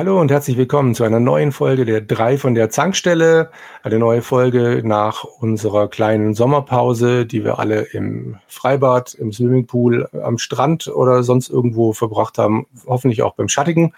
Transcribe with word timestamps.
Hallo 0.00 0.18
und 0.18 0.30
herzlich 0.30 0.56
willkommen 0.56 0.94
zu 0.94 1.04
einer 1.04 1.20
neuen 1.20 1.52
Folge 1.52 1.84
der 1.84 2.00
drei 2.00 2.38
von 2.38 2.54
der 2.54 2.70
Zankstelle. 2.70 3.50
Eine 3.82 3.98
neue 3.98 4.22
Folge 4.22 4.80
nach 4.82 5.24
unserer 5.24 5.88
kleinen 5.88 6.32
Sommerpause, 6.32 7.26
die 7.26 7.44
wir 7.44 7.58
alle 7.58 7.82
im 7.82 8.38
Freibad, 8.46 9.12
im 9.12 9.30
Swimmingpool, 9.30 10.08
am 10.24 10.38
Strand 10.38 10.88
oder 10.88 11.22
sonst 11.22 11.50
irgendwo 11.50 11.92
verbracht 11.92 12.38
haben. 12.38 12.66
Hoffentlich 12.86 13.20
auch 13.20 13.34
beim 13.34 13.50
Schattigen. 13.50 13.92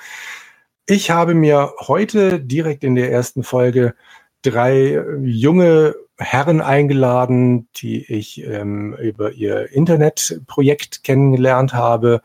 Ich 0.86 1.12
habe 1.12 1.34
mir 1.34 1.72
heute 1.78 2.40
direkt 2.40 2.82
in 2.82 2.96
der 2.96 3.12
ersten 3.12 3.44
Folge 3.44 3.94
drei 4.42 5.00
junge 5.22 5.94
Herren 6.18 6.60
eingeladen, 6.60 7.68
die 7.76 8.12
ich 8.12 8.44
ähm, 8.44 8.96
über 9.00 9.30
ihr 9.30 9.70
Internetprojekt 9.70 11.04
kennengelernt 11.04 11.74
habe 11.74 12.22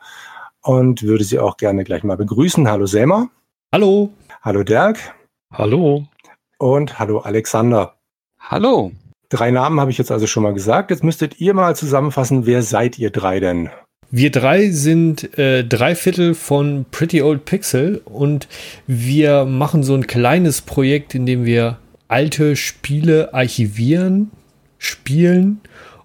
und 0.62 1.04
würde 1.04 1.22
sie 1.22 1.38
auch 1.38 1.56
gerne 1.56 1.84
gleich 1.84 2.02
mal 2.02 2.16
begrüßen. 2.16 2.68
Hallo 2.68 2.86
Selma. 2.86 3.30
Hallo. 3.70 4.14
Hallo 4.40 4.62
Dirk. 4.62 4.96
Hallo. 5.52 6.06
Und 6.56 6.98
hallo 6.98 7.18
Alexander. 7.18 7.96
Hallo. 8.40 8.92
Drei 9.28 9.50
Namen 9.50 9.78
habe 9.78 9.90
ich 9.90 9.98
jetzt 9.98 10.10
also 10.10 10.26
schon 10.26 10.42
mal 10.42 10.54
gesagt. 10.54 10.90
Jetzt 10.90 11.04
müsstet 11.04 11.38
ihr 11.38 11.52
mal 11.52 11.76
zusammenfassen, 11.76 12.46
wer 12.46 12.62
seid 12.62 12.98
ihr 12.98 13.10
drei 13.10 13.40
denn? 13.40 13.68
Wir 14.10 14.30
drei 14.30 14.70
sind 14.70 15.38
äh, 15.38 15.64
drei 15.64 15.94
Viertel 15.94 16.32
von 16.32 16.86
Pretty 16.90 17.20
Old 17.20 17.44
Pixel 17.44 18.00
und 18.06 18.48
wir 18.86 19.44
machen 19.44 19.82
so 19.82 19.94
ein 19.94 20.06
kleines 20.06 20.62
Projekt, 20.62 21.14
in 21.14 21.26
dem 21.26 21.44
wir 21.44 21.76
alte 22.08 22.56
Spiele 22.56 23.34
archivieren, 23.34 24.30
spielen 24.78 25.60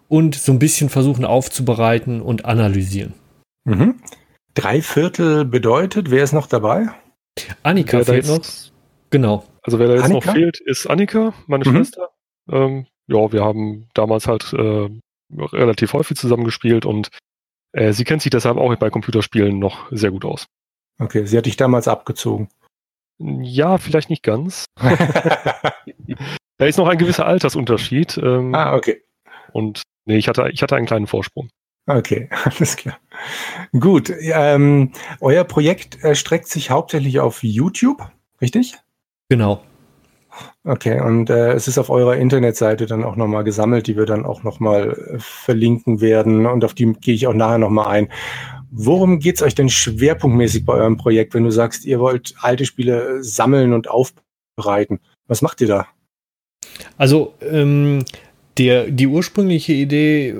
und 0.09 0.36
so 0.36 0.52
ein 0.52 0.59
bisschen 0.59 0.89
versuchen 0.89 1.23
aufzubereiten 1.23 2.22
und 2.22 2.44
analysieren. 2.44 3.14
Mhm. 3.64 4.02
Drei 4.53 4.81
Viertel 4.81 5.45
bedeutet, 5.45 6.11
wer 6.11 6.25
ist 6.25 6.33
noch 6.33 6.48
dabei? 6.48 6.89
Annika 7.63 7.97
Wer 7.99 8.05
da 8.05 8.13
fehlt 8.13 8.25
jetzt- 8.27 8.67
noch. 8.67 8.73
Genau. 9.09 9.44
Also 9.61 9.80
wer 9.80 9.88
da 9.88 9.94
jetzt 9.95 10.03
Annika? 10.05 10.25
noch 10.27 10.33
fehlt, 10.33 10.59
ist 10.61 10.88
Annika, 10.88 11.33
meine 11.47 11.66
Mhm. 11.69 11.75
Schwester. 11.75 12.09
Ähm, 12.52 12.88
ja, 13.08 13.31
wir 13.31 13.44
haben 13.44 13.88
damals 13.94 14.27
halt 14.27 14.52
äh, 14.53 14.89
relativ 15.38 15.94
häufig 15.94 16.17
zusammengespielt 16.17 16.86
und 16.86 17.09
äh, 17.73 17.94
sie 17.94 18.03
kennt 18.03 18.21
sich 18.21 18.30
deshalb 18.31 18.58
auch 18.58 18.75
bei 18.75 18.89
Computerspielen 18.89 19.58
noch 19.59 19.88
sehr 19.91 20.11
gut 20.11 20.25
aus. 20.25 20.45
Okay, 20.99 21.25
sie 21.25 21.38
hat 21.38 21.45
dich 21.45 21.58
damals 21.58 21.88
abgezogen. 21.88 22.49
Ja, 23.19 23.77
vielleicht 23.77 24.09
nicht 24.09 24.23
ganz. 24.23 24.66
Da 26.58 26.66
ist 26.67 26.77
noch 26.77 26.88
ein 26.88 26.97
gewisser 26.99 27.25
Altersunterschied. 27.25 28.17
Ähm, 28.19 28.53
ah, 28.53 28.75
okay. 28.75 29.03
Und 29.53 29.81
nee, 30.05 30.17
ich 30.17 30.27
hatte, 30.27 30.49
ich 30.53 30.61
hatte 30.61 30.75
einen 30.75 30.86
kleinen 30.86 31.08
Vorsprung. 31.08 31.49
Okay, 31.86 32.30
alles 32.44 32.76
klar. 32.76 32.98
Gut, 33.78 34.12
ähm, 34.20 34.92
euer 35.20 35.44
Projekt 35.44 36.03
erstreckt 36.03 36.48
sich 36.48 36.70
hauptsächlich 36.70 37.20
auf 37.20 37.44
YouTube, 37.44 38.09
richtig? 38.42 38.76
Genau. 39.30 39.64
Okay, 40.64 41.00
und 41.00 41.30
äh, 41.30 41.52
es 41.52 41.67
ist 41.67 41.78
auf 41.78 41.89
eurer 41.89 42.16
Internetseite 42.16 42.86
dann 42.86 43.04
auch 43.04 43.16
nochmal 43.16 43.44
gesammelt, 43.44 43.88
die 43.88 43.98
wir 43.98 44.06
dann 44.06 44.26
auch 44.26 44.44
nochmal 44.44 44.92
äh, 44.92 45.20
verlinken 45.20 46.02
werden 46.02 46.45
und 46.45 46.64
auf 46.64 46.73
die 46.73 46.94
gehe 46.94 47.14
ich 47.14 47.28
auch 47.28 47.34
nachher 47.34 47.58
nochmal 47.58 47.88
ein. 47.88 48.09
Worum 48.72 49.20
geht's 49.20 49.44
euch 49.44 49.54
denn 49.54 49.70
schwerpunktmäßig 49.70 50.66
bei 50.66 50.73
eurem 50.73 50.98
Projekt, 50.98 51.36
wenn 51.36 51.43
du 51.43 51.52
sagst, 51.52 51.86
ihr 51.86 51.99
wollt 51.99 52.33
alte 52.42 52.66
Spiele 52.66 53.23
sammeln 53.23 53.73
und 53.73 53.88
aufbereiten? 53.88 54.99
Was 55.27 55.43
macht 55.43 55.61
ihr 55.61 55.67
da? 55.67 55.88
Also 56.98 57.36
ähm, 57.42 58.04
der, 58.58 58.89
die 58.91 59.08
ursprüngliche 59.08 59.73
Idee 59.73 60.30
äh, 60.30 60.36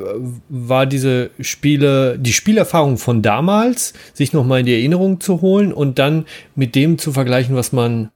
war 0.50 0.86
diese 0.86 1.32
Spiele, 1.40 2.18
die 2.20 2.34
Spielerfahrung 2.34 2.98
von 2.98 3.22
damals, 3.22 3.94
sich 4.14 4.34
nochmal 4.34 4.62
in 4.62 4.66
die 4.66 4.74
Erinnerung 4.74 5.20
zu 5.20 5.42
holen 5.42 5.74
und 5.74 6.00
dann 6.00 6.26
mit 6.56 6.76
dem 6.76 6.98
zu 6.98 7.12
vergleichen, 7.12 7.56
was 7.56 7.72
man 7.72 8.10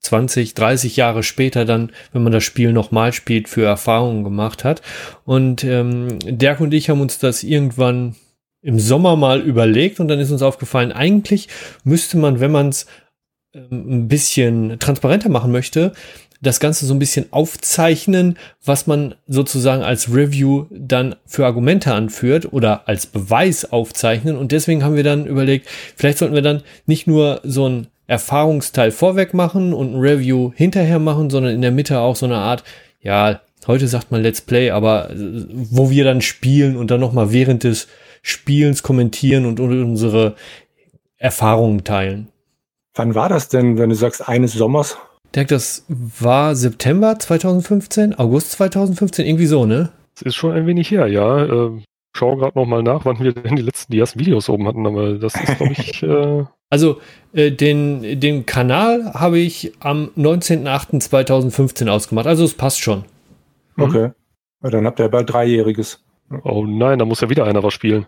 20, 0.00 0.54
30 0.54 0.96
Jahre 0.96 1.22
später 1.22 1.64
dann, 1.64 1.92
wenn 2.12 2.24
man 2.24 2.32
das 2.32 2.42
Spiel 2.42 2.72
nochmal 2.72 3.12
spielt, 3.12 3.48
für 3.48 3.64
Erfahrungen 3.64 4.24
gemacht 4.24 4.64
hat. 4.64 4.82
Und 5.24 5.62
ähm, 5.62 6.18
Dirk 6.24 6.60
und 6.60 6.74
ich 6.74 6.90
haben 6.90 7.00
uns 7.00 7.18
das 7.18 7.44
irgendwann 7.44 8.16
im 8.62 8.78
Sommer 8.78 9.16
mal 9.16 9.40
überlegt 9.40 10.00
und 10.00 10.08
dann 10.08 10.20
ist 10.20 10.30
uns 10.30 10.42
aufgefallen, 10.42 10.92
eigentlich 10.92 11.48
müsste 11.84 12.16
man, 12.16 12.40
wenn 12.40 12.52
man 12.52 12.68
es 12.68 12.86
ähm, 13.54 14.04
ein 14.04 14.08
bisschen 14.08 14.78
transparenter 14.78 15.28
machen 15.28 15.52
möchte, 15.52 15.92
das 16.42 16.58
Ganze 16.60 16.86
so 16.86 16.92
ein 16.92 16.98
bisschen 16.98 17.26
aufzeichnen, 17.30 18.36
was 18.64 18.86
man 18.86 19.14
sozusagen 19.28 19.82
als 19.82 20.12
Review 20.12 20.66
dann 20.70 21.14
für 21.24 21.46
Argumente 21.46 21.94
anführt 21.94 22.52
oder 22.52 22.88
als 22.88 23.06
Beweis 23.06 23.70
aufzeichnen. 23.70 24.36
Und 24.36 24.52
deswegen 24.52 24.84
haben 24.84 24.96
wir 24.96 25.04
dann 25.04 25.26
überlegt, 25.26 25.68
vielleicht 25.96 26.18
sollten 26.18 26.34
wir 26.34 26.42
dann 26.42 26.62
nicht 26.84 27.06
nur 27.06 27.40
so 27.44 27.68
ein 27.68 27.86
Erfahrungsteil 28.08 28.90
vorweg 28.90 29.32
machen 29.34 29.72
und 29.72 29.94
ein 29.94 30.00
Review 30.00 30.52
hinterher 30.54 30.98
machen, 30.98 31.30
sondern 31.30 31.54
in 31.54 31.62
der 31.62 31.70
Mitte 31.70 32.00
auch 32.00 32.16
so 32.16 32.26
eine 32.26 32.36
Art, 32.36 32.64
ja, 33.00 33.40
heute 33.68 33.86
sagt 33.86 34.10
man 34.10 34.22
Let's 34.22 34.40
Play, 34.40 34.70
aber 34.70 35.10
äh, 35.10 35.46
wo 35.48 35.90
wir 35.90 36.04
dann 36.04 36.20
spielen 36.20 36.76
und 36.76 36.90
dann 36.90 37.00
nochmal 37.00 37.32
während 37.32 37.62
des 37.62 37.86
Spielens 38.20 38.82
kommentieren 38.82 39.46
und 39.46 39.60
unsere 39.60 40.34
Erfahrungen 41.16 41.84
teilen. 41.84 42.28
Wann 42.94 43.14
war 43.14 43.28
das 43.28 43.48
denn, 43.48 43.78
wenn 43.78 43.90
du 43.90 43.94
sagst, 43.94 44.28
eines 44.28 44.52
Sommers? 44.52 44.98
Dirk, 45.34 45.48
das 45.48 45.84
war 45.88 46.54
September 46.54 47.18
2015, 47.18 48.18
August 48.18 48.52
2015, 48.52 49.26
irgendwie 49.26 49.46
so, 49.46 49.66
ne? 49.66 49.90
Es 50.14 50.22
ist 50.22 50.34
schon 50.34 50.52
ein 50.52 50.66
wenig 50.66 50.90
her, 50.90 51.06
ja. 51.06 51.44
Ähm, 51.44 51.84
schau 52.14 52.36
gerade 52.36 52.58
nochmal 52.58 52.82
nach, 52.82 53.04
wann 53.04 53.18
wir 53.20 53.32
denn 53.32 53.56
die 53.56 53.62
letzten, 53.62 53.92
die 53.92 53.98
ersten 53.98 54.20
Videos 54.20 54.48
oben 54.48 54.66
hatten, 54.68 54.86
aber 54.86 55.14
das 55.14 55.34
ist, 55.34 55.56
glaube 55.56 55.72
ich, 55.72 56.02
äh, 56.02 56.44
Also 56.68 57.00
äh, 57.32 57.50
den, 57.50 58.20
den 58.20 58.44
Kanal 58.44 59.14
habe 59.14 59.38
ich 59.38 59.72
am 59.80 60.10
19.08.2015 60.18 61.88
ausgemacht, 61.88 62.26
also 62.26 62.44
es 62.44 62.54
passt 62.54 62.80
schon. 62.80 63.04
Mhm. 63.76 63.84
Okay. 63.84 64.10
Dann 64.60 64.86
habt 64.86 65.00
ihr 65.00 65.08
bald 65.08 65.32
Dreijähriges. 65.32 66.04
oh 66.44 66.64
nein, 66.66 66.98
da 66.98 67.04
muss 67.04 67.20
ja 67.22 67.30
wieder 67.30 67.44
einer 67.46 67.62
was 67.62 67.72
spielen. 67.74 68.06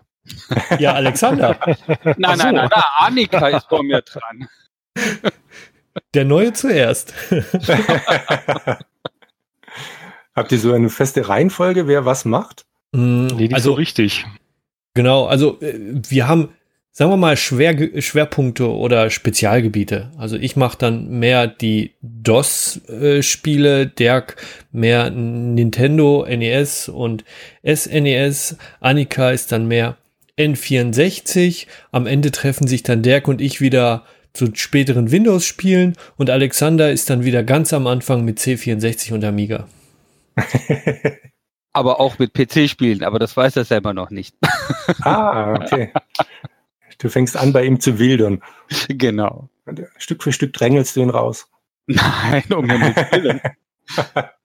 Ja, 0.79 0.93
Alexander, 0.93 1.57
Nein, 2.17 2.37
so. 2.37 2.45
nein, 2.45 2.55
nein, 2.55 2.55
nein, 2.55 2.69
Annika 2.97 3.47
ist 3.49 3.67
vor 3.67 3.83
mir 3.83 4.01
dran. 4.01 4.47
der 6.15 6.25
Neue 6.25 6.53
zuerst. 6.53 7.13
habt 10.35 10.51
ihr 10.51 10.59
so 10.59 10.73
eine 10.73 10.89
feste 10.89 11.27
Reihenfolge, 11.27 11.87
wer 11.87 12.05
was 12.05 12.25
macht? 12.25 12.65
Mm, 12.91 13.27
Nee, 13.27 13.47
nicht 13.47 13.49
so 13.51 13.55
also 13.55 13.73
richtig. 13.73 14.25
Genau, 14.93 15.25
also 15.25 15.59
äh, 15.61 15.73
wir 16.07 16.27
haben, 16.27 16.49
sagen 16.91 17.11
wir 17.11 17.17
mal, 17.17 17.37
Schwer, 17.37 18.01
Schwerpunkte 18.01 18.69
oder 18.69 19.09
Spezialgebiete. 19.09 20.11
Also 20.17 20.37
ich 20.37 20.55
mache 20.55 20.77
dann 20.77 21.19
mehr 21.19 21.47
die 21.47 21.95
DOS-Spiele, 22.01 23.87
Dirk 23.87 24.37
mehr 24.71 25.09
Nintendo, 25.09 26.25
NES 26.27 26.89
und 26.89 27.23
SNES. 27.63 28.57
Annika 28.79 29.31
ist 29.31 29.51
dann 29.51 29.67
mehr 29.67 29.97
N64. 30.37 31.67
Am 31.91 32.07
Ende 32.07 32.31
treffen 32.31 32.67
sich 32.67 32.83
dann 32.83 33.01
Dirk 33.01 33.27
und 33.27 33.41
ich 33.41 33.61
wieder 33.61 34.05
zu 34.35 34.53
späteren 34.53 35.11
Windows-Spielen 35.11 35.95
und 36.17 36.29
Alexander 36.29 36.91
ist 36.91 37.09
dann 37.09 37.23
wieder 37.23 37.43
ganz 37.43 37.73
am 37.73 37.87
Anfang 37.87 38.25
mit 38.25 38.39
C64 38.39 39.13
und 39.13 39.23
Amiga. 39.23 39.67
Aber 41.73 41.99
auch 41.99 42.19
mit 42.19 42.33
PC-Spielen, 42.33 43.03
aber 43.03 43.19
das 43.19 43.35
weiß 43.35 43.57
er 43.57 43.65
selber 43.65 43.93
noch 43.93 44.09
nicht. 44.09 44.33
ah, 45.01 45.55
okay. 45.55 45.91
Du 46.99 47.09
fängst 47.09 47.35
an, 47.35 47.51
bei 47.51 47.65
ihm 47.65 47.81
zu 47.81 47.99
wildern. 47.99 48.41
genau. 48.87 49.49
Und 49.65 49.81
Stück 49.97 50.23
für 50.23 50.31
Stück 50.31 50.53
drängelst 50.53 50.95
du 50.95 51.01
ihn 51.01 51.09
raus. 51.09 51.49
Nein, 51.87 52.45
um 52.53 52.69
Himmels 52.69 52.95
Willen. 53.11 53.41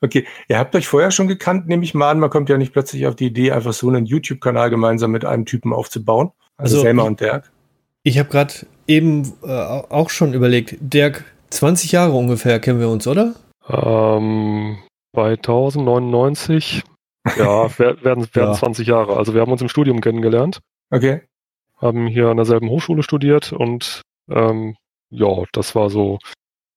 Okay, 0.00 0.26
ihr 0.46 0.58
habt 0.58 0.76
euch 0.76 0.86
vorher 0.86 1.10
schon 1.10 1.26
gekannt, 1.26 1.66
nehme 1.66 1.82
ich 1.82 1.94
mal 1.94 2.10
an. 2.10 2.20
Man 2.20 2.30
kommt 2.30 2.48
ja 2.48 2.58
nicht 2.58 2.72
plötzlich 2.72 3.06
auf 3.06 3.16
die 3.16 3.26
Idee, 3.26 3.50
einfach 3.52 3.72
so 3.72 3.88
einen 3.88 4.06
YouTube-Kanal 4.06 4.70
gemeinsam 4.70 5.10
mit 5.10 5.24
einem 5.24 5.44
Typen 5.44 5.72
aufzubauen. 5.72 6.30
Also, 6.56 6.76
Also, 6.76 6.82
Selma 6.82 7.02
und 7.04 7.20
Dirk. 7.20 7.50
Ich 8.04 8.18
habe 8.18 8.28
gerade 8.28 8.54
eben 8.86 9.32
äh, 9.42 9.48
auch 9.50 10.10
schon 10.10 10.32
überlegt, 10.34 10.76
Dirk, 10.80 11.24
20 11.50 11.92
Jahre 11.92 12.12
ungefähr 12.12 12.60
kennen 12.60 12.80
wir 12.80 12.88
uns, 12.88 13.06
oder? 13.06 13.34
Ähm, 13.68 14.78
2099, 15.14 16.82
ja, 17.36 17.68
wer- 17.78 18.02
werden, 18.04 18.26
werden 18.34 18.50
Ja. 18.50 18.54
20 18.54 18.86
Jahre. 18.86 19.16
Also 19.16 19.34
wir 19.34 19.40
haben 19.40 19.52
uns 19.52 19.62
im 19.62 19.68
Studium 19.68 20.00
kennengelernt, 20.00 20.60
Okay. 20.90 21.22
haben 21.76 22.06
hier 22.06 22.28
an 22.28 22.36
derselben 22.36 22.68
Hochschule 22.70 23.02
studiert 23.02 23.52
und 23.52 24.02
ähm, 24.30 24.76
ja, 25.10 25.44
das 25.52 25.74
war 25.74 25.90
so. 25.90 26.18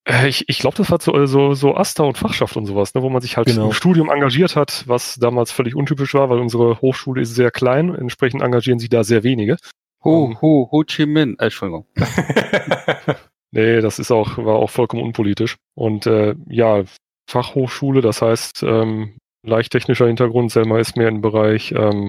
äh, 0.07 0.27
Ich, 0.27 0.47
ich 0.49 0.59
glaube, 0.59 0.77
das 0.77 0.89
war 0.91 0.99
so, 1.01 1.25
so, 1.25 1.53
so 1.53 1.75
Asta 1.75 2.03
und 2.03 2.17
Fachschaft 2.17 2.55
und 2.57 2.65
sowas, 2.65 2.93
ne, 2.93 3.01
wo 3.01 3.09
man 3.09 3.21
sich 3.21 3.37
halt 3.37 3.47
Genau. 3.47 3.67
im 3.67 3.73
Studium 3.73 4.09
engagiert 4.09 4.55
hat, 4.55 4.83
was 4.87 5.15
damals 5.15 5.51
völlig 5.51 5.75
untypisch 5.75 6.13
war, 6.13 6.29
weil 6.29 6.39
unsere 6.39 6.79
Hochschule 6.81 7.21
ist 7.21 7.35
sehr 7.35 7.51
klein, 7.51 7.93
entsprechend 7.93 8.41
engagieren 8.41 8.79
sich 8.79 8.89
da 8.89 9.03
sehr 9.03 9.23
wenige. 9.23 9.57
Hu, 10.03 10.35
Hu, 10.41 10.67
Ho 10.71 10.83
Chi 10.83 11.05
Minh. 11.05 11.35
Äh, 11.39 11.45
Entschuldigung. 11.45 11.85
Nee, 13.51 13.81
das 13.81 13.99
ist 13.99 14.11
auch, 14.11 14.37
war 14.37 14.55
auch 14.55 14.69
vollkommen 14.69 15.03
unpolitisch. 15.03 15.57
Und 15.75 16.05
äh, 16.05 16.35
ja, 16.47 16.83
Fachhochschule, 17.29 18.01
das 18.01 18.21
heißt, 18.21 18.63
ähm, 18.63 19.17
leicht 19.43 19.73
technischer 19.73 20.07
Hintergrund, 20.07 20.51
Selma 20.51 20.79
ist 20.79 20.95
mehr 20.95 21.09
im 21.09 21.21
Bereich 21.21 21.73
ähm, 21.73 22.07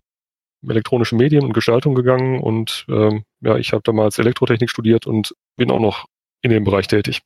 elektronische 0.67 1.17
Medien 1.17 1.45
und 1.45 1.53
Gestaltung 1.53 1.97
gegangen 1.97 2.41
und 2.41 2.87
ähm, 2.89 3.25
ja, 3.41 3.57
ich 3.57 3.73
habe 3.73 3.83
damals 3.83 4.19
Elektrotechnik 4.19 4.71
studiert 4.71 5.09
und 5.09 5.35
bin 5.57 5.73
auch 5.73 5.81
noch 5.81 6.07
in 6.43 6.51
dem 6.51 6.63
Bereich 6.63 6.87
tätig. 6.87 7.23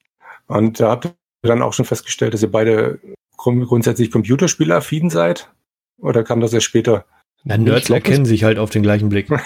Und 0.46 0.80
da 0.80 0.90
habt 0.90 1.04
ihr 1.04 1.14
dann 1.42 1.62
auch 1.62 1.74
schon 1.74 1.84
festgestellt, 1.84 2.32
dass 2.32 2.42
ihr 2.42 2.50
beide 2.50 2.98
grund 3.36 3.66
grundsätzlich 3.66 4.10
computerspielaffin 4.10 5.10
seid? 5.10 5.52
Oder 5.98 6.24
kam 6.24 6.40
das 6.40 6.54
erst 6.54 6.66
später? 6.66 7.04
Na, 7.48 7.56
Nerds 7.56 7.86
glaub, 7.86 7.98
erkennen 7.98 8.24
sich 8.26 8.42
halt 8.42 8.58
auf 8.58 8.70
den 8.70 8.82
gleichen 8.82 9.08
Blick. 9.08 9.28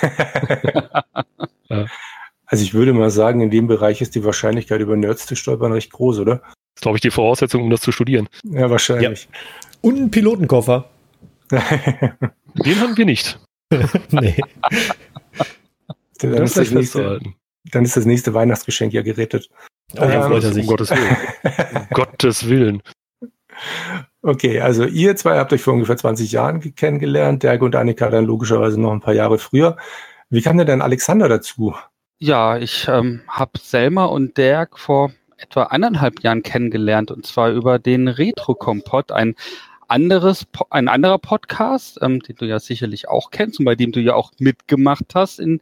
Also 2.46 2.64
ich 2.64 2.74
würde 2.74 2.92
mal 2.92 3.10
sagen, 3.10 3.40
in 3.42 3.50
dem 3.50 3.68
Bereich 3.68 4.00
ist 4.00 4.16
die 4.16 4.24
Wahrscheinlichkeit, 4.24 4.80
über 4.80 4.96
Nerds 4.96 5.24
zu 5.24 5.36
stolpern, 5.36 5.70
recht 5.70 5.92
groß, 5.92 6.18
oder? 6.18 6.38
Das 6.38 6.50
ist, 6.78 6.82
glaube 6.82 6.96
ich, 6.96 7.00
die 7.00 7.12
Voraussetzung, 7.12 7.62
um 7.62 7.70
das 7.70 7.80
zu 7.80 7.92
studieren. 7.92 8.28
Ja, 8.42 8.68
wahrscheinlich. 8.68 9.28
Und 9.82 10.00
ein 10.00 10.10
Pilotenkoffer. 10.10 10.90
Den 11.50 12.80
haben 12.80 12.96
wir 12.96 13.04
nicht. 13.04 13.38
nee. 14.10 14.34
dann, 16.18 16.32
Das 16.32 16.50
ist 16.50 16.56
das 16.56 16.70
nächste, 16.72 17.20
dann 17.70 17.84
ist 17.84 17.96
das 17.96 18.04
nächste 18.04 18.34
Weihnachtsgeschenk 18.34 18.92
ja 18.94 19.02
gerettet. 19.02 19.48
Oh, 19.92 19.98
da 19.98 20.12
Ähm, 20.12 20.22
freut 20.22 20.42
er 20.42 20.48
Um 20.48 20.54
sich. 20.54 20.66
Gottes 20.66 20.90
Willen. 20.90 21.16
Um 21.78 21.86
Gottes 21.92 22.48
Willen. 22.48 22.82
Okay, 24.22 24.60
also 24.60 24.84
ihr 24.84 25.16
zwei 25.16 25.38
habt 25.38 25.52
euch 25.52 25.62
vor 25.62 25.72
ungefähr 25.72 25.96
20 25.96 26.30
Jahren 26.30 26.60
ge- 26.60 26.72
kennengelernt, 26.72 27.42
Derg 27.42 27.62
und 27.62 27.74
Annika 27.74 28.10
dann 28.10 28.26
logischerweise 28.26 28.78
noch 28.78 28.92
ein 28.92 29.00
paar 29.00 29.14
Jahre 29.14 29.38
früher. 29.38 29.76
Wie 30.28 30.42
kam 30.42 30.58
denn 30.58 30.66
dann 30.66 30.82
Alexander 30.82 31.28
dazu? 31.28 31.74
Ja, 32.18 32.58
ich 32.58 32.86
ähm, 32.86 33.22
habe 33.28 33.52
Selma 33.58 34.04
und 34.04 34.36
Dirk 34.36 34.78
vor 34.78 35.10
etwa 35.38 35.64
eineinhalb 35.64 36.20
Jahren 36.22 36.42
kennengelernt 36.42 37.10
und 37.10 37.24
zwar 37.24 37.50
über 37.50 37.78
den 37.78 38.08
Retro-Kompott, 38.08 39.10
ein 39.10 39.36
anderes, 39.90 40.46
ein 40.70 40.88
anderer 40.88 41.18
Podcast, 41.18 41.98
ähm, 42.02 42.20
den 42.20 42.36
du 42.36 42.46
ja 42.46 42.60
sicherlich 42.60 43.08
auch 43.08 43.30
kennst 43.30 43.58
und 43.58 43.64
bei 43.64 43.74
dem 43.74 43.92
du 43.92 44.00
ja 44.00 44.14
auch 44.14 44.32
mitgemacht 44.38 45.14
hast 45.14 45.40
in 45.40 45.60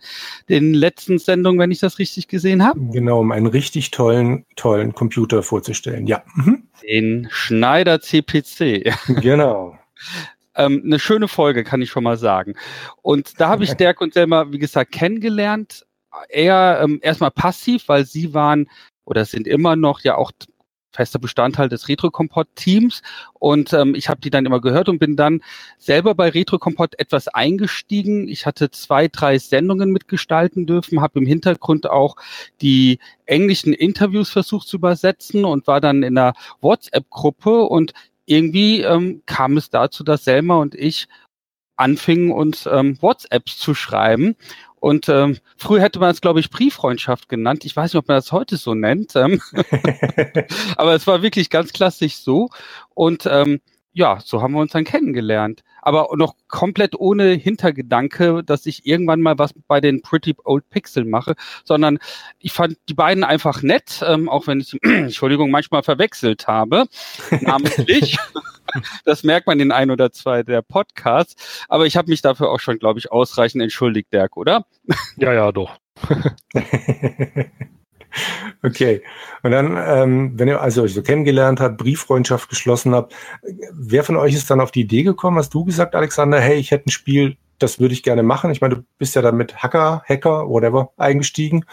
den 0.49 0.75
letzten 0.75 1.19
Sendungen, 1.19 1.59
wenn 1.59 1.71
ich 1.71 1.81
das 1.81 1.99
richtig 1.99 2.29
gesehen 2.29 2.65
habe. 2.65 2.79
Genau, 2.93 3.21
um 3.21 3.33
einen 3.33 3.47
richtig 3.47 3.91
tollen, 3.91 4.45
tollen 4.57 4.95
Computer 4.95 5.43
vorzustellen. 5.43 6.07
Ja, 6.07 6.23
mhm. 6.35 6.65
Den 6.83 7.29
Schneider 7.31 8.01
CPC. 8.01 8.93
genau. 9.21 9.79
Ähm, 10.55 10.83
eine 10.85 10.99
schöne 10.99 11.29
Folge, 11.29 11.65
kann 11.65 11.81
ich 11.81 11.91
schon 11.91 12.05
mal 12.05 12.19
sagen. 12.19 12.55
Und 13.03 13.41
da 13.41 13.49
habe 13.49 13.65
ich 13.65 13.75
Dirk 13.77 14.01
und 14.01 14.15
Selma, 14.15 14.51
wie 14.53 14.59
gesagt, 14.59 14.93
kennengelernt. 14.93 15.87
Eher 16.29 16.81
ähm, 16.83 16.99
erstmal 17.03 17.31
passiv, 17.31 17.89
weil 17.89 18.05
sie 18.05 18.35
waren 18.35 18.69
oder 19.05 19.25
sind 19.25 19.47
immer 19.47 19.77
noch 19.77 20.01
ja 20.01 20.17
auch 20.17 20.33
fester 20.93 21.19
Bestandteil 21.19 21.69
des 21.69 21.89
Retro-Kompott-Teams. 21.89 23.03
Und 23.35 23.73
ähm, 23.73 23.95
ich 23.95 24.09
habe 24.09 24.21
die 24.21 24.31
dann 24.31 24.47
immer 24.47 24.61
gehört 24.61 24.89
und 24.89 24.99
bin 24.99 25.17
dann 25.17 25.41
selber 25.79 26.15
bei 26.15 26.31
Retro-Kompott 26.31 26.99
etwas 26.99 27.29
eingestiegen. 27.29 28.29
Ich 28.29 28.47
hatte 28.47 28.71
zwei, 28.71 29.09
drei 29.09 29.39
Sendungen 29.39 29.91
mitgestalten 29.91 30.67
dürfen, 30.67 31.01
habe 31.01 31.19
im 31.21 31.27
Hintergrund 31.27 31.89
auch 31.89 32.17
die 32.61 32.99
englischen 33.27 33.73
Interviews 33.73 34.31
versucht 34.31 34.69
zu 34.69 34.77
übersetzen 34.77 35.45
und 35.45 35.67
war 35.67 35.81
dann 35.81 36.03
in 36.03 36.17
einer 36.19 36.33
WhatsApp-Gruppe 36.61 37.63
und 37.63 37.93
irgendwie 38.27 38.83
ähm, 38.83 39.23
kam 39.25 39.57
es 39.57 39.71
dazu, 39.71 40.05
dass 40.05 40.25
Selma 40.25 40.57
und 40.57 40.75
ich 40.75 41.09
anfingen, 41.79 42.33
uns 42.33 42.67
ähm, 42.71 43.01
WhatsApps 43.01 43.59
zu 43.59 43.75
schreiben. 43.75 44.37
Und 44.81 45.09
ähm, 45.09 45.39
früher 45.57 45.81
hätte 45.81 45.99
man 45.99 46.11
es, 46.11 46.21
glaube 46.21 46.41
ich, 46.41 46.51
Brieffreundschaft 46.51 47.29
genannt. 47.29 47.65
Ich 47.65 47.75
weiß 47.75 47.93
nicht, 47.93 47.99
ob 47.99 48.09
man 48.09 48.17
das 48.17 48.33
heute 48.33 48.57
so 48.57 48.75
nennt. 48.75 49.17
Ähm, 49.17 49.41
aber 50.77 50.95
es 50.95 51.07
war 51.07 51.23
wirklich 51.23 51.51
ganz 51.51 51.73
klassisch 51.73 52.17
so. 52.17 52.51
Und 52.95 53.27
ähm, 53.27 53.61
ja, 53.93 54.21
so 54.25 54.43
haben 54.43 54.55
wir 54.55 54.61
uns 54.61 54.73
dann 54.73 54.85
kennengelernt. 54.85 55.65
Aber 55.89 56.15
noch 56.17 56.35
komplett 56.49 56.95
ohne 56.95 57.33
Hintergedanke, 57.33 58.45
dass 58.45 58.67
ich 58.67 58.85
irgendwann 58.85 59.23
mal 59.23 59.39
was 59.39 59.55
bei 59.69 59.81
den 59.81 60.03
Pretty 60.03 60.37
Old 60.45 60.69
Pixel 60.69 61.07
mache, 61.07 61.35
sondern 61.65 61.99
ich 62.39 62.53
fand 62.53 62.77
die 62.91 62.95
beiden 62.95 63.25
einfach 63.25 63.63
nett, 63.63 64.05
ähm, 64.07 64.29
auch 64.29 64.47
wenn 64.47 64.61
ich, 64.61 64.77
Entschuldigung, 64.83 65.51
manchmal 65.51 65.83
verwechselt 65.83 66.47
habe, 66.47 66.89
namentlich. 67.41 68.19
das 69.07 69.25
merkt 69.25 69.47
man 69.47 69.61
in 69.61 69.73
ein 69.73 69.91
oder 69.91 70.13
zwei 70.13 70.43
der 70.43 70.61
Podcasts. 70.61 71.65
Aber 71.71 71.87
ich 71.87 71.97
habe 71.97 72.11
mich 72.11 72.21
dafür 72.21 72.51
auch 72.51 72.61
schon, 72.61 72.79
glaube 72.79 72.99
ich, 72.99 73.11
ausreichend 73.11 73.63
entschuldigt, 73.63 74.13
Dirk, 74.13 74.37
oder? 74.37 74.67
Ja, 75.17 75.33
ja, 75.33 75.53
doch. 75.53 75.79
okay. 78.63 79.03
Und 79.43 79.51
dann, 79.51 79.77
ähm, 79.77 80.33
wenn 80.39 80.49
ihr 80.49 80.61
also 80.61 80.83
euch 80.83 80.95
so 80.95 81.03
kennengelernt 81.03 81.61
habt, 81.61 81.79
Brieffreundschaft 81.79 82.49
geschlossen 82.49 82.95
habt, 82.95 83.15
wer 83.73 84.05
von 84.05 84.17
euch 84.17 84.35
ist 84.35 84.51
dann 84.51 84.61
auf 84.61 84.71
die 84.71 84.83
Idee 84.83 85.03
gekommen? 85.03 85.39
Hast 85.39 85.55
du 85.55 85.65
gesagt, 85.65 85.95
Alexander, 85.95 86.41
hey, 86.41 86.57
ich 86.57 86.71
hätte 86.71 86.89
ein 86.89 86.91
Spiel, 86.91 87.37
das 87.59 87.81
würde 87.81 87.95
ich 87.95 88.03
gerne 88.03 88.23
machen? 88.23 88.51
Ich 88.51 88.61
meine, 88.61 88.77
du 88.77 88.85
bist 88.99 89.15
ja 89.15 89.23
dann 89.23 89.37
mit 89.37 89.63
Hacker, 89.63 90.03
Hacker, 90.07 90.49
whatever, 90.49 90.93
eingestiegen. 90.97 91.65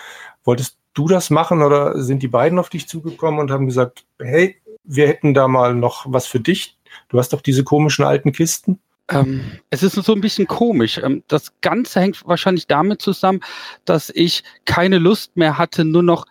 Wolltest 0.43 0.77
du 0.93 1.07
das 1.07 1.29
machen 1.29 1.61
oder 1.61 2.01
sind 2.01 2.23
die 2.23 2.27
beiden 2.27 2.59
auf 2.59 2.69
dich 2.69 2.87
zugekommen 2.87 3.39
und 3.39 3.51
haben 3.51 3.67
gesagt, 3.67 4.05
hey, 4.19 4.61
wir 4.83 5.07
hätten 5.07 5.33
da 5.33 5.47
mal 5.47 5.75
noch 5.75 6.05
was 6.07 6.27
für 6.27 6.39
dich? 6.39 6.77
Du 7.09 7.19
hast 7.19 7.33
doch 7.33 7.41
diese 7.41 7.63
komischen 7.63 8.05
alten 8.05 8.31
Kisten. 8.31 8.79
Ähm, 9.09 9.59
es 9.69 9.83
ist 9.83 9.93
so 9.93 10.13
ein 10.13 10.21
bisschen 10.21 10.47
komisch. 10.47 10.99
Ähm, 11.03 11.23
das 11.27 11.53
Ganze 11.61 11.99
hängt 11.99 12.25
wahrscheinlich 12.25 12.67
damit 12.67 13.01
zusammen, 13.01 13.41
dass 13.85 14.09
ich 14.09 14.43
keine 14.65 14.97
Lust 14.97 15.37
mehr 15.37 15.57
hatte, 15.57 15.85
nur 15.85 16.03
noch 16.03 16.25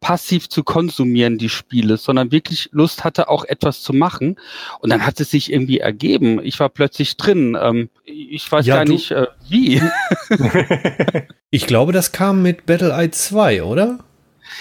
passiv 0.00 0.48
zu 0.48 0.64
konsumieren, 0.64 1.36
die 1.36 1.50
Spiele, 1.50 1.98
sondern 1.98 2.32
wirklich 2.32 2.70
Lust 2.72 3.04
hatte, 3.04 3.28
auch 3.28 3.44
etwas 3.44 3.82
zu 3.82 3.92
machen. 3.92 4.36
Und 4.80 4.90
dann 4.90 5.04
hat 5.04 5.20
es 5.20 5.30
sich 5.30 5.52
irgendwie 5.52 5.78
ergeben. 5.78 6.40
Ich 6.42 6.58
war 6.58 6.70
plötzlich 6.70 7.16
drin. 7.16 7.56
Ähm, 7.60 7.90
ich 8.04 8.50
weiß 8.50 8.66
Ja, 8.66 8.76
gar 8.76 8.84
nicht, 8.86 9.10
äh, 9.10 9.26
wie. 9.48 9.82
Ich 11.52 11.66
glaube, 11.66 11.92
das 11.92 12.12
kam 12.12 12.42
mit 12.42 12.64
Battle 12.64 12.92
Eye 12.92 13.10
2, 13.10 13.64
oder? 13.64 13.98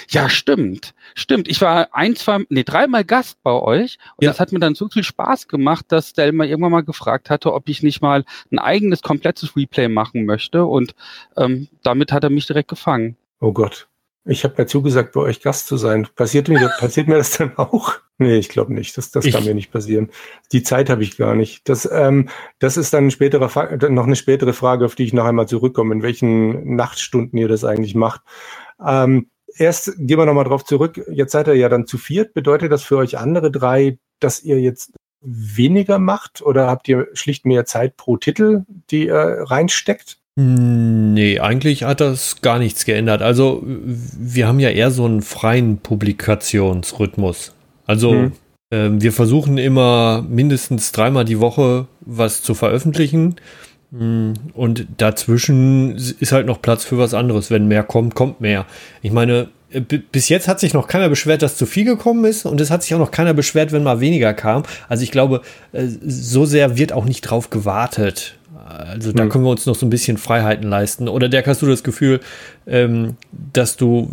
Ja, 0.09 0.30
stimmt. 0.30 0.94
Stimmt. 1.15 1.47
Ich 1.47 1.62
war 1.62 1.89
ein, 1.94 2.15
zwei, 2.15 2.39
nee, 2.50 2.63
dreimal 2.63 3.03
Gast 3.03 3.41
bei 3.44 3.51
euch 3.51 3.97
und 4.18 4.25
Ja. 4.25 4.31
das 4.31 4.39
hat 4.39 4.51
mir 4.51 4.59
dann 4.59 4.75
so 4.75 4.89
viel 4.89 5.03
Spaß 5.03 5.47
gemacht, 5.47 5.86
dass 5.89 6.13
Delma 6.13 6.44
irgendwann 6.45 6.71
mal 6.71 6.83
gefragt 6.83 7.30
hatte, 7.30 7.53
ob 7.53 7.69
ich 7.69 7.83
nicht 7.83 8.01
mal 8.01 8.25
ein 8.52 8.59
eigenes 8.59 9.02
komplettes 9.02 9.56
Replay 9.56 9.87
machen 9.87 10.25
möchte 10.25 10.66
und 10.66 10.95
ähm, 11.37 11.68
damit 11.83 12.11
hat 12.11 12.23
er 12.23 12.30
mich 12.30 12.45
direkt 12.47 12.69
gefangen. 12.69 13.18
Oh 13.40 13.52
Gott. 13.54 13.87
Ich 14.25 14.44
habe 14.44 14.56
mir 14.57 14.68
zugesagt, 14.68 15.14
bei 15.14 15.21
euch 15.21 15.42
Gast 15.42 15.68
zu 15.68 15.78
sein. 15.78 16.07
Passiert 16.16 16.49
mir, 16.49 16.59
passiert 16.80 17.07
mir 17.07 17.16
das 17.18 17.31
dann 17.37 17.57
auch? 17.57 17.94
Nee, 18.18 18.35
ich 18.37 18.49
glaube 18.49 18.73
nicht. 18.73 18.97
Das, 18.97 19.11
das 19.11 19.23
Ich- 19.25 19.33
kann 19.33 19.45
mir 19.45 19.56
nicht 19.56 19.71
passieren. 19.71 20.09
Die 20.52 20.61
Zeit 20.61 20.90
habe 20.90 21.02
ich 21.04 21.16
gar 21.18 21.35
nicht. 21.35 21.68
Das, 21.69 21.90
ähm, 21.92 22.28
das 22.59 22.75
ist 22.75 22.94
dann 22.94 23.06
ein 23.07 23.11
späterer, 23.11 23.47
Fa- 23.47 23.78
noch 23.90 24.06
eine 24.06 24.18
spätere 24.18 24.52
Frage, 24.54 24.85
auf 24.85 24.95
die 24.95 25.06
ich 25.06 25.14
noch 25.14 25.23
einmal 25.25 25.47
zurückkomme, 25.47 25.95
in 25.95 26.04
welchen 26.04 26.75
Nachtstunden 26.75 27.40
ihr 27.40 27.47
das 27.47 27.64
eigentlich 27.64 27.95
macht. 27.95 28.21
Ähm, 28.85 29.30
erst 29.56 29.94
gehen 29.97 30.18
wir 30.18 30.25
nochmal 30.25 30.45
drauf 30.45 30.65
zurück. 30.65 31.01
Jetzt 31.11 31.31
seid 31.31 31.47
ihr 31.47 31.56
ja 31.56 31.69
dann 31.69 31.87
zu 31.87 31.97
viert. 31.97 32.33
Bedeutet 32.33 32.71
das 32.71 32.83
für 32.83 32.97
euch 32.97 33.18
andere 33.18 33.51
drei, 33.51 33.97
dass 34.19 34.44
ihr 34.44 34.59
jetzt 34.59 34.91
weniger 35.21 35.99
macht 35.99 36.41
oder 36.41 36.68
habt 36.68 36.87
ihr 36.87 37.07
schlicht 37.13 37.45
mehr 37.45 37.65
Zeit 37.65 37.97
pro 37.97 38.18
Titel, 38.18 38.63
die 38.89 39.07
ihr 39.07 39.44
reinsteckt? 39.47 40.18
Nee, 40.35 41.39
eigentlich 41.39 41.83
hat 41.83 41.99
das 41.99 42.41
gar 42.41 42.59
nichts 42.59 42.85
geändert. 42.85 43.21
Also, 43.21 43.61
wir 43.65 44.47
haben 44.47 44.59
ja 44.59 44.69
eher 44.69 44.91
so 44.91 45.03
einen 45.03 45.21
freien 45.21 45.79
Publikationsrhythmus. 45.79 47.53
Also, 47.85 48.11
Hm. 48.11 48.31
ähm, 48.71 49.01
wir 49.01 49.11
versuchen 49.11 49.57
immer 49.57 50.25
mindestens 50.29 50.94
dreimal 50.94 51.25
die 51.25 51.41
Woche 51.41 51.87
was 51.99 52.41
zu 52.41 52.53
veröffentlichen. 52.53 53.35
Mm, 53.92 54.34
Und 54.54 54.86
dazwischen 54.98 55.96
ist 55.96 56.31
halt 56.31 56.46
noch 56.46 56.62
Platz 56.62 56.84
für 56.86 56.98
was 56.98 57.14
anderes. 57.14 57.50
Wenn 57.52 57.68
mehr 57.68 57.84
kommt, 57.84 58.16
kommt 58.16 58.40
mehr. 58.42 58.66
Ich 59.02 59.12
meine, 59.12 59.50
äh, 59.72 59.81
bis 59.81 60.30
jetzt 60.30 60.48
hat 60.48 60.60
sich 60.60 60.74
noch 60.74 60.88
keiner 60.88 61.10
beschwert, 61.10 61.42
dass 61.42 61.58
zu 61.58 61.66
viel 61.66 61.86
gekommen 61.86 62.26
ist. 62.26 62.46
Und 62.46 62.62
es 62.62 62.69
hat 62.72 62.84
sich 62.84 62.94
auch 62.94 63.00
noch 63.00 63.12
keiner 63.12 63.34
beschwert, 63.34 63.72
wenn 63.72 63.84
mal 63.84 64.00
weniger 64.00 64.34
kam. 64.34 64.64
Also 64.88 65.04
ich 65.04 65.12
glaube, 65.12 65.42
äh, 65.72 65.88
so 66.06 66.46
sehr 66.46 66.78
wird 66.78 66.94
auch 66.94 67.06
nicht 67.06 67.22
drauf 67.22 67.50
gewartet. 67.50 68.36
Also 68.68 69.12
da 69.14 69.24
Hm. 69.24 69.30
können 69.30 69.44
wir 69.46 69.50
uns 69.50 69.66
noch 69.66 69.74
so 69.74 69.86
ein 69.88 69.90
bisschen 69.90 70.18
Freiheiten 70.18 70.69
leisten. 70.69 71.08
Oder 71.08 71.28
Dirk, 71.28 71.48
hast 71.48 71.64
du 71.64 71.66
das 71.66 71.84
Gefühl, 71.84 72.19
ähm, 72.68 73.16
dass 73.54 73.78
du 73.78 74.12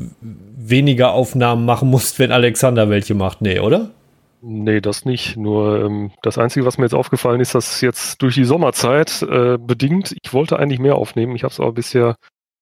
weniger 0.56 1.12
Aufnahmen 1.12 1.66
machen 1.66 1.90
musst, 1.90 2.18
wenn 2.18 2.32
Alexander 2.32 2.88
welche 2.88 3.14
macht? 3.14 3.42
Nee, 3.42 3.60
oder? 3.60 3.90
Nee, 4.40 4.80
das 4.80 5.04
nicht. 5.04 5.36
Nur 5.36 5.84
ähm, 5.84 6.12
das 6.22 6.38
Einzige, 6.38 6.66
was 6.66 6.78
mir 6.78 6.84
jetzt 6.84 6.94
aufgefallen 6.94 7.40
ist, 7.40 7.54
dass 7.54 7.80
jetzt 7.80 8.22
durch 8.22 8.34
die 8.34 8.44
Sommerzeit 8.44 9.22
äh, 9.22 9.58
bedingt, 9.58 10.14
ich 10.22 10.32
wollte 10.32 10.58
eigentlich 10.58 10.78
mehr 10.78 10.96
aufnehmen, 10.96 11.34
ich 11.34 11.42
habe 11.42 11.52
es 11.52 11.60
aber 11.60 11.72
bisher 11.72 12.16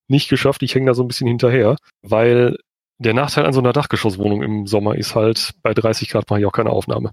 nicht 0.09 0.29
geschafft, 0.29 0.63
ich 0.63 0.75
hänge 0.75 0.87
da 0.87 0.95
so 0.95 1.03
ein 1.03 1.09
bisschen 1.09 1.27
hinterher, 1.27 1.77
weil 2.03 2.57
der 2.99 3.15
Nachteil 3.15 3.47
an 3.47 3.53
so 3.53 3.61
einer 3.61 3.73
Dachgeschosswohnung 3.73 4.43
im 4.43 4.67
Sommer 4.67 4.97
ist 4.97 5.15
halt, 5.15 5.55
bei 5.63 5.75
30 5.75 6.09
Grad 6.11 6.31
mache 6.31 6.41
ich 6.41 6.47
auch 6.47 6.53
keine 6.53 6.71
Aufnahme. 6.71 7.11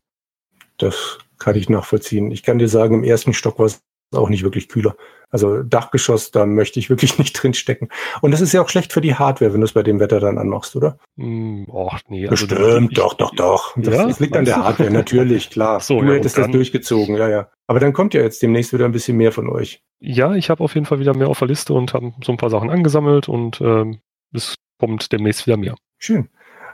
Das 0.78 1.18
kann 1.38 1.56
ich 1.56 1.70
nachvollziehen. 1.70 2.32
Ich 2.32 2.44
kann 2.44 2.60
dir 2.60 2.68
sagen, 2.68 2.96
im 2.96 3.04
ersten 3.04 3.34
Stock 3.34 3.60
war 3.60 3.66
es 3.66 3.82
auch 4.20 4.30
nicht 4.30 4.44
wirklich 4.44 4.68
kühler. 4.68 4.96
Also 5.30 5.64
Dachgeschoss, 5.64 6.32
da 6.32 6.46
möchte 6.46 6.80
ich 6.80 6.90
wirklich 6.90 7.18
nicht 7.20 7.34
drin 7.34 7.54
stecken. 7.54 7.90
Und 8.22 8.32
das 8.32 8.42
ist 8.42 8.52
ja 8.52 8.62
auch 8.62 8.70
schlecht 8.70 8.92
für 8.92 9.02
die 9.02 9.16
Hardware, 9.16 9.54
wenn 9.54 9.62
du 9.62 9.66
es 9.66 9.74
bei 9.74 9.84
dem 9.84 10.00
Wetter 10.00 10.20
dann 10.20 10.38
anmachst, 10.38 10.76
oder? 10.76 10.98
Mm, 11.16 11.64
och, 11.70 12.00
nee. 12.10 12.28
Also 12.28 12.48
Bestimmt, 12.48 12.98
doch, 12.98 13.14
doch, 13.14 13.34
doch. 13.36 13.74
Das, 13.78 13.96
ja? 13.96 14.08
das 14.08 14.20
liegt 14.20 14.36
an 14.36 14.46
der 14.46 14.58
Hardware, 14.58 14.92
natürlich, 14.92 15.50
klar. 15.50 15.80
So, 15.92 16.02
du 16.02 16.08
ja, 16.08 16.14
hättest 16.14 16.38
das 16.38 16.52
durchgezogen, 16.52 17.16
ja, 17.16 17.30
ja. 17.30 17.50
Aber 17.68 17.80
dann 17.80 17.94
kommt 17.94 18.14
ja 18.14 18.22
jetzt 18.22 18.42
demnächst 18.42 18.74
wieder 18.74 18.86
ein 18.86 18.92
bisschen 18.92 19.18
mehr 19.18 19.32
von 19.32 19.50
euch. 19.50 19.82
Ja, 20.00 20.36
ich 20.36 20.50
habe 20.50 20.64
auf 20.64 20.76
jeden 20.76 20.86
Fall 20.86 21.00
wieder 21.00 21.16
mehr 21.16 21.28
auf 21.28 21.40
der 21.40 21.48
Liste 21.48 21.74
und 21.74 21.94
habe 21.94 22.14
so 22.24 22.32
ein 22.32 22.38
paar 22.38 22.50
Sachen 22.50 22.70
angesammelt 22.70 23.30
und 23.30 23.62
ähm, 23.62 24.00
es 24.34 24.56
kommt 24.80 25.12
demnächst 25.12 25.48
wieder 25.48 25.58
mehr. 25.58 25.76
Schön. 25.98 26.30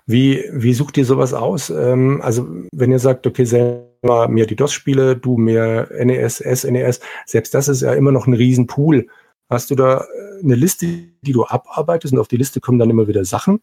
Wie, 0.06 0.44
wie 0.52 0.74
sucht 0.74 0.98
ihr 0.98 1.06
sowas 1.06 1.34
aus? 1.34 1.70
Ähm, 1.70 2.22
also 2.24 2.48
wenn 2.72 2.92
ihr 2.92 3.00
sagt, 3.00 3.28
okay, 3.28 3.44
selber 3.46 3.88
mehr 4.28 4.46
die 4.46 4.56
DOS-Spiele, 4.56 5.16
du 5.16 5.38
mehr 5.38 5.90
NES, 5.92 6.38
SNES, 6.38 7.00
selbst 7.26 7.54
das 7.54 7.68
ist 7.68 7.82
ja 7.82 7.94
immer 7.94 8.12
noch 8.12 8.28
ein 8.28 8.34
Riesenpool. 8.34 9.08
Hast 9.50 9.70
du 9.70 9.76
da 9.76 10.02
äh, 10.02 10.44
eine 10.44 10.56
Liste, 10.56 10.88
die 11.22 11.32
du 11.32 11.46
abarbeitest 11.46 12.14
und 12.14 12.20
auf 12.20 12.28
die 12.28 12.38
Liste 12.38 12.60
kommen 12.60 12.80
dann 12.80 12.90
immer 12.90 13.08
wieder 13.08 13.24
Sachen? 13.26 13.62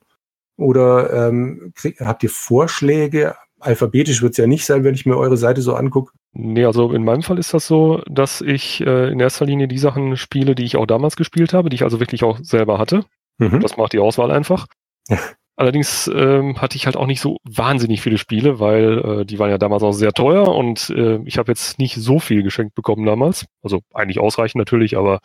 Oder 0.56 1.28
ähm, 1.28 1.72
krieg, 1.74 2.00
habt 2.00 2.22
ihr 2.22 2.30
Vorschläge? 2.30 3.34
Alphabetisch 3.60 4.22
wird 4.22 4.32
es 4.32 4.36
ja 4.36 4.46
nicht 4.46 4.66
sein, 4.66 4.84
wenn 4.84 4.94
ich 4.94 5.06
mir 5.06 5.16
eure 5.16 5.36
Seite 5.36 5.62
so 5.62 5.74
angucke. 5.74 6.12
Nee, 6.32 6.64
also 6.64 6.92
in 6.92 7.04
meinem 7.04 7.22
Fall 7.22 7.38
ist 7.38 7.54
das 7.54 7.66
so, 7.66 8.02
dass 8.06 8.40
ich 8.40 8.80
äh, 8.80 9.10
in 9.10 9.20
erster 9.20 9.46
Linie 9.46 9.68
die 9.68 9.78
Sachen 9.78 10.16
spiele, 10.16 10.54
die 10.54 10.64
ich 10.64 10.76
auch 10.76 10.86
damals 10.86 11.16
gespielt 11.16 11.52
habe, 11.52 11.70
die 11.70 11.76
ich 11.76 11.82
also 11.82 12.00
wirklich 12.00 12.24
auch 12.24 12.38
selber 12.42 12.78
hatte. 12.78 13.04
Mhm. 13.38 13.60
Das 13.60 13.76
macht 13.76 13.92
die 13.92 13.98
Auswahl 13.98 14.30
einfach. 14.30 14.66
Allerdings 15.56 16.10
ähm, 16.12 16.60
hatte 16.60 16.76
ich 16.76 16.86
halt 16.86 16.96
auch 16.96 17.06
nicht 17.06 17.20
so 17.20 17.38
wahnsinnig 17.44 18.00
viele 18.00 18.18
Spiele, 18.18 18.58
weil 18.58 19.20
äh, 19.20 19.24
die 19.24 19.38
waren 19.38 19.50
ja 19.50 19.58
damals 19.58 19.84
auch 19.84 19.92
sehr 19.92 20.12
teuer 20.12 20.48
und 20.48 20.90
äh, 20.90 21.20
ich 21.24 21.38
habe 21.38 21.52
jetzt 21.52 21.78
nicht 21.78 21.94
so 21.94 22.18
viel 22.18 22.42
geschenkt 22.42 22.74
bekommen 22.74 23.06
damals. 23.06 23.46
Also 23.62 23.80
eigentlich 23.92 24.18
ausreichend 24.18 24.58
natürlich, 24.58 24.96
aber 24.96 25.20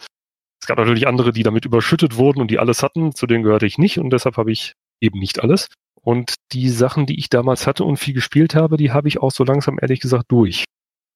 es 0.62 0.67
gab 0.67 0.77
natürlich 0.77 1.07
andere, 1.07 1.31
die 1.31 1.41
damit 1.41 1.65
überschüttet 1.65 2.17
wurden 2.17 2.41
und 2.41 2.51
die 2.51 2.59
alles 2.59 2.83
hatten. 2.83 3.15
Zu 3.15 3.25
denen 3.25 3.43
gehörte 3.43 3.65
ich 3.65 3.79
nicht 3.79 3.98
und 3.98 4.12
deshalb 4.12 4.38
habe 4.38 4.51
ich 4.51 4.74
eben 5.01 5.19
nicht 5.19 5.41
alles. 5.41 5.67
Und 6.01 6.36
die 6.51 6.69
Sachen, 6.69 7.07
die 7.07 7.17
ich 7.17 7.29
damals 7.29 7.65
hatte 7.65 7.83
und 7.83 7.98
viel 7.98 8.13
gespielt 8.13 8.53
habe, 8.53 8.77
die 8.77 8.91
habe 8.91 9.07
ich 9.07 9.19
auch 9.19 9.31
so 9.31 9.43
langsam 9.43 9.79
ehrlich 9.81 10.00
gesagt 10.00 10.25
durch. 10.29 10.65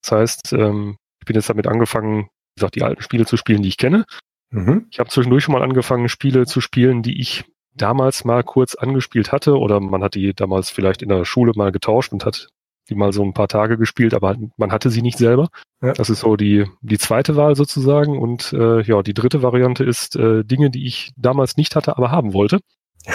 Das 0.01 0.11
heißt, 0.11 0.53
ähm, 0.53 0.97
ich 1.19 1.25
bin 1.25 1.35
jetzt 1.35 1.49
damit 1.49 1.67
angefangen, 1.67 2.23
wie 2.23 2.59
gesagt, 2.59 2.75
die 2.75 2.83
alten 2.83 3.01
Spiele 3.01 3.25
zu 3.25 3.37
spielen, 3.37 3.61
die 3.61 3.69
ich 3.69 3.77
kenne. 3.77 4.05
Mhm. 4.49 4.87
Ich 4.91 4.99
habe 4.99 5.09
zwischendurch 5.09 5.43
schon 5.43 5.53
mal 5.53 5.63
angefangen, 5.63 6.09
Spiele 6.09 6.45
zu 6.45 6.61
spielen, 6.61 7.03
die 7.03 7.19
ich 7.21 7.45
damals 7.75 8.25
mal 8.25 8.43
kurz 8.43 8.75
angespielt 8.75 9.31
hatte 9.31 9.57
oder 9.57 9.79
man 9.79 10.03
hat 10.03 10.15
die 10.15 10.33
damals 10.33 10.69
vielleicht 10.69 11.01
in 11.01 11.09
der 11.09 11.25
Schule 11.25 11.53
mal 11.55 11.71
getauscht 11.71 12.11
und 12.11 12.25
hat 12.25 12.49
die 12.89 12.95
mal 12.95 13.13
so 13.13 13.23
ein 13.23 13.33
paar 13.33 13.47
Tage 13.47 13.77
gespielt, 13.77 14.13
aber 14.13 14.35
man 14.57 14.71
hatte 14.71 14.89
sie 14.89 15.01
nicht 15.01 15.17
selber. 15.17 15.47
Ja. 15.81 15.93
Das 15.93 16.09
ist 16.09 16.19
so 16.19 16.35
die, 16.35 16.65
die 16.81 16.97
zweite 16.97 17.35
Wahl 17.35 17.55
sozusagen. 17.55 18.19
Und 18.19 18.53
äh, 18.53 18.81
ja, 18.81 19.01
die 19.01 19.13
dritte 19.13 19.41
Variante 19.41 19.83
ist 19.83 20.15
äh, 20.15 20.43
Dinge, 20.43 20.69
die 20.69 20.85
ich 20.85 21.11
damals 21.17 21.55
nicht 21.57 21.75
hatte, 21.75 21.97
aber 21.97 22.11
haben 22.11 22.33
wollte, 22.33 22.59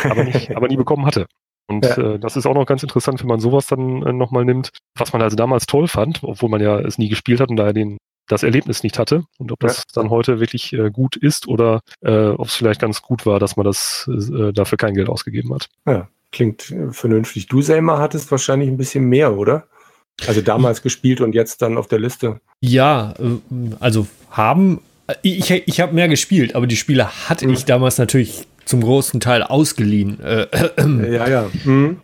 aber, 0.05 0.25
nicht, 0.25 0.51
aber 0.57 0.69
nie 0.69 0.77
bekommen 0.77 1.05
hatte. 1.05 1.27
Und 1.67 1.85
ja. 1.85 2.15
äh, 2.15 2.19
das 2.19 2.37
ist 2.37 2.47
auch 2.47 2.55
noch 2.55 2.65
ganz 2.65 2.83
interessant, 2.83 3.21
wenn 3.21 3.29
man 3.29 3.41
sowas 3.41 3.67
dann 3.67 4.03
äh, 4.03 4.13
nochmal 4.13 4.47
nimmt, 4.47 4.71
was 4.97 5.13
man 5.13 5.21
also 5.21 5.37
damals 5.37 5.67
toll 5.67 5.87
fand, 5.87 6.21
obwohl 6.23 6.49
man 6.49 6.63
ja 6.63 6.81
es 6.81 6.97
nie 6.97 7.11
gespielt 7.11 7.41
hat 7.41 7.51
und 7.51 7.57
daher 7.57 7.75
den 7.75 7.99
das 8.29 8.43
Erlebnis 8.43 8.83
nicht 8.83 8.99
hatte 8.99 9.25
und 9.39 9.51
ob 9.51 9.61
das 9.61 9.79
ja. 9.79 9.83
dann 9.95 10.11
heute 10.11 10.39
wirklich 10.39 10.73
äh, 10.73 10.91
gut 10.91 11.17
ist 11.17 11.49
oder 11.49 11.81
äh, 12.03 12.29
ob 12.29 12.47
es 12.47 12.55
vielleicht 12.55 12.81
ganz 12.81 13.03
gut 13.03 13.27
war, 13.27 13.41
dass 13.41 13.57
man 13.57 13.65
das 13.65 14.09
äh, 14.09 14.53
dafür 14.53 14.79
kein 14.79 14.95
Geld 14.95 15.09
ausgegeben 15.09 15.53
hat. 15.55 15.69
Ja, 15.87 16.09
klingt 16.31 16.71
äh, 16.71 16.93
vernünftig. 16.93 17.47
Du 17.47 17.63
selber 17.63 17.99
hattest 17.99 18.31
wahrscheinlich 18.31 18.69
ein 18.69 18.77
bisschen 18.77 19.05
mehr, 19.05 19.37
oder? 19.37 19.67
Also 20.27 20.41
damals 20.41 20.83
gespielt 20.83 21.21
und 21.21 21.35
jetzt 21.35 21.63
dann 21.63 21.79
auf 21.79 21.87
der 21.87 22.01
Liste. 22.01 22.41
Ja, 22.61 23.15
äh, 23.19 23.75
also 23.81 24.07
haben. 24.31 24.81
Ich, 25.23 25.51
ich 25.51 25.81
habe 25.81 25.95
mehr 25.95 26.09
gespielt, 26.09 26.55
aber 26.55 26.67
die 26.67 26.77
Spiele 26.77 27.29
hatte 27.29 27.47
mhm. 27.47 27.55
ich 27.55 27.65
damals 27.65 27.97
natürlich 27.97 28.47
zum 28.67 28.83
großen 28.83 29.21
Teil 29.21 29.43
ausgeliehen. 29.43 30.21
Äh, 30.21 30.47
ja, 31.15 31.29
ja. 31.29 31.51
Mhm. 31.65 31.99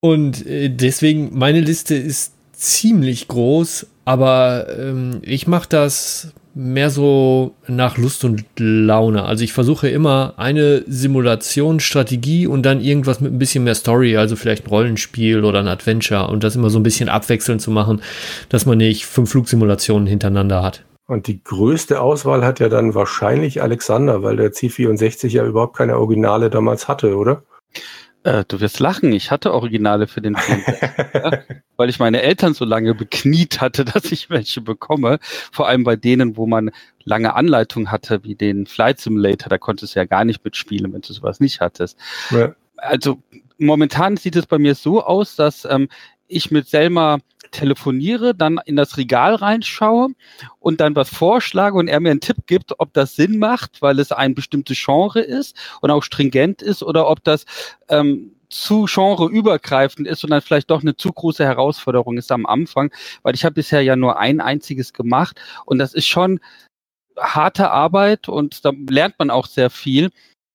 Und 0.00 0.44
deswegen, 0.46 1.38
meine 1.38 1.60
Liste 1.60 1.94
ist 1.94 2.34
ziemlich 2.62 3.26
groß, 3.26 3.86
aber 4.04 4.66
ähm, 4.78 5.20
ich 5.22 5.48
mache 5.48 5.68
das 5.68 6.32
mehr 6.54 6.90
so 6.90 7.54
nach 7.66 7.96
Lust 7.96 8.24
und 8.24 8.44
Laune. 8.58 9.24
Also 9.24 9.42
ich 9.42 9.52
versuche 9.52 9.88
immer 9.88 10.34
eine 10.36 10.84
Simulationsstrategie 10.86 12.46
und 12.46 12.62
dann 12.62 12.80
irgendwas 12.80 13.20
mit 13.20 13.32
ein 13.32 13.38
bisschen 13.38 13.64
mehr 13.64 13.74
Story, 13.74 14.16
also 14.16 14.36
vielleicht 14.36 14.66
ein 14.66 14.68
Rollenspiel 14.68 15.44
oder 15.44 15.60
ein 15.60 15.68
Adventure 15.68 16.28
und 16.28 16.44
das 16.44 16.54
immer 16.54 16.70
so 16.70 16.78
ein 16.78 16.84
bisschen 16.84 17.08
abwechselnd 17.08 17.60
zu 17.60 17.70
machen, 17.70 18.00
dass 18.48 18.64
man 18.64 18.78
nicht 18.78 19.06
fünf 19.06 19.30
Flugsimulationen 19.30 20.06
hintereinander 20.06 20.62
hat. 20.62 20.84
Und 21.08 21.26
die 21.26 21.42
größte 21.42 22.00
Auswahl 22.00 22.44
hat 22.44 22.60
ja 22.60 22.68
dann 22.68 22.94
wahrscheinlich 22.94 23.60
Alexander, 23.60 24.22
weil 24.22 24.36
der 24.36 24.52
C64 24.52 25.28
ja 25.28 25.44
überhaupt 25.44 25.76
keine 25.76 25.98
Originale 25.98 26.48
damals 26.48 26.86
hatte, 26.86 27.16
oder? 27.16 27.42
Äh, 28.24 28.44
du 28.46 28.60
wirst 28.60 28.78
lachen, 28.78 29.12
ich 29.12 29.30
hatte 29.30 29.52
Originale 29.52 30.06
für 30.06 30.20
den 30.20 30.36
Film, 30.36 30.62
ja, 31.12 31.40
weil 31.76 31.88
ich 31.88 31.98
meine 31.98 32.22
Eltern 32.22 32.54
so 32.54 32.64
lange 32.64 32.94
bekniet 32.94 33.60
hatte, 33.60 33.84
dass 33.84 34.04
ich 34.12 34.30
welche 34.30 34.60
bekomme. 34.60 35.18
Vor 35.22 35.66
allem 35.66 35.82
bei 35.82 35.96
denen, 35.96 36.36
wo 36.36 36.46
man 36.46 36.70
lange 37.04 37.34
Anleitung 37.34 37.90
hatte, 37.90 38.22
wie 38.22 38.36
den 38.36 38.66
Flight 38.66 39.00
Simulator, 39.00 39.48
da 39.48 39.58
konntest 39.58 39.94
du 39.94 40.00
ja 40.00 40.04
gar 40.04 40.24
nicht 40.24 40.44
mitspielen, 40.44 40.92
wenn 40.92 41.00
du 41.00 41.12
sowas 41.12 41.40
nicht 41.40 41.60
hattest. 41.60 41.98
Ja. 42.30 42.54
Also 42.76 43.20
momentan 43.58 44.16
sieht 44.16 44.36
es 44.36 44.46
bei 44.46 44.58
mir 44.58 44.76
so 44.76 45.02
aus, 45.04 45.34
dass 45.34 45.64
ähm, 45.64 45.88
ich 46.28 46.50
mit 46.50 46.68
Selma 46.68 47.18
telefoniere, 47.52 48.34
dann 48.34 48.58
in 48.64 48.76
das 48.76 48.96
Regal 48.96 49.36
reinschaue 49.36 50.08
und 50.58 50.80
dann 50.80 50.96
was 50.96 51.10
vorschlage 51.10 51.76
und 51.78 51.88
er 51.88 52.00
mir 52.00 52.10
einen 52.10 52.20
Tipp 52.20 52.46
gibt, 52.46 52.78
ob 52.80 52.92
das 52.92 53.14
Sinn 53.14 53.38
macht, 53.38 53.80
weil 53.80 54.00
es 54.00 54.10
ein 54.10 54.34
bestimmtes 54.34 54.82
Genre 54.84 55.20
ist 55.20 55.56
und 55.80 55.90
auch 55.90 56.02
stringent 56.02 56.62
ist 56.62 56.82
oder 56.82 57.08
ob 57.08 57.22
das 57.22 57.44
ähm, 57.88 58.32
zu 58.48 58.84
genreübergreifend 58.84 60.06
ist 60.06 60.24
und 60.24 60.30
dann 60.30 60.42
vielleicht 60.42 60.70
doch 60.70 60.82
eine 60.82 60.96
zu 60.96 61.12
große 61.12 61.44
Herausforderung 61.44 62.18
ist 62.18 62.32
am 62.32 62.46
Anfang, 62.46 62.92
weil 63.22 63.34
ich 63.34 63.44
habe 63.44 63.54
bisher 63.54 63.82
ja 63.82 63.96
nur 63.96 64.18
ein 64.18 64.40
einziges 64.40 64.92
gemacht 64.92 65.40
und 65.64 65.78
das 65.78 65.94
ist 65.94 66.06
schon 66.06 66.40
harte 67.18 67.70
Arbeit 67.70 68.28
und 68.28 68.64
da 68.64 68.72
lernt 68.88 69.18
man 69.18 69.30
auch 69.30 69.46
sehr 69.46 69.70
viel. 69.70 70.10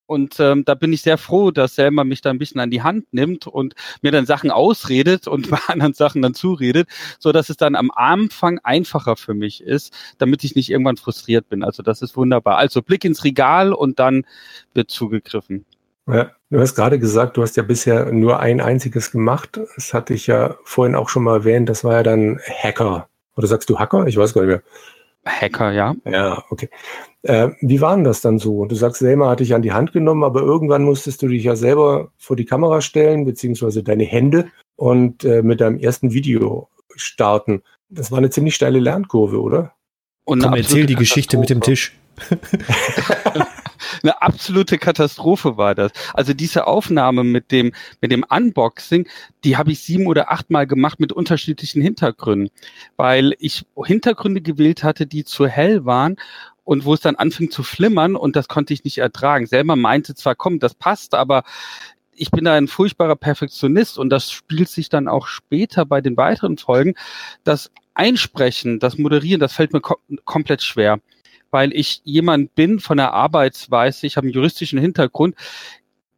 Und 0.07 0.39
ähm, 0.39 0.65
da 0.65 0.73
bin 0.73 0.93
ich 0.93 1.01
sehr 1.01 1.17
froh, 1.17 1.51
dass 1.51 1.75
Selma 1.75 2.03
mich 2.03 2.21
da 2.21 2.29
ein 2.29 2.39
bisschen 2.39 2.59
an 2.59 2.71
die 2.71 2.81
Hand 2.81 3.05
nimmt 3.11 3.45
und 3.45 3.75
mir 4.01 4.11
dann 4.11 4.25
Sachen 4.25 4.49
ausredet 4.49 5.27
und 5.27 5.49
bei 5.51 5.59
anderen 5.67 5.93
Sachen 5.93 6.21
dann 6.21 6.33
zuredet, 6.33 6.87
so 7.19 7.31
dass 7.31 7.49
es 7.49 7.57
dann 7.57 7.75
am 7.75 7.91
Anfang 7.93 8.59
einfacher 8.63 9.17
für 9.17 9.33
mich 9.33 9.61
ist, 9.61 9.93
damit 10.17 10.43
ich 10.43 10.55
nicht 10.55 10.71
irgendwann 10.71 10.97
frustriert 10.97 11.49
bin. 11.49 11.63
Also 11.63 11.83
das 11.83 12.01
ist 12.01 12.17
wunderbar. 12.17 12.57
Also 12.57 12.81
Blick 12.81 13.05
ins 13.05 13.23
Regal 13.23 13.73
und 13.73 13.99
dann 13.99 14.25
wird 14.73 14.89
zugegriffen. 14.89 15.65
Ja, 16.07 16.31
du 16.49 16.59
hast 16.59 16.75
gerade 16.75 16.99
gesagt, 16.99 17.35
du 17.35 17.41
hast 17.41 17.57
ja 17.57 17.63
bisher 17.63 18.11
nur 18.13 18.39
ein 18.39 18.61
einziges 18.61 19.11
gemacht. 19.11 19.59
Das 19.75 19.93
hatte 19.93 20.13
ich 20.13 20.25
ja 20.25 20.55
vorhin 20.63 20.95
auch 20.95 21.09
schon 21.09 21.23
mal 21.23 21.39
erwähnt. 21.39 21.67
Das 21.67 21.83
war 21.83 21.95
ja 21.95 22.03
dann 22.03 22.39
Hacker. 22.39 23.09
Oder 23.35 23.47
sagst 23.47 23.69
du 23.69 23.77
Hacker? 23.77 24.07
Ich 24.07 24.15
weiß 24.15 24.33
gar 24.33 24.41
nicht 24.41 24.49
mehr. 24.49 24.63
Hacker, 25.27 25.71
ja. 25.71 25.95
Ja, 26.05 26.43
okay. 26.49 26.69
Äh, 27.23 27.49
wie 27.61 27.81
war 27.81 27.95
denn 27.95 28.03
das 28.03 28.21
dann 28.21 28.39
so? 28.39 28.65
Du 28.65 28.75
sagst, 28.75 28.99
Selma 28.99 29.29
hat 29.29 29.39
dich 29.39 29.53
an 29.53 29.61
die 29.61 29.73
Hand 29.73 29.93
genommen, 29.93 30.23
aber 30.23 30.41
irgendwann 30.41 30.83
musstest 30.83 31.21
du 31.21 31.27
dich 31.27 31.43
ja 31.43 31.55
selber 31.55 32.11
vor 32.17 32.35
die 32.35 32.45
Kamera 32.45 32.81
stellen, 32.81 33.25
beziehungsweise 33.25 33.83
deine 33.83 34.05
Hände 34.05 34.47
und 34.75 35.23
äh, 35.23 35.41
mit 35.41 35.61
deinem 35.61 35.77
ersten 35.77 36.13
Video 36.13 36.69
starten. 36.95 37.61
Das 37.89 38.11
war 38.11 38.17
eine 38.17 38.29
ziemlich 38.29 38.55
steile 38.55 38.79
Lernkurve, 38.79 39.41
oder? 39.41 39.73
Und 40.25 40.43
Komm, 40.43 40.53
erzähl 40.53 40.85
die 40.85 40.95
Geschichte 40.95 41.37
mit 41.37 41.49
dem 41.49 41.61
Tisch. 41.61 41.97
eine 44.07 44.21
absolute 44.21 44.77
Katastrophe 44.77 45.57
war 45.57 45.75
das. 45.75 45.91
Also 46.13 46.33
diese 46.33 46.65
Aufnahme 46.67 47.23
mit 47.23 47.51
dem, 47.51 47.73
mit 48.01 48.11
dem 48.11 48.23
Unboxing, 48.27 49.07
die 49.43 49.57
habe 49.57 49.71
ich 49.71 49.81
sieben 49.81 50.07
oder 50.07 50.31
achtmal 50.31 50.65
gemacht 50.65 50.99
mit 50.99 51.11
unterschiedlichen 51.11 51.81
Hintergründen, 51.81 52.49
weil 52.95 53.33
ich 53.39 53.65
Hintergründe 53.83 54.41
gewählt 54.41 54.83
hatte, 54.83 55.05
die 55.05 55.25
zu 55.25 55.47
hell 55.47 55.85
waren 55.85 56.15
und 56.63 56.85
wo 56.85 56.93
es 56.93 57.01
dann 57.01 57.15
anfing 57.15 57.51
zu 57.51 57.63
flimmern 57.63 58.15
und 58.15 58.35
das 58.35 58.47
konnte 58.47 58.73
ich 58.73 58.83
nicht 58.83 58.97
ertragen. 58.97 59.45
Selber 59.45 59.75
meinte 59.75 60.15
zwar, 60.15 60.35
komm, 60.35 60.59
das 60.59 60.73
passt, 60.73 61.13
aber 61.13 61.43
ich 62.13 62.31
bin 62.31 62.45
da 62.45 62.55
ein 62.55 62.67
furchtbarer 62.67 63.15
Perfektionist 63.15 63.97
und 63.97 64.09
das 64.09 64.31
spielt 64.31 64.69
sich 64.69 64.89
dann 64.89 65.07
auch 65.07 65.27
später 65.27 65.85
bei 65.85 66.01
den 66.01 66.17
weiteren 66.17 66.57
Folgen. 66.57 66.95
Das 67.43 67.71
Einsprechen, 67.93 68.79
das 68.79 68.97
Moderieren, 68.97 69.39
das 69.39 69.53
fällt 69.53 69.73
mir 69.73 69.81
kom 69.81 69.97
komplett 70.25 70.61
schwer 70.61 70.99
weil 71.51 71.73
ich 71.73 72.01
jemand 72.03 72.55
bin 72.55 72.79
von 72.79 72.97
der 72.97 73.13
Arbeitsweise, 73.13 74.07
ich 74.07 74.17
habe 74.17 74.25
einen 74.27 74.33
juristischen 74.33 74.79
Hintergrund. 74.79 75.35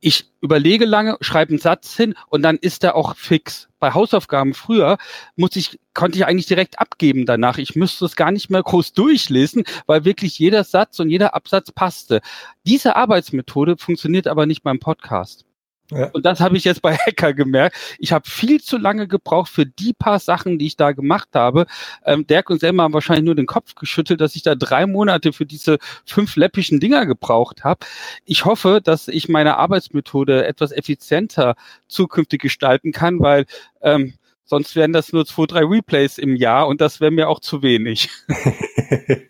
Ich 0.02 0.32
überlege 0.40 0.86
lange, 0.86 1.18
schreibe 1.20 1.50
einen 1.50 1.60
Satz 1.60 1.96
hin 1.96 2.16
und 2.30 2.42
dann 2.42 2.58
ist 2.58 2.86
er 2.86 2.96
auch 2.96 3.18
fix. 3.18 3.68
Bei 3.80 3.94
Hausaufgaben 3.94 4.54
früher 4.54 4.98
muss 5.36 5.58
ich, 5.58 5.78
konnte 5.94 6.18
ich 6.18 6.26
eigentlich 6.26 6.46
direkt 6.46 6.80
abgeben 6.80 7.26
danach. 7.26 7.58
Ich 7.58 7.76
müsste 7.76 8.06
es 8.06 8.16
gar 8.16 8.32
nicht 8.32 8.50
mehr 8.50 8.64
groß 8.64 8.94
durchlesen, 8.94 9.64
weil 9.88 10.06
wirklich 10.06 10.40
jeder 10.40 10.64
Satz 10.64 11.00
und 11.00 11.10
jeder 11.10 11.36
Absatz 11.36 11.72
passte. 11.72 12.22
Diese 12.66 12.96
Arbeitsmethode 12.96 13.76
funktioniert 13.78 14.28
aber 14.28 14.46
nicht 14.46 14.64
beim 14.64 14.80
Podcast. 14.80 15.46
Ja. 15.92 16.10
Und 16.12 16.26
das 16.26 16.40
habe 16.40 16.58
ich 16.58 16.64
jetzt 16.64 16.82
bei 16.82 16.96
Hacker 16.98 17.34
gemerkt. 17.34 17.76
Ich 17.98 18.12
habe 18.12 18.30
viel 18.30 18.62
zu 18.62 18.78
lange 18.78 19.08
gebraucht 19.08 19.50
für 19.50 19.66
die 19.66 19.94
paar 19.94 20.20
Sachen, 20.20 20.60
die 20.60 20.68
ich 20.68 20.78
da 20.78 20.92
gemacht 20.92 21.30
habe. 21.34 21.66
Ähm, 22.06 22.28
Dirk 22.28 22.50
und 22.50 22.60
Selma 22.60 22.84
haben 22.84 22.94
wahrscheinlich 22.94 23.26
nur 23.26 23.36
den 23.36 23.46
Kopf 23.46 23.76
geschüttelt, 23.76 24.22
dass 24.22 24.36
ich 24.36 24.44
da 24.44 24.56
drei 24.56 24.86
Monate 24.86 25.34
für 25.34 25.46
diese 25.46 25.80
fünf 26.06 26.36
läppischen 26.36 26.80
Dinger 26.80 27.06
gebraucht 27.06 27.64
habe. 27.64 27.86
Ich 28.26 28.46
hoffe, 28.46 28.82
dass 28.84 29.08
ich 29.08 29.30
meine 29.30 29.58
Arbeitsmethode 29.58 30.46
etwas 30.46 30.72
effizienter 30.72 31.56
zukünftig 31.88 32.42
gestalten 32.42 32.92
kann, 32.92 33.20
weil 33.20 33.46
ähm, 33.82 34.14
sonst 34.46 34.76
wären 34.76 34.94
das 34.94 35.14
nur 35.14 35.26
zwei, 35.26 35.46
drei 35.46 35.64
Replays 35.64 36.18
im 36.18 36.36
Jahr 36.36 36.68
und 36.68 36.82
das 36.82 37.00
wäre 37.00 37.12
mir 37.12 37.30
auch 37.30 37.40
zu 37.40 37.62
wenig. 37.62 38.10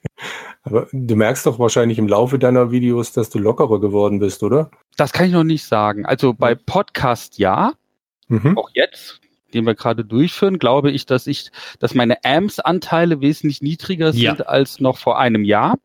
Aber 0.64 0.88
du 0.92 1.16
merkst 1.16 1.46
doch 1.46 1.58
wahrscheinlich 1.60 1.98
im 1.98 2.08
Laufe 2.08 2.38
deiner 2.38 2.72
Videos, 2.72 3.12
dass 3.14 3.30
du 3.30 3.40
lockerer 3.40 3.80
geworden 3.80 4.20
bist, 4.20 4.44
oder? 4.44 4.70
Das 4.98 5.14
kann 5.14 5.28
ich 5.28 5.32
noch 5.32 5.44
nicht 5.44 5.64
sagen. 5.64 6.06
Also 6.06 6.34
bei 6.34 6.56
Podcast 6.56 7.38
ja. 7.38 7.74
Mhm. 8.28 8.58
Auch 8.58 8.70
jetzt, 8.74 9.22
den 9.54 9.66
wir 9.66 9.76
gerade 9.76 10.06
durchführen, 10.06 10.60
glaube 10.60 10.92
ich, 10.92 11.06
dass 11.06 11.28
ich, 11.28 11.52
dass 11.80 11.96
meine 11.96 12.24
AMS-Anteile 12.24 13.22
wesentlich 13.22 13.62
niedriger 13.62 14.12
sind 14.12 14.22
ja. 14.22 14.46
als 14.46 14.80
noch 14.80 14.98
vor 14.98 15.18
einem 15.18 15.44
Jahr. 15.44 15.78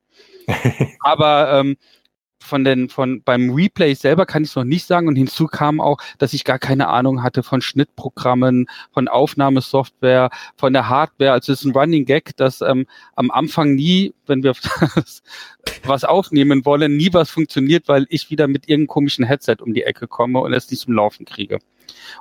Aber 1.01 1.53
ähm, 1.53 1.77
von 2.45 2.65
den, 2.65 2.89
von 2.89 3.23
beim 3.23 3.51
Replay 3.51 3.95
selber 3.95 4.27
kann 4.27 4.43
ich 4.43 4.51
es 4.51 4.57
noch 4.57 4.65
nicht 4.65 4.87
sagen. 4.87 5.09
Und 5.09 5.17
hinzu 5.17 5.47
kam 5.47 5.81
auch, 5.81 5.99
dass 6.19 6.33
ich 6.33 6.45
gar 6.45 6.59
keine 6.59 6.89
Ahnung 6.89 7.23
hatte 7.23 7.43
von 7.43 7.61
Schnittprogrammen, 7.61 8.67
von 8.93 9.09
Aufnahmesoftware, 9.09 10.31
von 10.57 10.73
der 10.73 10.89
Hardware. 10.89 11.33
Also 11.33 11.53
es 11.53 11.61
ist 11.61 11.65
ein 11.65 11.73
Running 11.73 12.05
Gag, 12.05 12.37
dass 12.37 12.61
ähm, 12.61 12.87
am 13.17 13.31
Anfang 13.31 13.75
nie, 13.75 14.15
wenn 14.27 14.43
wir 14.43 14.55
was 15.85 16.05
aufnehmen 16.05 16.65
wollen, 16.65 16.97
nie 16.97 17.13
was 17.13 17.31
funktioniert, 17.31 17.89
weil 17.89 18.07
ich 18.09 18.31
wieder 18.31 18.47
mit 18.47 18.69
irgendeinem 18.69 18.89
komischen 18.89 19.25
Headset 19.25 19.57
um 19.61 19.75
die 19.75 19.83
Ecke 19.83 20.07
komme 20.07 20.41
und 20.41 20.53
es 20.53 20.71
nicht 20.71 20.81
zum 20.81 20.95
Laufen 20.95 21.25
kriege. 21.25 21.59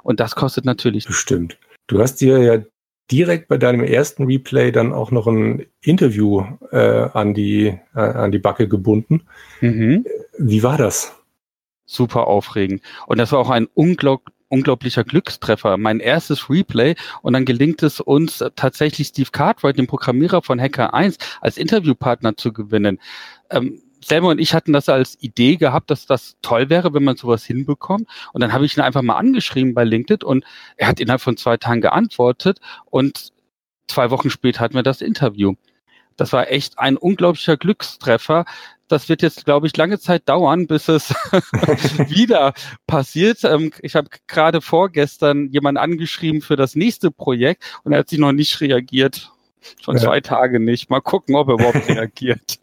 Und 0.03 0.19
das 0.19 0.35
kostet 0.35 0.65
natürlich. 0.65 1.05
Bestimmt. 1.05 1.57
Du 1.87 1.99
hast 1.99 2.21
dir 2.21 2.39
ja 2.39 2.63
direkt 3.11 3.47
bei 3.47 3.57
deinem 3.57 3.83
ersten 3.83 4.25
Replay 4.25 4.71
dann 4.71 4.93
auch 4.93 5.11
noch 5.11 5.27
ein 5.27 5.65
Interview 5.81 6.43
äh, 6.71 7.09
an, 7.13 7.33
die, 7.33 7.77
äh, 7.95 7.99
an 7.99 8.31
die 8.31 8.39
Backe 8.39 8.67
gebunden. 8.67 9.23
Mhm. 9.61 10.05
Wie 10.37 10.63
war 10.63 10.77
das? 10.77 11.13
Super 11.85 12.27
aufregend. 12.27 12.81
Und 13.07 13.19
das 13.19 13.31
war 13.31 13.39
auch 13.39 13.49
ein 13.49 13.67
unglaub 13.73 14.21
unglaublicher 14.53 15.03
Glückstreffer. 15.03 15.77
Mein 15.77 15.99
erstes 15.99 16.47
Replay 16.47 16.93
und 17.23 17.33
dann 17.33 17.43
gelingt 17.43 17.81
es 17.81 17.99
uns 17.99 18.43
tatsächlich 18.55 19.07
Steve 19.07 19.31
Cartwright, 19.31 19.79
den 19.79 19.87
Programmierer 19.87 20.43
von 20.43 20.61
Hacker 20.61 20.93
1, 20.93 21.17
als 21.41 21.57
Interviewpartner 21.57 22.37
zu 22.37 22.53
gewinnen. 22.53 22.99
Ähm, 23.49 23.81
Selma 24.03 24.31
und 24.31 24.39
ich 24.39 24.53
hatten 24.53 24.73
das 24.73 24.89
als 24.89 25.17
Idee 25.21 25.55
gehabt, 25.55 25.89
dass 25.89 26.05
das 26.05 26.35
toll 26.41 26.69
wäre, 26.69 26.93
wenn 26.93 27.03
man 27.03 27.15
sowas 27.15 27.43
hinbekommt. 27.45 28.07
Und 28.33 28.41
dann 28.41 28.53
habe 28.53 28.65
ich 28.65 28.77
ihn 28.77 28.81
einfach 28.81 29.01
mal 29.01 29.17
angeschrieben 29.17 29.73
bei 29.73 29.83
LinkedIn 29.83 30.23
und 30.23 30.45
er 30.77 30.87
hat 30.87 30.99
innerhalb 30.99 31.21
von 31.21 31.37
zwei 31.37 31.57
Tagen 31.57 31.81
geantwortet 31.81 32.59
und 32.85 33.31
zwei 33.87 34.11
Wochen 34.11 34.29
später 34.29 34.59
hatten 34.61 34.75
wir 34.75 34.83
das 34.83 35.01
Interview. 35.01 35.55
Das 36.15 36.33
war 36.33 36.51
echt 36.51 36.79
ein 36.79 36.97
unglaublicher 36.97 37.57
Glückstreffer. 37.57 38.45
Das 38.87 39.09
wird 39.09 39.21
jetzt, 39.23 39.45
glaube 39.45 39.65
ich, 39.65 39.75
lange 39.75 39.99
Zeit 39.99 40.29
dauern, 40.29 40.67
bis 40.67 40.87
es 40.87 41.09
wieder 42.09 42.53
passiert. 42.85 43.43
Ähm, 43.43 43.71
ich 43.81 43.95
habe 43.95 44.09
gerade 44.27 44.61
vorgestern 44.61 45.49
jemanden 45.49 45.79
angeschrieben 45.79 46.41
für 46.41 46.55
das 46.55 46.75
nächste 46.75 47.09
Projekt 47.09 47.63
und 47.83 47.93
er 47.93 47.99
hat 47.99 48.09
sich 48.09 48.19
noch 48.19 48.31
nicht 48.31 48.61
reagiert. 48.61 49.31
Schon 49.81 49.95
ja. 49.95 50.03
zwei 50.03 50.21
Tage 50.21 50.59
nicht. 50.59 50.89
Mal 50.89 51.01
gucken, 51.01 51.35
ob 51.35 51.47
er 51.47 51.53
überhaupt 51.55 51.87
reagiert. 51.87 52.59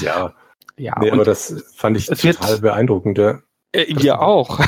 Ja, 0.00 0.32
ja, 0.80 0.94
nee, 0.98 1.10
aber 1.10 1.24
das 1.24 1.64
fand 1.76 1.96
ich 1.96 2.06
total 2.06 2.58
beeindruckend. 2.58 3.18
Ja. 3.18 3.42
Äh, 3.72 3.86
wir 3.96 4.20
auch. 4.22 4.60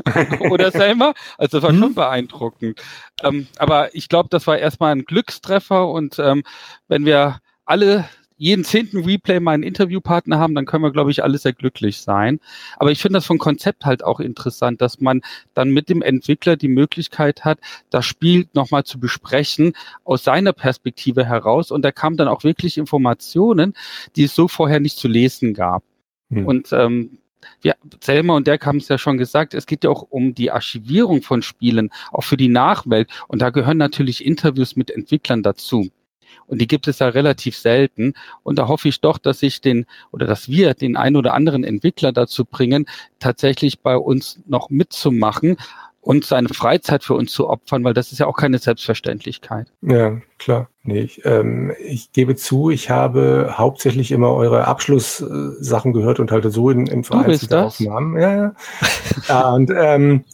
Oder 0.50 0.70
Selma? 0.70 1.14
Also 1.38 1.58
das 1.58 1.62
war 1.62 1.72
hm? 1.72 1.80
schon 1.80 1.94
beeindruckend. 1.94 2.82
Ähm, 3.22 3.46
aber 3.56 3.94
ich 3.94 4.08
glaube, 4.08 4.28
das 4.30 4.46
war 4.46 4.58
erstmal 4.58 4.92
ein 4.92 5.04
Glückstreffer 5.04 5.88
und 5.88 6.18
ähm, 6.18 6.42
wenn 6.88 7.04
wir 7.04 7.38
alle 7.64 8.08
jeden 8.40 8.64
zehnten 8.64 9.04
Replay 9.04 9.38
mal 9.38 9.52
einen 9.52 9.62
Interviewpartner 9.62 10.38
haben, 10.38 10.54
dann 10.54 10.64
können 10.64 10.82
wir, 10.82 10.92
glaube 10.92 11.10
ich, 11.10 11.22
alle 11.22 11.36
sehr 11.36 11.52
glücklich 11.52 11.98
sein. 11.98 12.40
Aber 12.78 12.90
ich 12.90 12.98
finde 12.98 13.18
das 13.18 13.26
vom 13.26 13.36
Konzept 13.36 13.84
halt 13.84 14.02
auch 14.02 14.18
interessant, 14.18 14.80
dass 14.80 14.98
man 14.98 15.20
dann 15.52 15.68
mit 15.68 15.90
dem 15.90 16.00
Entwickler 16.00 16.56
die 16.56 16.68
Möglichkeit 16.68 17.44
hat, 17.44 17.58
das 17.90 18.06
Spiel 18.06 18.48
nochmal 18.54 18.84
zu 18.84 18.98
besprechen 18.98 19.74
aus 20.04 20.24
seiner 20.24 20.54
Perspektive 20.54 21.26
heraus. 21.26 21.70
Und 21.70 21.82
da 21.82 21.92
kamen 21.92 22.16
dann 22.16 22.28
auch 22.28 22.42
wirklich 22.42 22.78
Informationen, 22.78 23.74
die 24.16 24.24
es 24.24 24.34
so 24.34 24.48
vorher 24.48 24.80
nicht 24.80 24.96
zu 24.96 25.06
lesen 25.06 25.52
gab. 25.52 25.82
Hm. 26.30 26.46
Und 26.46 26.72
ähm, 26.72 27.18
ja, 27.62 27.74
Selma 28.02 28.36
und 28.36 28.46
Dirk 28.46 28.64
haben 28.64 28.78
es 28.78 28.88
ja 28.88 28.96
schon 28.96 29.18
gesagt, 29.18 29.52
es 29.52 29.66
geht 29.66 29.84
ja 29.84 29.90
auch 29.90 30.06
um 30.08 30.34
die 30.34 30.50
Archivierung 30.50 31.20
von 31.20 31.42
Spielen, 31.42 31.90
auch 32.10 32.24
für 32.24 32.38
die 32.38 32.48
Nachwelt. 32.48 33.10
Und 33.28 33.42
da 33.42 33.50
gehören 33.50 33.76
natürlich 33.76 34.24
Interviews 34.24 34.76
mit 34.76 34.90
Entwicklern 34.90 35.42
dazu. 35.42 35.90
Und 36.46 36.60
die 36.60 36.66
gibt 36.66 36.88
es 36.88 36.98
ja 36.98 37.08
relativ 37.08 37.56
selten. 37.56 38.14
Und 38.42 38.58
da 38.58 38.68
hoffe 38.68 38.88
ich 38.88 39.00
doch, 39.00 39.18
dass 39.18 39.42
ich 39.42 39.60
den 39.60 39.86
oder 40.12 40.26
dass 40.26 40.48
wir 40.48 40.74
den 40.74 40.96
einen 40.96 41.16
oder 41.16 41.34
anderen 41.34 41.64
Entwickler 41.64 42.12
dazu 42.12 42.44
bringen, 42.44 42.86
tatsächlich 43.18 43.80
bei 43.80 43.96
uns 43.96 44.40
noch 44.46 44.70
mitzumachen 44.70 45.56
und 46.02 46.24
seine 46.24 46.48
Freizeit 46.48 47.04
für 47.04 47.14
uns 47.14 47.32
zu 47.32 47.48
opfern, 47.48 47.84
weil 47.84 47.94
das 47.94 48.12
ist 48.12 48.18
ja 48.18 48.26
auch 48.26 48.36
keine 48.36 48.58
Selbstverständlichkeit. 48.58 49.70
Ja, 49.82 50.18
klar. 50.38 50.68
Nee, 50.82 51.00
ich, 51.00 51.24
ähm, 51.26 51.72
ich 51.78 52.12
gebe 52.12 52.36
zu, 52.36 52.70
ich 52.70 52.88
habe 52.88 53.54
hauptsächlich 53.58 54.10
immer 54.10 54.32
eure 54.32 54.66
Abschlusssachen 54.66 55.92
gehört 55.92 56.18
und 56.18 56.32
halt 56.32 56.50
so 56.50 56.70
in, 56.70 56.86
in 56.86 57.04
vereinzelten 57.04 57.58
Aufnahmen. 57.58 58.18
Ja, 58.18 58.34
ja. 58.34 58.54
ja 59.28 59.50
und 59.54 59.70
ähm, 59.76 60.24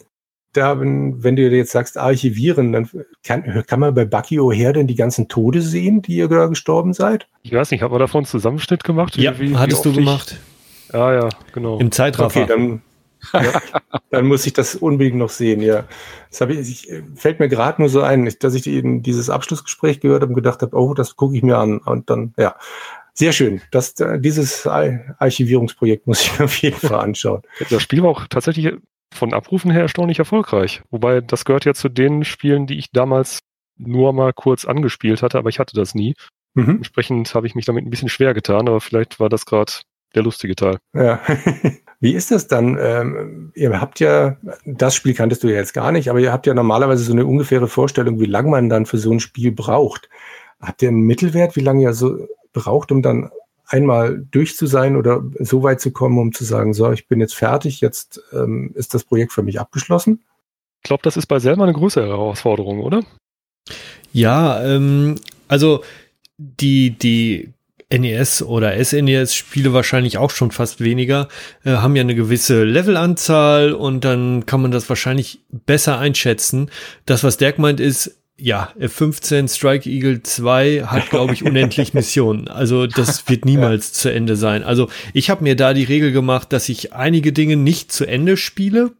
da, 0.57 0.79
wenn, 0.79 1.35
du 1.35 1.49
jetzt 1.49 1.71
sagst, 1.71 1.97
archivieren, 1.97 2.73
dann 2.73 2.89
kann, 3.23 3.63
kann 3.65 3.79
man 3.79 3.93
bei 3.93 4.05
Bucky 4.05 4.39
O'Hare 4.39 4.73
denn 4.73 4.87
die 4.87 4.95
ganzen 4.95 5.27
Tode 5.27 5.61
sehen, 5.61 6.01
die 6.01 6.17
ihr 6.17 6.27
da 6.27 6.47
gestorben 6.47 6.93
seid? 6.93 7.27
Ich 7.43 7.53
weiß 7.53 7.71
nicht, 7.71 7.81
haben 7.81 7.93
wir 7.93 7.99
davon 7.99 8.19
einen 8.19 8.25
Zusammenschnitt 8.25 8.83
gemacht? 8.83 9.17
Ja, 9.17 9.39
wie, 9.39 9.55
hattest 9.55 9.85
wie 9.85 9.89
du 9.89 9.95
gemacht. 9.95 10.37
Ja, 10.91 11.13
ja, 11.13 11.29
genau. 11.53 11.79
Im 11.79 11.91
Zeitraffer. 11.91 12.43
Okay, 12.43 12.49
dann, 12.49 12.81
ja, 13.33 13.61
dann 14.09 14.25
muss 14.25 14.45
ich 14.45 14.53
das 14.53 14.75
unbedingt 14.75 15.17
noch 15.17 15.29
sehen, 15.29 15.61
ja. 15.61 15.85
Das 16.37 16.49
ich, 16.49 16.89
ich, 16.89 17.03
fällt 17.15 17.39
mir 17.39 17.49
gerade 17.49 17.81
nur 17.81 17.89
so 17.89 18.01
ein, 18.01 18.31
dass 18.39 18.53
ich 18.53 18.67
eben 18.67 19.03
dieses 19.03 19.29
Abschlussgespräch 19.29 19.99
gehört 19.99 20.21
habe 20.21 20.31
und 20.31 20.35
gedacht 20.35 20.61
habe, 20.61 20.75
oh, 20.75 20.93
das 20.93 21.15
gucke 21.15 21.35
ich 21.35 21.43
mir 21.43 21.57
an. 21.57 21.79
Und 21.79 22.09
dann, 22.09 22.33
ja. 22.37 22.55
Sehr 23.13 23.31
schön. 23.31 23.61
Das, 23.71 23.95
dieses 23.95 24.67
Archivierungsprojekt 24.67 26.05
muss 26.05 26.21
ich 26.21 26.37
mir 26.37 26.45
auf 26.45 26.55
jeden 26.57 26.77
Fall 26.77 26.99
anschauen. 26.99 27.41
Das 27.71 27.81
Spiel 27.81 28.03
war 28.03 28.09
auch 28.09 28.27
tatsächlich 28.27 28.73
von 29.17 29.33
Abrufen 29.33 29.71
her 29.71 29.81
erstaunlich 29.81 30.19
erfolgreich. 30.19 30.81
Wobei 30.89 31.21
das 31.21 31.45
gehört 31.45 31.65
ja 31.65 31.73
zu 31.73 31.89
den 31.89 32.23
Spielen, 32.23 32.67
die 32.67 32.77
ich 32.77 32.91
damals 32.91 33.39
nur 33.77 34.13
mal 34.13 34.33
kurz 34.33 34.65
angespielt 34.65 35.21
hatte, 35.21 35.37
aber 35.37 35.49
ich 35.49 35.59
hatte 35.59 35.75
das 35.75 35.93
nie. 35.93 36.15
Mhm. 36.53 36.77
Entsprechend 36.77 37.33
habe 37.35 37.47
ich 37.47 37.55
mich 37.55 37.65
damit 37.65 37.85
ein 37.85 37.89
bisschen 37.89 38.09
schwer 38.09 38.33
getan, 38.33 38.67
aber 38.67 38.81
vielleicht 38.81 39.19
war 39.19 39.29
das 39.29 39.45
gerade 39.45 39.71
der 40.15 40.23
lustige 40.23 40.55
Teil. 40.55 40.77
Ja. 40.93 41.21
Wie 41.99 42.13
ist 42.13 42.29
das 42.29 42.47
dann? 42.47 42.77
Ähm, 42.79 43.51
ihr 43.55 43.81
habt 43.81 43.99
ja, 43.99 44.37
das 44.65 44.95
Spiel 44.95 45.15
kanntest 45.15 45.43
du 45.43 45.47
ja 45.47 45.55
jetzt 45.55 45.73
gar 45.73 45.91
nicht, 45.91 46.09
aber 46.09 46.19
ihr 46.19 46.31
habt 46.31 46.45
ja 46.45 46.53
normalerweise 46.53 47.03
so 47.03 47.11
eine 47.11 47.25
ungefähre 47.25 47.67
Vorstellung, 47.67 48.19
wie 48.19 48.25
lange 48.25 48.49
man 48.49 48.69
dann 48.69 48.85
für 48.85 48.99
so 48.99 49.11
ein 49.11 49.19
Spiel 49.19 49.51
braucht. 49.51 50.09
Habt 50.61 50.81
ihr 50.81 50.89
einen 50.89 51.01
Mittelwert, 51.01 51.55
wie 51.55 51.61
lange 51.61 51.83
ihr 51.83 51.93
so 51.93 52.27
braucht, 52.53 52.91
um 52.91 53.01
dann 53.01 53.31
einmal 53.67 54.25
durch 54.31 54.55
zu 54.55 54.65
sein 54.65 54.95
oder 54.95 55.23
so 55.39 55.63
weit 55.63 55.81
zu 55.81 55.91
kommen, 55.91 56.17
um 56.17 56.33
zu 56.33 56.43
sagen, 56.43 56.73
so, 56.73 56.91
ich 56.91 57.07
bin 57.07 57.19
jetzt 57.19 57.35
fertig, 57.35 57.81
jetzt 57.81 58.21
ähm, 58.33 58.71
ist 58.75 58.93
das 58.93 59.03
Projekt 59.03 59.33
für 59.33 59.43
mich 59.43 59.59
abgeschlossen? 59.59 60.23
Ich 60.81 60.87
glaube, 60.87 61.03
das 61.03 61.17
ist 61.17 61.27
bei 61.27 61.39
selber 61.39 61.63
eine 61.63 61.73
größere 61.73 62.07
Herausforderung, 62.07 62.81
oder? 62.81 63.03
Ja, 64.13 64.63
ähm, 64.63 65.15
also 65.47 65.83
die, 66.37 66.91
die 66.91 67.53
NES 67.89 68.41
oder 68.41 68.83
SNES-Spiele 68.83 69.73
wahrscheinlich 69.73 70.17
auch 70.17 70.31
schon 70.31 70.51
fast 70.51 70.81
weniger, 70.81 71.29
äh, 71.63 71.71
haben 71.71 71.95
ja 71.95 72.01
eine 72.01 72.15
gewisse 72.15 72.63
Levelanzahl 72.63 73.73
und 73.73 74.03
dann 74.03 74.45
kann 74.45 74.61
man 74.61 74.71
das 74.71 74.89
wahrscheinlich 74.89 75.39
besser 75.49 75.97
einschätzen. 75.97 76.69
Das, 77.05 77.23
was 77.23 77.37
Dirk 77.37 77.59
meint, 77.59 77.79
ist, 77.79 78.16
ja, 78.39 78.71
F-15 78.79 79.53
Strike 79.53 79.89
Eagle 79.89 80.21
2 80.21 80.83
hat, 80.85 81.09
glaube 81.09 81.33
ich, 81.33 81.43
unendlich 81.43 81.93
Missionen. 81.93 82.47
Also 82.47 82.85
das 82.85 83.27
wird 83.29 83.45
niemals 83.45 83.93
zu 83.93 84.11
Ende 84.11 84.35
sein. 84.35 84.63
Also 84.63 84.89
ich 85.13 85.29
habe 85.29 85.43
mir 85.43 85.55
da 85.55 85.73
die 85.73 85.83
Regel 85.83 86.11
gemacht, 86.11 86.53
dass 86.53 86.69
ich 86.69 86.93
einige 86.93 87.33
Dinge 87.33 87.55
nicht 87.55 87.91
zu 87.91 88.05
Ende 88.05 88.37
spiele 88.37 88.91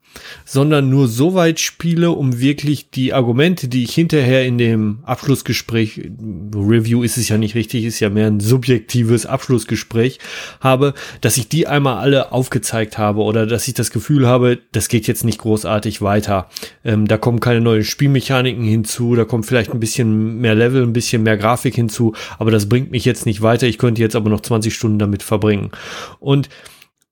sondern 0.46 0.90
nur 0.90 1.08
so 1.08 1.34
weit 1.34 1.60
spiele, 1.60 2.12
um 2.12 2.40
wirklich 2.40 2.90
die 2.90 3.14
Argumente, 3.14 3.68
die 3.68 3.84
ich 3.84 3.94
hinterher 3.94 4.46
in 4.46 4.58
dem 4.58 5.00
Abschlussgespräch, 5.04 6.10
Review 6.54 7.04
ist 7.04 7.18
es 7.18 7.30
ja 7.30 7.38
nicht 7.38 7.56
richtig, 7.56 7.86
ist 7.86 8.00
ja 8.00 8.10
mehr 8.10 8.28
ein 8.28 8.40
subjektives 8.40 9.26
Abschlussgespräch, 9.26 10.20
habe, 10.60 10.94
dass 11.22 11.38
ich 11.38 11.50
die 11.50 11.68
einmal 11.68 11.98
alle 11.98 12.32
aufgezeigt 12.32 12.98
habe 12.98 13.22
oder 13.22 13.46
dass 13.46 13.68
ich 13.68 13.74
das 13.74 13.92
Gefühl 13.92 14.28
habe, 14.28 14.60
das 14.72 14.90
geht 14.90 15.08
jetzt 15.08 15.24
nicht 15.24 15.40
großartig 15.40 16.02
weiter. 16.02 16.50
Ähm, 16.84 17.08
da 17.08 17.18
kommen 17.18 17.40
keine 17.40 17.62
neuen 17.62 17.84
Spielmechaniken 17.84 18.64
hinzu, 18.64 19.16
da 19.16 19.26
kommt 19.26 19.46
vielleicht 19.46 19.72
ein 19.72 19.80
bisschen 19.80 20.40
mehr 20.40 20.56
Level, 20.56 20.84
ein 20.84 20.94
bisschen 20.94 21.24
mehr 21.24 21.38
Grafik 21.38 21.76
hinzu, 21.76 22.14
aber 22.40 22.52
das 22.52 22.70
bringt 22.70 22.92
mich 22.92 23.06
jetzt 23.06 23.26
nicht 23.26 23.42
weiter. 23.42 23.68
Ich 23.68 23.78
könnte 23.78 24.02
jetzt 24.02 24.16
aber 24.16 24.30
noch 24.30 24.42
20 24.42 24.74
Stunden 24.74 25.00
damit 25.00 25.24
verbringen. 25.24 25.72
Und 26.20 26.50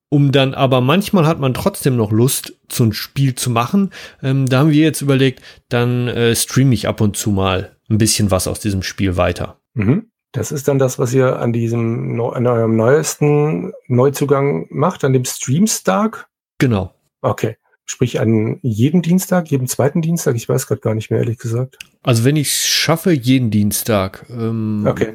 um 0.08 0.32
dann 0.32 0.54
aber 0.54 0.80
manchmal 0.80 1.26
hat 1.26 1.40
man 1.40 1.54
trotzdem 1.54 1.96
noch 1.96 2.12
Lust, 2.12 2.54
so 2.70 2.84
ein 2.84 2.92
Spiel 2.92 3.34
zu 3.34 3.50
machen. 3.50 3.90
Ähm, 4.22 4.46
da 4.46 4.60
haben 4.60 4.70
wir 4.70 4.82
jetzt 4.82 5.00
überlegt, 5.00 5.42
dann 5.68 6.08
äh, 6.08 6.34
streame 6.34 6.74
ich 6.74 6.88
ab 6.88 7.00
und 7.00 7.16
zu 7.16 7.30
mal 7.30 7.76
ein 7.88 7.98
bisschen 7.98 8.30
was 8.30 8.48
aus 8.48 8.60
diesem 8.60 8.82
Spiel 8.82 9.16
weiter. 9.16 9.60
Mhm. 9.74 10.10
Das 10.32 10.52
ist 10.52 10.68
dann 10.68 10.78
das, 10.78 10.98
was 10.98 11.14
ihr 11.14 11.38
an 11.38 11.52
diesem 11.52 12.20
an 12.20 12.46
eurem 12.46 12.76
neuesten 12.76 13.72
Neuzugang 13.88 14.66
macht, 14.70 15.02
an 15.04 15.12
dem 15.12 15.24
Streamstark? 15.24 16.28
Genau. 16.58 16.94
Okay. 17.22 17.56
Sprich 17.84 18.20
an 18.20 18.58
jedem 18.62 19.00
Dienstag, 19.00 19.48
jedem 19.48 19.68
zweiten 19.68 20.02
Dienstag? 20.02 20.34
Ich 20.34 20.48
weiß 20.48 20.66
gerade 20.66 20.80
gar 20.80 20.94
nicht 20.94 21.10
mehr, 21.10 21.20
ehrlich 21.20 21.38
gesagt. 21.38 21.78
Also 22.02 22.24
wenn 22.24 22.36
ich 22.36 22.48
es 22.48 22.66
schaffe, 22.66 23.12
jeden 23.12 23.50
Dienstag. 23.50 24.26
Ähm, 24.28 24.84
okay. 24.86 25.14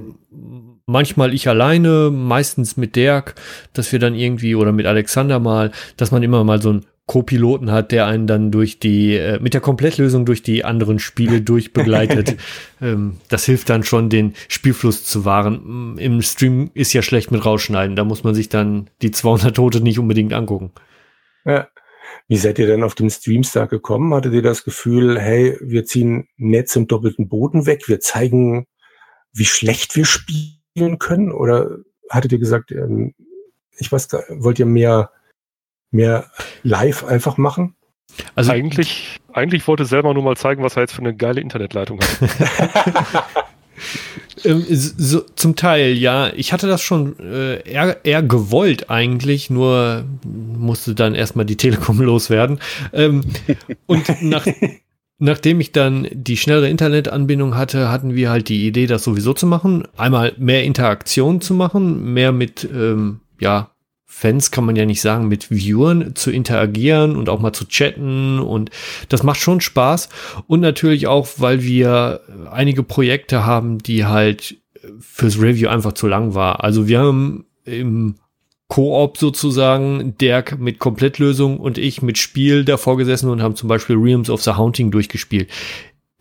Manchmal 0.91 1.33
ich 1.33 1.47
alleine, 1.47 2.11
meistens 2.11 2.75
mit 2.75 2.97
Dirk, 2.97 3.35
dass 3.71 3.91
wir 3.93 3.99
dann 3.99 4.13
irgendwie 4.13 4.55
oder 4.55 4.73
mit 4.73 4.85
Alexander 4.85 5.39
mal, 5.39 5.71
dass 5.95 6.11
man 6.11 6.21
immer 6.21 6.43
mal 6.43 6.61
so 6.61 6.73
ein 6.73 6.85
Co-Piloten 7.05 7.71
hat, 7.71 7.91
der 7.91 8.07
einen 8.07 8.27
dann 8.27 8.51
durch 8.51 8.79
die, 8.79 9.15
äh, 9.15 9.39
mit 9.39 9.53
der 9.53 9.61
Komplettlösung 9.61 10.25
durch 10.25 10.43
die 10.43 10.65
anderen 10.65 10.99
Spiele 10.99 11.41
durchbegleitet. 11.41 12.35
ähm, 12.81 13.17
das 13.29 13.45
hilft 13.45 13.69
dann 13.69 13.83
schon, 13.83 14.09
den 14.09 14.33
Spielfluss 14.49 15.05
zu 15.05 15.23
wahren. 15.23 15.97
Im 15.97 16.21
Stream 16.21 16.71
ist 16.73 16.91
ja 16.91 17.01
schlecht 17.01 17.31
mit 17.31 17.45
rausschneiden. 17.45 17.95
Da 17.95 18.03
muss 18.03 18.25
man 18.25 18.35
sich 18.35 18.49
dann 18.49 18.89
die 19.01 19.11
200 19.11 19.55
Tote 19.55 19.81
nicht 19.81 19.97
unbedingt 19.97 20.33
angucken. 20.33 20.71
Ja. 21.45 21.69
Wie 22.27 22.37
seid 22.37 22.59
ihr 22.59 22.67
denn 22.67 22.83
auf 22.83 22.95
dem 22.95 23.09
Streamstar 23.09 23.67
gekommen? 23.67 24.13
Hattet 24.13 24.33
ihr 24.33 24.41
das 24.41 24.65
Gefühl, 24.65 25.19
hey, 25.19 25.57
wir 25.61 25.85
ziehen 25.85 26.27
Netz 26.37 26.75
im 26.75 26.87
doppelten 26.87 27.29
Boden 27.29 27.65
weg, 27.65 27.87
wir 27.87 27.99
zeigen, 27.99 28.67
wie 29.33 29.45
schlecht 29.45 29.95
wir 29.95 30.05
spielen 30.71 30.99
können? 30.99 31.31
Oder 31.31 31.77
hattet 32.09 32.31
ihr 32.31 32.39
gesagt, 32.39 32.71
ähm, 32.71 33.13
ich 33.77 33.91
weiß 33.91 34.09
gar, 34.09 34.23
wollt 34.29 34.59
ihr 34.59 34.65
mehr 34.65 35.11
mehr 35.91 36.25
live 36.63 37.03
einfach 37.03 37.37
machen? 37.37 37.75
Also 38.35 38.51
eigentlich, 38.51 39.19
eigentlich 39.31 39.67
wollte 39.67 39.85
selber 39.85 40.13
nur 40.13 40.23
mal 40.23 40.35
zeigen, 40.35 40.63
was 40.63 40.75
er 40.75 40.81
jetzt 40.83 40.93
für 40.93 41.01
eine 41.01 41.15
geile 41.15 41.39
Internetleitung 41.39 41.99
hat. 42.01 43.25
ähm, 44.43 44.65
so, 44.67 45.21
zum 45.35 45.55
Teil, 45.55 45.93
ja. 45.93 46.31
Ich 46.33 46.51
hatte 46.51 46.67
das 46.67 46.81
schon 46.81 47.17
äh, 47.19 47.61
eher, 47.61 48.03
eher 48.03 48.21
gewollt 48.21 48.89
eigentlich, 48.89 49.49
nur 49.49 50.03
musste 50.25 50.93
dann 50.93 51.15
erstmal 51.15 51.45
die 51.45 51.55
Telekom 51.55 51.99
loswerden. 52.01 52.59
Ähm, 52.91 53.23
und 53.85 54.21
nach, 54.21 54.45
nachdem 55.21 55.59
ich 55.59 55.71
dann 55.71 56.07
die 56.11 56.35
schnellere 56.35 56.67
Internetanbindung 56.67 57.55
hatte, 57.55 57.89
hatten 57.89 58.15
wir 58.15 58.31
halt 58.31 58.49
die 58.49 58.65
Idee, 58.65 58.87
das 58.87 59.03
sowieso 59.03 59.33
zu 59.33 59.45
machen. 59.45 59.87
Einmal 59.95 60.33
mehr 60.37 60.63
Interaktion 60.63 61.41
zu 61.41 61.53
machen, 61.53 62.13
mehr 62.13 62.31
mit, 62.31 62.67
ähm, 62.73 63.19
ja, 63.39 63.69
Fans 64.07 64.51
kann 64.51 64.65
man 64.65 64.75
ja 64.75 64.85
nicht 64.85 65.01
sagen, 65.01 65.27
mit 65.27 65.49
Viewern 65.51 66.15
zu 66.15 66.31
interagieren 66.31 67.15
und 67.15 67.29
auch 67.29 67.39
mal 67.39 67.53
zu 67.53 67.65
chatten 67.67 68.39
und 68.39 68.71
das 69.09 69.23
macht 69.23 69.39
schon 69.39 69.61
Spaß 69.61 70.09
und 70.47 70.59
natürlich 70.59 71.07
auch, 71.07 71.27
weil 71.37 71.63
wir 71.63 72.21
einige 72.51 72.83
Projekte 72.83 73.45
haben, 73.45 73.77
die 73.77 74.05
halt 74.05 74.57
fürs 74.99 75.39
Review 75.39 75.69
einfach 75.69 75.93
zu 75.93 76.07
lang 76.07 76.33
war. 76.35 76.63
Also 76.63 76.87
wir 76.87 76.99
haben 76.99 77.45
im 77.63 78.15
Koop 78.71 79.17
sozusagen 79.17 80.15
Dirk 80.17 80.57
mit 80.57 80.79
Komplettlösung 80.79 81.59
und 81.59 81.77
ich 81.77 82.01
mit 82.01 82.17
Spiel 82.17 82.63
davor 82.63 82.95
gesessen 82.95 83.29
und 83.29 83.41
haben 83.41 83.57
zum 83.57 83.67
Beispiel 83.67 83.97
Realms 83.97 84.29
of 84.29 84.41
the 84.43 84.51
Haunting 84.51 84.91
durchgespielt. 84.91 85.49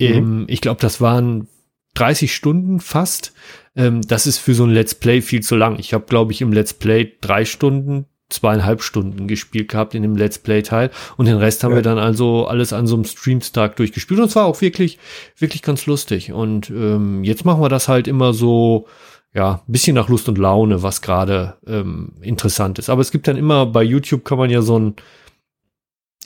Mhm. 0.00 0.06
Ähm, 0.06 0.44
ich 0.48 0.60
glaube, 0.60 0.80
das 0.80 1.00
waren 1.00 1.46
30 1.94 2.34
Stunden 2.34 2.80
fast. 2.80 3.34
Ähm, 3.76 4.02
das 4.02 4.26
ist 4.26 4.38
für 4.38 4.54
so 4.54 4.64
ein 4.64 4.70
Let's 4.70 4.96
Play 4.96 5.22
viel 5.22 5.44
zu 5.44 5.54
lang. 5.54 5.78
Ich 5.78 5.94
habe, 5.94 6.06
glaube 6.06 6.32
ich, 6.32 6.42
im 6.42 6.52
Let's 6.52 6.74
Play 6.74 7.12
drei 7.20 7.44
Stunden, 7.44 8.06
zweieinhalb 8.30 8.82
Stunden 8.82 9.28
gespielt 9.28 9.68
gehabt 9.68 9.94
in 9.94 10.02
dem 10.02 10.16
Let's 10.16 10.40
Play-Teil. 10.40 10.90
Und 11.16 11.26
den 11.26 11.36
Rest 11.36 11.62
haben 11.62 11.70
ja. 11.70 11.76
wir 11.76 11.82
dann 11.82 11.98
also 11.98 12.48
alles 12.48 12.72
an 12.72 12.88
so 12.88 12.96
einem 12.96 13.04
Streamstag 13.04 13.76
durchgespielt. 13.76 14.18
Und 14.18 14.26
es 14.26 14.34
war 14.34 14.46
auch 14.46 14.60
wirklich, 14.60 14.98
wirklich 15.38 15.62
ganz 15.62 15.86
lustig. 15.86 16.32
Und 16.32 16.68
ähm, 16.70 17.22
jetzt 17.22 17.44
machen 17.44 17.62
wir 17.62 17.68
das 17.68 17.86
halt 17.86 18.08
immer 18.08 18.32
so, 18.32 18.88
ja, 19.32 19.62
bisschen 19.66 19.94
nach 19.94 20.08
Lust 20.08 20.28
und 20.28 20.38
Laune, 20.38 20.82
was 20.82 21.02
gerade 21.02 21.56
ähm, 21.66 22.12
interessant 22.20 22.78
ist. 22.78 22.90
Aber 22.90 23.00
es 23.00 23.10
gibt 23.10 23.28
dann 23.28 23.36
immer, 23.36 23.66
bei 23.66 23.82
YouTube 23.82 24.24
kann 24.24 24.38
man 24.38 24.50
ja 24.50 24.60
so 24.60 24.78
ein, 24.78 24.96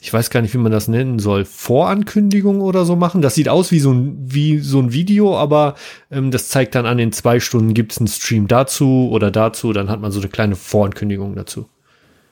ich 0.01 0.11
weiß 0.11 0.29
gar 0.29 0.41
nicht, 0.41 0.53
wie 0.53 0.59
man 0.59 0.71
das 0.71 0.87
nennen 0.87 1.19
soll, 1.19 1.45
Vorankündigung 1.45 2.61
oder 2.61 2.85
so 2.85 2.95
machen. 2.95 3.21
Das 3.21 3.35
sieht 3.35 3.49
aus 3.49 3.71
wie 3.71 3.79
so 3.79 3.91
ein, 3.91 4.17
wie 4.19 4.59
so 4.59 4.79
ein 4.79 4.91
Video, 4.91 5.37
aber 5.37 5.75
ähm, 6.09 6.31
das 6.31 6.49
zeigt 6.49 6.73
dann 6.73 6.85
an, 6.85 6.97
in 6.97 7.11
zwei 7.11 7.39
Stunden 7.39 7.73
gibt 7.73 7.91
es 7.91 7.99
einen 7.99 8.07
Stream 8.07 8.47
dazu 8.47 9.09
oder 9.11 9.29
dazu, 9.29 9.71
dann 9.71 9.89
hat 9.89 10.01
man 10.01 10.11
so 10.11 10.19
eine 10.19 10.29
kleine 10.29 10.55
Vorankündigung 10.55 11.35
dazu. 11.35 11.69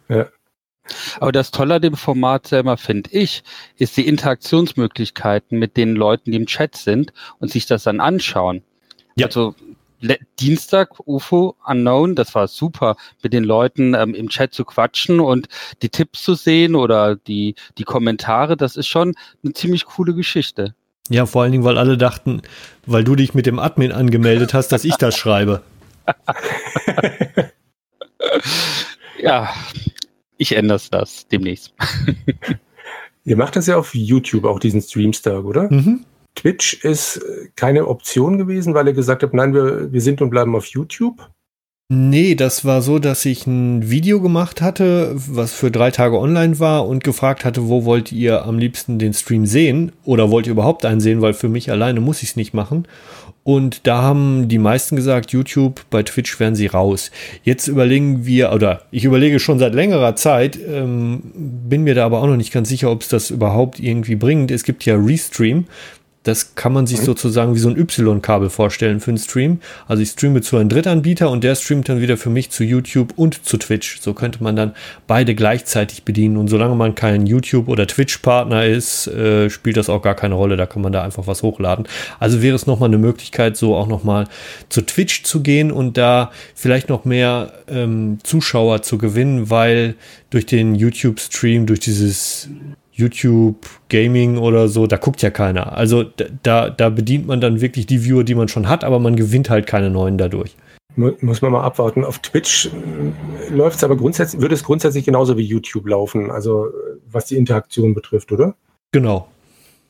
Ja. 0.10 0.28
Aber 1.20 1.32
das 1.32 1.52
Tolle 1.52 1.76
an 1.76 1.82
dem 1.82 1.96
Format 1.96 2.48
selber, 2.48 2.78
finde 2.78 3.10
ich, 3.12 3.44
ist 3.78 3.96
die 3.96 4.06
Interaktionsmöglichkeiten 4.08 5.58
mit 5.58 5.78
den 5.78 5.96
Leuten, 5.96 6.32
die 6.32 6.38
im 6.38 6.46
Chat 6.46 6.76
sind 6.76 7.14
und 7.40 7.52
sich 7.52 7.66
das 7.68 7.84
dann 7.84 8.02
anschauen. 8.02 8.64
Ja. 9.16 9.28
Also 9.28 9.56
Dienstag 10.40 11.00
UFO 11.08 11.56
Unknown, 11.66 12.16
das 12.16 12.36
war 12.36 12.48
super, 12.48 12.96
mit 13.22 13.34
den 13.34 13.44
Leuten 13.44 13.94
ähm, 13.94 14.14
im 14.14 14.30
Chat 14.30 14.54
zu 14.54 14.66
quatschen 14.66 15.20
und 15.20 15.48
die 15.82 15.90
Tipps 15.90 16.24
zu 16.24 16.36
sehen 16.36 16.76
oder 16.76 17.16
die, 17.16 17.56
die 17.78 17.84
Kommentare, 17.84 18.58
das 18.58 18.76
ist 18.76 18.88
schon 18.88 19.16
eine 19.44 19.54
ziemlich 19.54 19.86
coole 19.86 20.14
Geschichte. 20.14 20.76
Ja, 21.10 21.26
vor 21.26 21.44
allen 21.44 21.52
Dingen, 21.52 21.64
weil 21.64 21.78
alle 21.78 21.98
dachten, 21.98 22.42
weil 22.86 23.04
du 23.04 23.16
dich 23.16 23.34
mit 23.34 23.46
dem 23.46 23.60
Admin 23.60 23.92
angemeldet 23.92 24.54
hast, 24.54 24.70
dass 24.70 24.86
ich 24.86 24.96
das 24.96 25.18
schreibe. 25.18 25.62
ja, 29.22 29.54
ich 30.38 30.56
ändere 30.56 30.82
das 30.92 31.28
demnächst. 31.28 31.74
Ihr 33.26 33.38
macht 33.38 33.56
das 33.56 33.68
ja 33.68 33.78
auf 33.78 33.96
YouTube, 33.96 34.44
auch 34.44 34.60
diesen 34.60 34.82
Streamstag, 34.82 35.46
oder? 35.46 35.72
Mhm. 35.72 36.06
Twitch 36.36 36.84
ist 36.84 37.18
äh, 37.18 37.50
keine 37.56 37.88
Option 37.88 38.38
gewesen, 38.38 38.74
weil 38.74 38.88
ihr 38.88 38.94
gesagt 38.94 39.24
habt, 39.24 39.34
nein, 39.34 39.54
wir, 39.54 39.92
wir 39.92 40.02
sind 40.02 40.22
und 40.22 40.30
bleiben 40.30 40.56
auf 40.56 40.66
YouTube? 40.68 41.30
Nee, 41.90 42.34
das 42.34 42.66
war 42.66 42.82
so, 42.82 42.98
dass 42.98 43.24
ich 43.26 43.46
ein 43.46 43.90
Video 43.90 44.20
gemacht 44.20 44.62
hatte, 44.62 45.12
was 45.16 45.54
für 45.54 45.70
drei 45.70 45.92
Tage 45.92 46.18
online 46.18 46.58
war 46.60 46.88
und 46.88 47.04
gefragt 47.04 47.46
hatte, 47.46 47.68
wo 47.68 47.86
wollt 47.86 48.12
ihr 48.12 48.46
am 48.46 48.58
liebsten 48.58 48.98
den 48.98 49.14
Stream 49.14 49.46
sehen 49.46 49.92
oder 50.04 50.32
wollt 50.32 50.48
ihr 50.48 50.54
überhaupt 50.54 50.86
einen 50.86 51.02
sehen, 51.02 51.22
weil 51.22 51.34
für 51.34 51.50
mich 51.50 51.70
alleine 51.70 52.00
muss 52.00 52.24
ich 52.24 52.30
es 52.30 52.36
nicht 52.36 52.54
machen. 52.54 52.88
Und 53.44 53.86
da 53.86 54.02
haben 54.02 54.48
die 54.48 54.58
meisten 54.58 54.96
gesagt, 54.96 55.34
YouTube, 55.34 55.82
bei 55.90 56.02
Twitch 56.02 56.40
wären 56.40 56.56
sie 56.56 56.68
raus. 56.68 57.12
Jetzt 57.44 57.68
überlegen 57.68 58.26
wir, 58.26 58.54
oder 58.54 58.84
ich 58.90 59.04
überlege 59.04 59.40
schon 59.40 59.60
seit 59.60 59.76
längerer 59.76 60.16
Zeit, 60.16 60.58
ähm, 60.58 61.22
bin 61.36 61.84
mir 61.84 61.94
da 61.94 62.06
aber 62.06 62.22
auch 62.22 62.28
noch 62.28 62.38
nicht 62.38 62.54
ganz 62.54 62.70
sicher, 62.70 62.90
ob 62.90 63.02
es 63.02 63.10
das 63.10 63.30
überhaupt 63.30 63.80
irgendwie 63.82 64.16
bringt. 64.16 64.50
Es 64.50 64.64
gibt 64.64 64.86
ja 64.86 64.96
Restream, 64.96 65.66
das 66.24 66.56
kann 66.56 66.72
man 66.72 66.88
sich 66.88 67.02
mhm. 67.02 67.06
sozusagen 67.06 67.54
wie 67.54 67.60
so 67.60 67.70
ein 67.70 67.78
Y-Kabel 67.78 68.50
vorstellen 68.50 69.00
für 69.02 69.12
einen 69.12 69.18
Stream. 69.18 69.60
Also 69.88 70.02
ich 70.02 70.10
streame 70.10 70.42
zu 70.42 70.58
einem 70.58 70.70
Drittanbieter 70.70 71.30
und 71.30 71.44
der 71.44 71.56
streamt 71.56 71.90
dann 71.90 72.02
wieder 72.02 72.16
für 72.18 72.30
mich 72.30 72.50
zu 72.50 72.64
YouTube 72.64 73.14
und 73.18 73.46
zu 73.46 73.58
Twitch. 73.58 74.00
So 74.00 74.14
könnte 74.14 74.42
man 74.42 74.56
dann 74.56 74.74
beide 75.06 75.36
gleichzeitig 75.36 76.04
bedienen. 76.04 76.38
Und 76.38 76.48
solange 76.48 76.76
man 76.76 76.96
kein 76.96 77.28
YouTube- 77.28 77.68
oder 77.68 77.86
Twitch-Partner 77.88 78.66
ist, 78.66 79.08
äh, 79.08 79.50
spielt 79.50 79.76
das 79.76 79.90
auch 79.90 80.02
gar 80.02 80.16
keine 80.16 80.36
Rolle. 80.36 80.56
Da 80.56 80.66
kann 80.66 80.82
man 80.82 80.94
da 80.94 81.04
einfach 81.04 81.28
was 81.28 81.44
hochladen. 81.44 81.88
Also 82.20 82.42
wäre 82.42 82.56
es 82.56 82.68
nochmal 82.68 82.90
eine 82.90 82.98
Möglichkeit, 82.98 83.58
so 83.58 83.76
auch 83.76 83.88
nochmal 83.88 84.28
zu 84.70 84.82
Twitch 84.82 85.24
zu 85.24 85.42
gehen 85.42 85.72
und 85.72 85.98
da 85.98 86.32
vielleicht 86.56 86.88
noch 86.88 87.04
mehr 87.04 87.52
ähm, 87.68 88.20
Zuschauer 88.24 88.82
zu 88.82 88.98
gewinnen, 88.98 89.50
weil 89.50 89.96
durch 90.30 90.46
den 90.46 90.74
YouTube-Stream, 90.74 91.66
durch 91.66 91.82
dieses 91.82 92.50
YouTube 92.94 93.58
Gaming 93.90 94.38
oder 94.38 94.68
so, 94.68 94.88
da 94.88 94.98
guckt 94.98 95.22
ja 95.22 95.32
keiner. 95.32 95.76
Also 95.76 96.06
da, 96.44 96.70
da 96.70 96.90
bedient 96.90 97.28
man 97.28 97.42
dann 97.42 97.60
wirklich 97.60 97.88
die 97.88 98.06
Viewer, 98.06 98.24
die 98.24 98.36
man 98.36 98.48
schon 98.48 98.70
hat, 98.70 98.84
aber 98.84 99.00
man 99.00 99.16
gewinnt 99.16 99.50
halt 99.50 99.68
keine 99.68 99.90
neuen 99.90 100.18
dadurch. 100.18 100.56
Muss 100.96 101.42
man 101.42 101.52
mal 101.52 101.64
abwarten. 101.64 102.06
Auf 102.06 102.20
Twitch 102.20 102.68
äh, 102.68 103.54
läuft 103.54 103.78
es 103.78 103.84
aber 103.84 103.98
grundsätzlich, 103.98 104.42
würde 104.42 104.54
es 104.54 104.64
grundsätzlich 104.64 105.06
genauso 105.06 105.38
wie 105.38 105.44
YouTube 105.44 105.88
laufen, 105.88 106.30
also 106.30 106.68
was 107.10 107.26
die 107.26 107.38
Interaktion 107.38 107.96
betrifft, 107.96 108.32
oder? 108.32 108.56
Genau. 108.92 109.28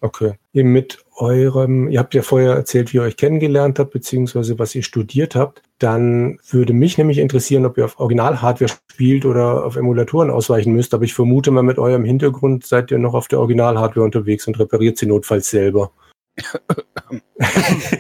Okay. 0.04 0.34
Ihr 0.52 0.66
mit 0.66 0.98
eurem, 1.16 1.88
ihr 1.88 1.98
habt 1.98 2.14
ja 2.14 2.24
vorher 2.24 2.56
erzählt, 2.56 2.92
wie 2.92 2.98
ihr 2.98 3.04
euch 3.04 3.16
kennengelernt 3.16 3.80
habt, 3.80 3.92
beziehungsweise 3.92 4.60
was 4.60 4.76
ihr 4.76 4.84
studiert 4.84 5.34
habt. 5.34 5.62
Dann 5.80 6.40
würde 6.50 6.74
mich 6.74 6.98
nämlich 6.98 7.20
interessieren, 7.20 7.66
ob 7.66 7.78
ihr 7.78 7.86
auf 7.86 8.02
Original-Hardware 8.02 8.70
spielt 8.92 9.24
oder 9.24 9.64
auf 9.64 9.78
Emulatoren 9.78 10.30
ausweichen 10.30 10.74
müsst. 10.74 10.94
Aber 10.94 11.06
ich 11.06 11.14
vermute 11.14 11.52
mal, 11.52 11.64
mit 11.64 11.80
eurem 11.80 12.04
Hintergrund 12.04 12.66
seid 12.66 12.92
ihr 12.92 12.98
noch 12.98 13.14
auf 13.14 13.30
der 13.30 13.40
Original-Hardware 13.40 14.04
unterwegs 14.04 14.46
und 14.46 14.60
repariert 14.60 14.98
sie 14.98 15.06
notfalls 15.06 15.50
selber. 15.50 15.94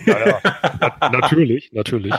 ja, 0.05 0.27
ja. 0.27 1.09
natürlich, 1.09 1.71
natürlich. 1.71 2.13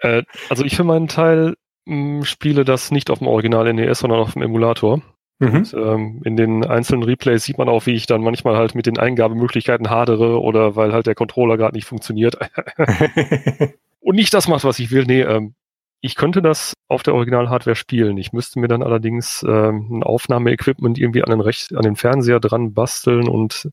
Äh, 0.00 0.24
also 0.48 0.64
ich 0.64 0.74
für 0.74 0.82
meinen 0.82 1.06
Teil 1.06 1.54
mh, 1.84 1.94
hm, 2.16 2.24
spiele 2.24 2.64
das 2.64 2.90
nicht 2.90 3.08
auf 3.08 3.20
dem 3.20 3.28
Original 3.28 3.72
NES, 3.72 4.00
sondern 4.00 4.18
auf 4.18 4.32
dem 4.32 4.42
Emulator. 4.42 5.00
Mhm. 5.38 5.54
Und, 5.54 5.74
ähm, 5.74 6.22
in 6.24 6.36
den 6.36 6.64
einzelnen 6.64 7.02
Replays 7.02 7.44
sieht 7.44 7.58
man 7.58 7.68
auch, 7.68 7.86
wie 7.86 7.94
ich 7.94 8.06
dann 8.06 8.22
manchmal 8.22 8.56
halt 8.56 8.74
mit 8.74 8.86
den 8.86 8.98
Eingabemöglichkeiten 8.98 9.90
hadere 9.90 10.40
oder 10.40 10.76
weil 10.76 10.92
halt 10.92 11.06
der 11.06 11.14
Controller 11.14 11.56
gerade 11.56 11.76
nicht 11.76 11.86
funktioniert 11.86 12.36
und 14.00 14.14
nicht 14.14 14.32
das 14.32 14.48
macht, 14.48 14.64
was 14.64 14.78
ich 14.78 14.90
will. 14.90 15.04
Nee, 15.06 15.22
ähm, 15.22 15.54
ich 16.00 16.16
könnte 16.16 16.42
das 16.42 16.74
auf 16.88 17.02
der 17.02 17.14
Original-Hardware 17.14 17.76
spielen. 17.76 18.18
Ich 18.18 18.32
müsste 18.32 18.60
mir 18.60 18.68
dann 18.68 18.82
allerdings 18.82 19.42
ähm, 19.48 19.88
ein 19.90 20.02
Aufnahmeequipment 20.02 20.98
irgendwie 20.98 21.22
an 21.22 21.30
den, 21.30 21.40
Rech 21.40 21.68
an 21.74 21.82
den 21.82 21.96
Fernseher 21.96 22.40
dran 22.40 22.74
basteln 22.74 23.26
und 23.26 23.70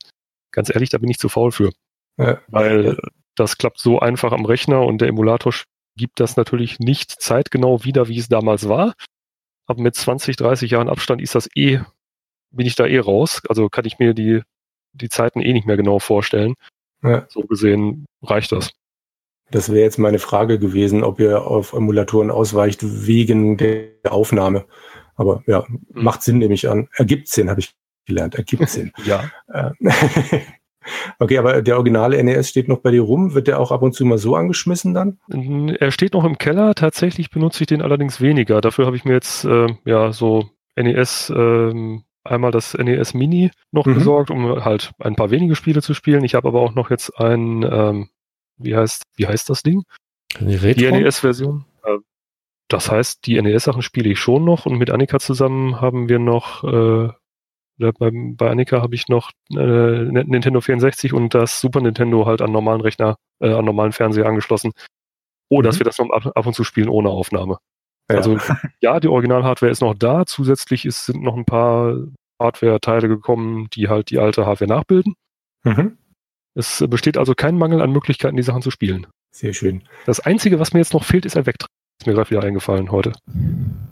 ganz 0.52 0.74
ehrlich, 0.74 0.90
da 0.90 0.98
bin 0.98 1.10
ich 1.10 1.20
zu 1.20 1.30
faul 1.30 1.52
für. 1.52 1.72
Ja. 2.18 2.40
Weil 2.48 2.98
das 3.36 3.58
klappt 3.58 3.80
so 3.80 4.00
einfach 4.00 4.32
am 4.32 4.46
Rechner 4.46 4.82
und 4.82 5.02
der 5.02 5.10
Emulator 5.10 5.54
gibt 5.98 6.20
das 6.20 6.38
natürlich 6.38 6.80
nicht 6.80 7.12
zeitgenau 7.12 7.84
wieder, 7.84 8.08
wie 8.08 8.18
es 8.18 8.30
damals 8.30 8.70
war. 8.70 8.94
Aber 9.72 9.82
mit 9.82 9.96
20, 9.96 10.36
30 10.36 10.70
Jahren 10.70 10.90
Abstand 10.90 11.22
ist 11.22 11.34
das 11.34 11.50
eh, 11.56 11.80
bin 12.52 12.68
ich 12.68 12.76
da 12.76 12.86
eh 12.86 13.00
raus. 13.00 13.42
Also 13.48 13.70
kann 13.70 13.86
ich 13.86 14.00
mir 14.00 14.14
die, 14.14 14.42
die 14.92 15.08
Zeiten 15.08 15.40
eh 15.40 15.54
nicht 15.54 15.66
mehr 15.66 15.78
genau 15.78 16.00
vorstellen. 16.00 16.56
Ja. 17.02 17.26
So 17.30 17.44
gesehen 17.44 18.06
reicht 18.22 18.52
das. 18.52 18.72
Das 19.50 19.72
wäre 19.72 19.80
jetzt 19.80 19.98
meine 19.98 20.20
Frage 20.20 20.60
gewesen, 20.60 21.06
ob 21.06 21.22
ihr 21.22 21.48
auf 21.48 21.72
Emulatoren 21.72 22.32
ausweicht 22.32 22.82
wegen 22.84 23.56
der 23.56 23.94
Aufnahme. 24.10 24.66
Aber 25.16 25.42
ja, 25.48 25.64
mhm. 25.66 25.80
macht 25.94 26.22
Sinn, 26.22 26.40
nehme 26.40 26.54
ich 26.54 26.68
an. 26.68 26.90
Ergibt 26.94 27.30
Sinn, 27.30 27.50
habe 27.50 27.62
ich 27.62 27.72
gelernt. 28.06 28.36
Ergibt 28.36 28.68
Sinn. 28.70 28.92
ja. 29.06 29.32
Okay, 31.20 31.38
aber 31.38 31.62
der 31.62 31.76
originale 31.76 32.22
NES 32.24 32.50
steht 32.50 32.68
noch 32.68 32.80
bei 32.80 32.92
dir 32.92 33.02
rum. 33.02 33.34
Wird 33.34 33.48
der 33.48 33.60
auch 33.60 33.72
ab 33.72 33.82
und 33.82 33.94
zu 33.94 34.06
mal 34.06 34.18
so 34.18 34.36
angeschmissen 34.36 34.94
dann? 34.94 35.20
Er 35.80 35.92
steht 35.92 36.14
noch 36.14 36.24
im 36.24 36.38
Keller. 36.38 36.74
Tatsächlich 36.74 37.30
benutze 37.30 37.64
ich 37.64 37.68
den 37.68 37.82
allerdings 37.82 38.22
weniger. 38.22 38.62
Dafür 38.62 38.86
habe 38.86 38.96
ich 38.96 39.06
mir 39.06 39.14
jetzt 39.14 39.46
äh, 39.46 39.68
ja 39.86 40.12
so 40.12 40.50
NES 40.76 41.32
ähm, 41.36 42.04
einmal 42.24 42.52
das 42.52 42.76
NES 42.76 43.14
Mini 43.14 43.52
noch 43.72 43.86
mhm. 43.86 43.96
besorgt, 43.96 44.32
um 44.32 44.64
halt 44.64 44.92
ein 45.00 45.16
paar 45.16 45.32
wenige 45.32 45.56
Spiele 45.56 45.82
zu 45.82 45.94
spielen. 45.94 46.24
Ich 46.24 46.36
habe 46.36 46.48
aber 46.48 46.62
auch 46.62 46.74
noch 46.74 46.90
jetzt 46.90 47.18
ein 47.20 47.64
ähm, 47.64 48.10
wie 48.64 48.76
heißt, 48.76 49.04
wie 49.16 49.28
heißt 49.28 49.50
das 49.50 49.64
Ding? 49.64 49.84
Die, 50.40 50.58
die 50.58 50.92
NES-Version. 50.92 51.66
Äh, 51.84 51.98
das 52.68 52.90
heißt, 52.90 53.26
die 53.26 53.42
NES-Sachen 53.42 53.82
spiele 53.82 54.10
ich 54.10 54.20
schon 54.20 54.46
noch 54.46 54.66
und 54.66 54.78
mit 54.78 54.92
Annika 54.92 55.20
zusammen 55.20 55.82
haben 55.82 56.10
wir 56.10 56.20
noch, 56.20 56.64
äh, 56.64 57.10
bei, 57.98 58.12
bei 58.14 58.50
Annika 58.50 58.82
habe 58.82 58.96
ich 58.96 59.08
noch 59.08 59.32
äh, 59.52 59.56
Nintendo 59.56 60.62
64 60.62 61.14
und 61.14 61.34
das 61.34 61.60
Super 61.60 61.82
Nintendo 61.82 62.26
halt 62.26 62.42
an 62.42 62.52
normalen 62.52 62.82
Rechner, 62.82 63.18
äh, 63.40 63.54
an 63.54 63.66
normalen 63.66 63.92
Fernseher 63.92 64.26
angeschlossen. 64.26 64.72
Oh, 65.50 65.60
mhm. 65.60 65.64
dass 65.64 65.80
wir 65.80 65.84
das 65.84 65.98
noch 65.98 66.10
ab, 66.12 66.32
ab, 66.34 66.46
und 66.46 66.54
zu 66.54 66.64
spielen 66.64 66.90
ohne 66.90 67.10
Aufnahme. 67.10 67.58
Ja. 68.10 68.18
Also 68.18 68.38
ja, 68.82 69.00
die 69.00 69.08
Original-Hardware 69.08 69.72
ist 69.72 69.82
noch 69.82 69.96
da. 69.96 70.26
Zusätzlich 70.26 70.86
ist, 70.86 71.06
sind 71.06 71.22
noch 71.22 71.36
ein 71.36 71.46
paar 71.46 71.96
Hardware-Teile 72.40 73.08
gekommen, 73.08 73.68
die 73.74 73.90
halt 73.90 74.10
die 74.10 74.20
alte 74.20 74.46
Hardware 74.46 74.70
nachbilden. 74.70 75.16
Mhm. 75.64 75.98
Es 76.54 76.84
besteht 76.90 77.18
also 77.18 77.34
kein 77.34 77.58
Mangel 77.58 77.82
an 77.82 77.92
Möglichkeiten, 77.92 78.36
die 78.36 78.44
Sachen 78.44 78.62
zu 78.62 78.72
spielen. 78.72 79.08
Sehr 79.32 79.54
schön. 79.54 79.84
Das 80.06 80.20
Einzige, 80.20 80.60
was 80.60 80.74
mir 80.74 80.80
jetzt 80.80 80.94
noch 80.94 81.06
fehlt, 81.06 81.26
ist 81.26 81.38
ein 81.38 81.46
Vectrex. 81.46 81.72
Ist 82.00 82.08
mir 82.08 82.14
gerade 82.14 82.30
wieder 82.30 82.44
eingefallen 82.44 82.92
heute. 82.92 83.14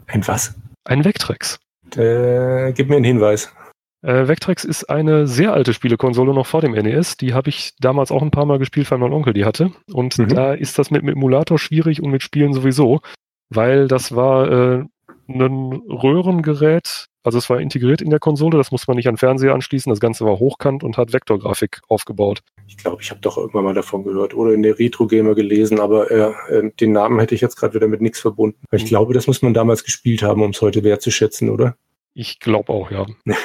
Ein 0.08 0.28
was? 0.28 0.56
Ein 0.84 1.06
Vectrex. 1.06 1.60
Äh, 1.96 2.74
gib 2.74 2.90
mir 2.90 2.98
einen 2.98 3.06
Hinweis. 3.06 3.54
Äh, 4.02 4.28
Vectrex 4.28 4.64
ist 4.64 4.90
eine 4.90 5.28
sehr 5.28 5.54
alte 5.54 5.74
Spielekonsole 5.74 6.34
noch 6.34 6.48
vor 6.48 6.62
dem 6.62 6.72
NES. 6.72 7.18
Die 7.18 7.34
habe 7.34 7.50
ich 7.50 7.74
damals 7.80 8.12
auch 8.12 8.22
ein 8.22 8.32
paar 8.32 8.46
Mal 8.46 8.60
gespielt, 8.60 8.90
weil 8.92 8.98
mein 8.98 9.12
Onkel 9.12 9.34
die 9.34 9.46
hatte. 9.46 9.72
Und 9.92 10.18
mhm. 10.18 10.30
da 10.30 10.54
ist 10.54 10.80
das 10.80 10.90
mit, 10.90 11.04
mit 11.04 11.16
Emulator 11.16 11.60
schwierig 11.60 12.02
und 12.02 12.12
mit 12.12 12.24
Spielen 12.24 12.54
sowieso, 12.54 13.02
weil 13.50 13.88
das 13.88 14.16
war 14.16 14.50
äh, 14.50 14.86
ein 15.28 15.82
Röhrengerät, 15.90 17.08
also 17.24 17.38
es 17.38 17.50
war 17.50 17.60
integriert 17.60 18.02
in 18.02 18.10
der 18.10 18.20
Konsole, 18.20 18.58
das 18.58 18.72
muss 18.72 18.88
man 18.88 18.96
nicht 18.96 19.08
an 19.08 19.18
Fernseher 19.18 19.54
anschließen, 19.54 19.90
das 19.90 20.00
Ganze 20.00 20.26
war 20.26 20.40
hochkant 20.40 20.84
und 20.84 20.98
hat 20.98 21.14
Vektorgrafik 21.14 21.82
aufgebaut. 21.88 22.42
Ich 22.68 22.78
glaube, 22.78 23.02
ich 23.02 23.12
habe 23.12 23.20
doch 23.22 23.38
irgendwann 23.38 23.66
mal 23.66 23.74
davon 23.74 24.04
gehört 24.04 24.34
oder 24.34 24.54
in 24.54 24.64
der 24.64 24.80
Retro 24.80 25.08
Gamer 25.08 25.36
gelesen, 25.36 25.80
aber 25.80 26.10
äh, 26.10 26.32
äh, 26.50 26.72
den 26.80 26.94
Namen 26.94 27.20
hätte 27.20 27.36
ich 27.36 27.42
jetzt 27.42 27.58
gerade 27.58 27.76
wieder 27.76 27.88
mit 27.88 28.02
nichts 28.02 28.20
verbunden. 28.20 28.64
Ich 28.72 28.84
mhm. 28.84 28.88
glaube, 28.88 29.14
das 29.14 29.28
muss 29.28 29.42
man 29.42 29.54
damals 29.54 29.84
gespielt 29.84 30.24
haben, 30.24 30.42
um 30.42 30.52
es 30.52 30.62
heute 30.62 30.84
wertzuschätzen, 30.84 31.50
oder? 31.50 31.76
Ich 32.14 32.40
glaube 32.40 32.72
auch, 32.72 32.90
ja. 32.92 33.06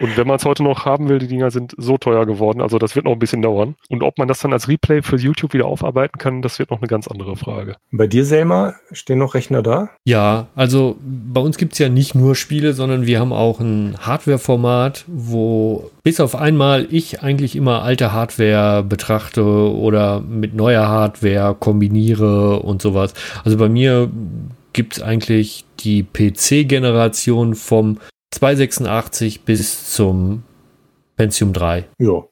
Und 0.00 0.16
wenn 0.16 0.26
man 0.26 0.36
es 0.36 0.44
heute 0.44 0.62
noch 0.64 0.84
haben 0.84 1.08
will, 1.08 1.18
die 1.18 1.28
Dinger 1.28 1.50
sind 1.50 1.74
so 1.76 1.96
teuer 1.98 2.26
geworden, 2.26 2.60
also 2.60 2.78
das 2.78 2.96
wird 2.96 3.04
noch 3.04 3.12
ein 3.12 3.18
bisschen 3.18 3.42
dauern. 3.42 3.76
Und 3.88 4.02
ob 4.02 4.18
man 4.18 4.26
das 4.28 4.40
dann 4.40 4.52
als 4.52 4.68
Replay 4.68 5.02
für 5.02 5.16
YouTube 5.16 5.52
wieder 5.52 5.66
aufarbeiten 5.66 6.18
kann, 6.18 6.42
das 6.42 6.58
wird 6.58 6.70
noch 6.70 6.78
eine 6.78 6.88
ganz 6.88 7.06
andere 7.06 7.36
Frage. 7.36 7.76
Bei 7.92 8.06
dir, 8.06 8.24
Selma, 8.24 8.74
stehen 8.92 9.18
noch 9.18 9.34
Rechner 9.34 9.62
da? 9.62 9.90
Ja, 10.04 10.48
also 10.56 10.96
bei 11.00 11.40
uns 11.40 11.58
gibt 11.58 11.74
es 11.74 11.78
ja 11.78 11.88
nicht 11.88 12.14
nur 12.14 12.34
Spiele, 12.34 12.72
sondern 12.72 13.06
wir 13.06 13.20
haben 13.20 13.32
auch 13.32 13.60
ein 13.60 13.96
Hardware-Format, 14.00 15.04
wo 15.06 15.90
bis 16.02 16.20
auf 16.20 16.34
einmal 16.34 16.86
ich 16.90 17.22
eigentlich 17.22 17.54
immer 17.54 17.82
alte 17.82 18.12
Hardware 18.12 18.82
betrachte 18.82 19.44
oder 19.44 20.20
mit 20.20 20.54
neuer 20.54 20.88
Hardware 20.88 21.56
kombiniere 21.58 22.60
und 22.60 22.82
sowas. 22.82 23.14
Also 23.44 23.56
bei 23.56 23.68
mir 23.68 24.10
gibt 24.72 24.94
es 24.94 25.02
eigentlich 25.02 25.64
die 25.80 26.02
PC-Generation 26.02 27.54
vom 27.54 27.98
286 28.34 29.42
bis 29.42 29.92
zum 29.92 30.42
Pentium 31.16 31.52
3. 31.52 31.84
Ja. 31.98 32.24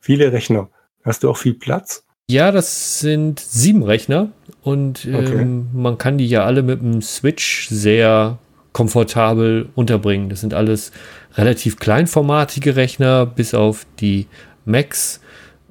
Viele 0.00 0.32
Rechner. 0.32 0.70
Hast 1.04 1.22
du 1.22 1.30
auch 1.30 1.36
viel 1.36 1.54
Platz? 1.54 2.04
Ja, 2.28 2.50
das 2.50 3.00
sind 3.00 3.40
sieben 3.40 3.82
Rechner 3.82 4.30
und 4.62 5.00
okay. 5.00 5.42
ähm, 5.42 5.68
man 5.72 5.98
kann 5.98 6.18
die 6.18 6.26
ja 6.26 6.44
alle 6.44 6.62
mit 6.62 6.80
dem 6.80 7.02
Switch 7.02 7.68
sehr 7.68 8.38
komfortabel 8.72 9.68
unterbringen. 9.74 10.28
Das 10.28 10.40
sind 10.40 10.54
alles 10.54 10.92
relativ 11.34 11.78
kleinformatige 11.78 12.74
Rechner, 12.76 13.26
bis 13.26 13.54
auf 13.54 13.86
die 14.00 14.26
Macs. 14.64 15.20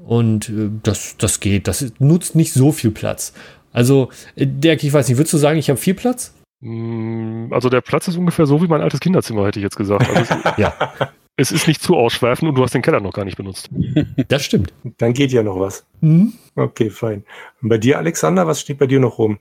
Und 0.06 0.50
äh, 0.50 0.69
das, 0.84 1.15
das 1.17 1.39
geht. 1.39 1.67
Das 1.67 1.93
nutzt 2.00 2.36
nicht 2.36 2.54
so 2.54 2.71
viel 2.71 2.91
Platz. 2.91 3.34
Also, 3.74 4.10
äh, 4.36 4.45
Dirk, 4.47 4.84
ich 4.84 4.93
weiß 4.93 5.08
nicht, 5.08 5.17
würdest 5.17 5.34
du 5.34 5.38
sagen, 5.38 5.58
ich 5.58 5.69
habe 5.69 5.80
viel 5.80 5.93
Platz? 5.93 6.34
Mm, 6.62 7.52
also 7.52 7.69
der 7.69 7.82
Platz 7.82 8.08
ist 8.08 8.17
ungefähr 8.17 8.45
so 8.45 8.62
wie 8.62 8.67
mein 8.67 8.82
altes 8.82 9.00
Kinderzimmer, 9.00 9.45
hätte 9.45 9.60
ich 9.60 9.63
jetzt 9.63 9.76
gesagt. 9.76 10.10
Also 10.10 10.21
es, 10.21 10.54
ja. 10.58 10.74
Es 11.38 11.52
ist 11.52 11.67
nicht 11.67 11.82
zu 11.82 11.95
ausschweifend 11.95 12.50
und 12.50 12.56
du 12.56 12.63
hast 12.63 12.74
den 12.74 12.82
Keller 12.82 13.00
noch 13.00 13.13
gar 13.13 13.26
nicht 13.26 13.38
benutzt. 13.38 13.69
Das 14.28 14.43
stimmt. 14.43 14.74
Dann 14.97 15.13
geht 15.13 15.32
ja 15.32 15.43
noch 15.43 15.60
was. 15.60 15.86
Mhm. 16.02 16.34
Okay, 16.56 16.89
fein. 16.89 17.24
Und 17.62 17.69
bei 17.69 17.78
dir, 17.78 17.97
Alexander, 17.97 18.47
was 18.47 18.62
steht 18.62 18.78
bei 18.78 18.88
dir 18.88 19.00
noch 19.00 19.17
rum? 19.17 19.39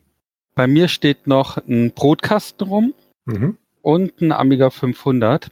Bei 0.54 0.66
mir 0.66 0.88
steht 0.88 1.26
noch 1.26 1.58
ein 1.58 1.92
Brotkasten 1.92 2.66
rum 2.66 2.94
mhm. 3.26 3.56
und 3.82 4.20
ein 4.20 4.32
Amiga 4.32 4.70
500 4.70 5.50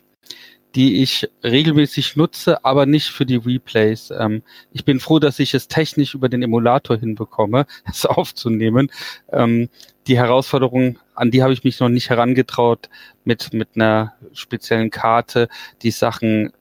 die 0.75 1.03
ich 1.03 1.29
regelmäßig 1.43 2.17
nutze, 2.17 2.65
aber 2.65 2.87
nicht 2.87 3.09
für 3.09 3.27
die 3.27 3.37
Replays. 3.37 4.13
Ähm, 4.17 4.43
ich 4.73 4.85
bin 4.85 5.01
froh, 5.01 5.19
dass 5.19 5.39
ich 5.39 5.55
es 5.55 5.67
technisch 5.67 6.15
über 6.15 6.29
den 6.29 6.43
Emulator 6.43 6.97
hinbekomme, 6.97 7.67
es 7.91 8.07
aufzunehmen. 8.07 8.91
Ähm, 9.33 9.71
die 10.09 10.19
Herausforderung, 10.19 10.99
an 11.15 11.31
die 11.31 11.43
habe 11.43 11.53
ich 11.53 11.65
mich 11.65 11.79
noch 11.81 11.89
nicht 11.89 12.11
herangetraut, 12.11 12.89
mit, 13.25 13.53
mit 13.53 13.71
einer 13.75 14.15
speziellen 14.33 14.91
Karte 14.91 15.49
die 15.83 15.91
Sachen 15.91 16.53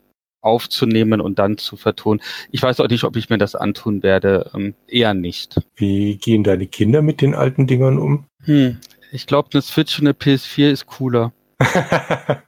aufzunehmen 0.41 1.19
und 1.21 1.39
dann 1.39 1.57
zu 1.57 1.77
vertonen. 1.77 2.21
Ich 2.51 2.61
weiß 2.61 2.79
auch 2.79 2.87
nicht, 2.87 3.03
ob 3.03 3.15
ich 3.15 3.29
mir 3.29 3.37
das 3.37 3.55
antun 3.55 4.03
werde. 4.03 4.51
Ähm, 4.53 4.75
eher 4.87 5.13
nicht. 5.13 5.59
Wie 5.75 6.17
gehen 6.17 6.43
deine 6.43 6.67
Kinder 6.67 7.01
mit 7.01 7.21
den 7.21 7.33
alten 7.33 7.67
Dingern 7.67 7.97
um? 7.97 8.25
Hm, 8.43 8.77
ich 9.11 9.25
glaube, 9.27 9.49
eine 9.53 9.61
Switch 9.61 9.99
und 9.99 10.07
eine 10.07 10.13
PS4 10.13 10.69
ist 10.69 10.85
cooler. 10.85 11.33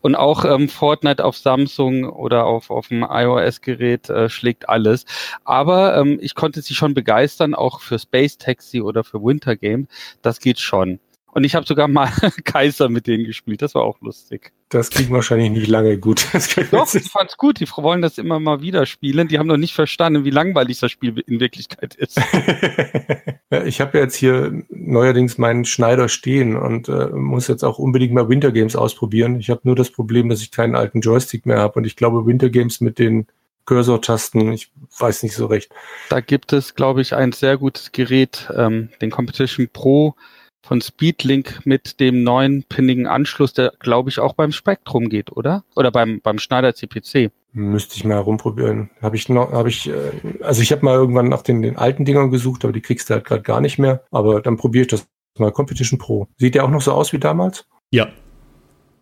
Und 0.00 0.14
auch 0.14 0.44
ähm, 0.44 0.68
Fortnite 0.68 1.24
auf 1.24 1.36
Samsung 1.36 2.08
oder 2.08 2.46
auf, 2.46 2.70
auf 2.70 2.88
dem 2.88 3.06
iOS-Gerät 3.08 4.08
äh, 4.08 4.28
schlägt 4.28 4.68
alles. 4.68 5.04
Aber 5.44 5.96
ähm, 5.96 6.18
ich 6.20 6.34
konnte 6.34 6.62
sie 6.62 6.74
schon 6.74 6.94
begeistern, 6.94 7.54
auch 7.54 7.80
für 7.80 7.98
Space 7.98 8.38
Taxi 8.38 8.80
oder 8.80 9.04
für 9.04 9.22
Winter 9.22 9.56
Game. 9.56 9.88
Das 10.22 10.40
geht 10.40 10.58
schon. 10.58 11.00
Und 11.32 11.44
ich 11.44 11.54
habe 11.54 11.66
sogar 11.66 11.88
mal 11.88 12.08
Kaiser 12.44 12.88
mit 12.88 13.06
denen 13.06 13.24
gespielt. 13.24 13.62
Das 13.62 13.74
war 13.74 13.82
auch 13.82 14.00
lustig. 14.00 14.52
Das 14.68 14.90
ging 14.90 15.10
wahrscheinlich 15.10 15.50
nicht 15.50 15.66
lange 15.66 15.98
gut. 15.98 16.26
Doch, 16.70 16.94
ich 16.94 17.10
fand's 17.10 17.36
gut. 17.36 17.60
Die 17.60 17.68
wollen 17.68 18.02
das 18.02 18.18
immer 18.18 18.38
mal 18.38 18.62
wieder 18.62 18.86
spielen. 18.86 19.28
Die 19.28 19.38
haben 19.38 19.46
noch 19.46 19.56
nicht 19.56 19.74
verstanden, 19.74 20.24
wie 20.24 20.30
langweilig 20.30 20.78
das 20.80 20.90
Spiel 20.90 21.22
in 21.26 21.40
Wirklichkeit 21.40 21.94
ist. 21.94 22.18
ja, 23.50 23.64
ich 23.64 23.80
habe 23.80 23.98
jetzt 23.98 24.14
hier 24.14 24.62
neuerdings 24.70 25.38
meinen 25.38 25.64
Schneider 25.64 26.08
stehen 26.08 26.56
und 26.56 26.88
äh, 26.88 27.06
muss 27.08 27.48
jetzt 27.48 27.64
auch 27.64 27.78
unbedingt 27.78 28.12
mal 28.12 28.28
Winter 28.28 28.52
Games 28.52 28.76
ausprobieren. 28.76 29.40
Ich 29.40 29.50
habe 29.50 29.60
nur 29.64 29.76
das 29.76 29.90
Problem, 29.90 30.28
dass 30.28 30.42
ich 30.42 30.50
keinen 30.50 30.74
alten 30.74 31.00
Joystick 31.00 31.46
mehr 31.46 31.58
habe 31.58 31.78
und 31.78 31.84
ich 31.84 31.96
glaube 31.96 32.26
Winter 32.26 32.50
Games 32.50 32.80
mit 32.80 32.98
den 32.98 33.26
Cursor-Tasten, 33.66 34.52
ich 34.52 34.72
weiß 34.98 35.22
nicht 35.22 35.34
so 35.34 35.46
recht. 35.46 35.70
Da 36.08 36.20
gibt 36.20 36.52
es, 36.52 36.74
glaube 36.74 37.02
ich, 37.02 37.14
ein 37.14 37.32
sehr 37.32 37.56
gutes 37.56 37.92
Gerät, 37.92 38.48
ähm, 38.56 38.88
den 39.00 39.10
Competition 39.10 39.68
Pro 39.72 40.16
von 40.62 40.80
Speedlink 40.80 41.60
mit 41.64 42.00
dem 42.00 42.22
neuen 42.22 42.64
pinnigen 42.64 43.06
Anschluss, 43.06 43.52
der 43.52 43.72
glaube 43.78 44.10
ich 44.10 44.18
auch 44.18 44.34
beim 44.34 44.52
Spektrum 44.52 45.08
geht, 45.08 45.32
oder? 45.32 45.64
Oder 45.76 45.90
beim, 45.90 46.20
beim 46.20 46.38
Schneider 46.38 46.74
CPC. 46.74 47.30
Müsste 47.52 47.96
ich 47.96 48.04
mal 48.04 48.18
rumprobieren. 48.18 48.90
Habe 49.02 49.16
ich 49.16 49.28
noch, 49.28 49.52
habe 49.52 49.68
ich, 49.68 49.88
äh, 49.88 50.12
also 50.40 50.62
ich 50.62 50.70
habe 50.70 50.84
mal 50.84 50.94
irgendwann 50.94 51.28
nach 51.28 51.42
den, 51.42 51.62
den 51.62 51.76
alten 51.76 52.04
Dingern 52.04 52.30
gesucht, 52.30 52.64
aber 52.64 52.72
die 52.72 52.80
kriegst 52.80 53.10
du 53.10 53.14
halt 53.14 53.24
gerade 53.24 53.42
gar 53.42 53.60
nicht 53.60 53.78
mehr. 53.78 54.04
Aber 54.12 54.40
dann 54.40 54.56
probiere 54.56 54.82
ich 54.82 54.88
das 54.88 55.06
mal. 55.38 55.50
Competition 55.50 55.98
Pro. 55.98 56.28
Sieht 56.36 56.54
der 56.54 56.64
auch 56.64 56.70
noch 56.70 56.82
so 56.82 56.92
aus 56.92 57.12
wie 57.12 57.18
damals? 57.18 57.66
Ja. 57.90 58.08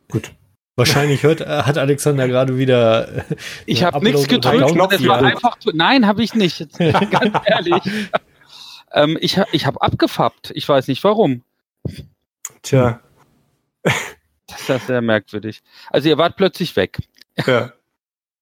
Gut. 0.08 0.32
Wahrscheinlich 0.76 1.24
hört, 1.24 1.40
äh, 1.40 1.62
hat 1.64 1.76
Alexander 1.76 2.28
gerade 2.28 2.56
wieder. 2.56 3.08
Äh, 3.08 3.22
ich 3.66 3.82
habe 3.82 4.02
nichts 4.02 4.28
gedrückt. 4.28 4.74
nein, 5.74 6.06
habe 6.06 6.22
ich 6.22 6.34
nicht. 6.34 6.68
Ganz 6.78 7.36
ehrlich. 7.44 7.82
ähm, 8.92 9.18
ich 9.20 9.38
ich 9.52 9.66
habe 9.66 9.82
abgefappt. 9.82 10.52
Ich 10.54 10.68
weiß 10.68 10.86
nicht 10.86 11.02
warum. 11.02 11.42
Tja. 12.62 13.00
Das 14.46 14.68
ist 14.68 14.86
sehr 14.86 15.02
merkwürdig. 15.02 15.62
Also 15.90 16.08
ihr 16.08 16.18
wart 16.18 16.36
plötzlich 16.36 16.76
weg. 16.76 16.98
Ja. 17.46 17.72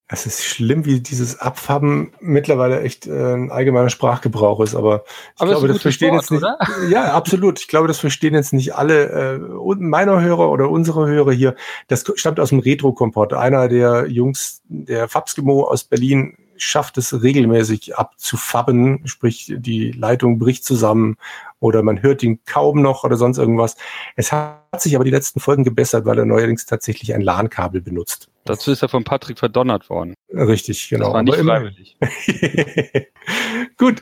Es 0.09 0.25
ist 0.25 0.45
schlimm, 0.45 0.85
wie 0.85 1.01
dieses 1.01 1.41
Abfabben 1.41 2.13
mittlerweile 2.21 2.81
echt 2.83 3.09
äh, 3.09 3.35
ein 3.35 3.51
allgemeiner 3.51 3.91
Sprachgebrauch 3.91 4.61
ist, 4.61 4.77
aber 4.77 5.03
ich 5.35 5.41
Aber 5.41 5.51
glaube, 5.51 5.67
das 5.67 5.83
verstehen 5.83 6.13
Wort, 6.13 6.23
jetzt 6.23 6.31
nicht. 6.31 6.45
oder? 6.45 6.59
Ja, 6.89 7.13
absolut. 7.13 7.59
Ich 7.59 7.67
glaube, 7.67 7.89
das 7.89 7.99
verstehen 7.99 8.35
jetzt 8.35 8.53
nicht 8.53 8.77
alle 8.77 9.09
äh, 9.09 9.39
meiner 9.79 10.21
Hörer 10.21 10.49
oder 10.53 10.71
unsere 10.71 11.09
Hörer 11.09 11.33
hier. 11.33 11.57
Das 11.89 12.05
stammt 12.15 12.39
aus 12.39 12.51
dem 12.51 12.61
Retro-Kompott. 12.61 13.33
Einer 13.33 13.67
der 13.69 14.07
Jungs, 14.07 14.63
der 14.69 15.09
Fabskimo 15.09 15.65
aus 15.65 15.83
Berlin, 15.83 16.37
schafft 16.57 16.99
es 16.99 17.23
regelmäßig 17.23 17.97
abzufabben, 17.97 19.07
sprich 19.07 19.53
die 19.57 19.91
Leitung 19.91 20.39
bricht 20.39 20.65
zusammen 20.65 21.17
oder 21.61 21.83
man 21.83 22.03
hört 22.03 22.23
ihn 22.23 22.41
kaum 22.45 22.83
noch 22.83 23.05
oder 23.05 23.17
sonst 23.17 23.39
irgendwas. 23.39 23.77
Es 24.15 24.33
hat 24.33 24.81
sich 24.81 24.95
aber 24.95 25.05
die 25.05 25.11
letzten 25.11 25.41
Folgen 25.41 25.65
gebessert, 25.65 26.05
weil 26.05 26.19
er 26.19 26.25
neuerdings 26.25 26.67
tatsächlich 26.67 27.15
ein 27.15 27.21
LAN-Kabel 27.21 27.81
benutzt. 27.81 28.29
Dazu 28.45 28.71
ist 28.71 28.83
er 28.83 28.89
von 28.89 29.05
Patrick 29.05 29.39
verdonnert 29.39 29.91
worden. 29.91 30.15
Richtig, 30.33 30.89
genau. 30.89 31.07
Das 31.07 31.15
war 31.15 31.23
nicht 31.23 31.37
freiwillig. 31.37 31.97
Gut. 33.77 34.01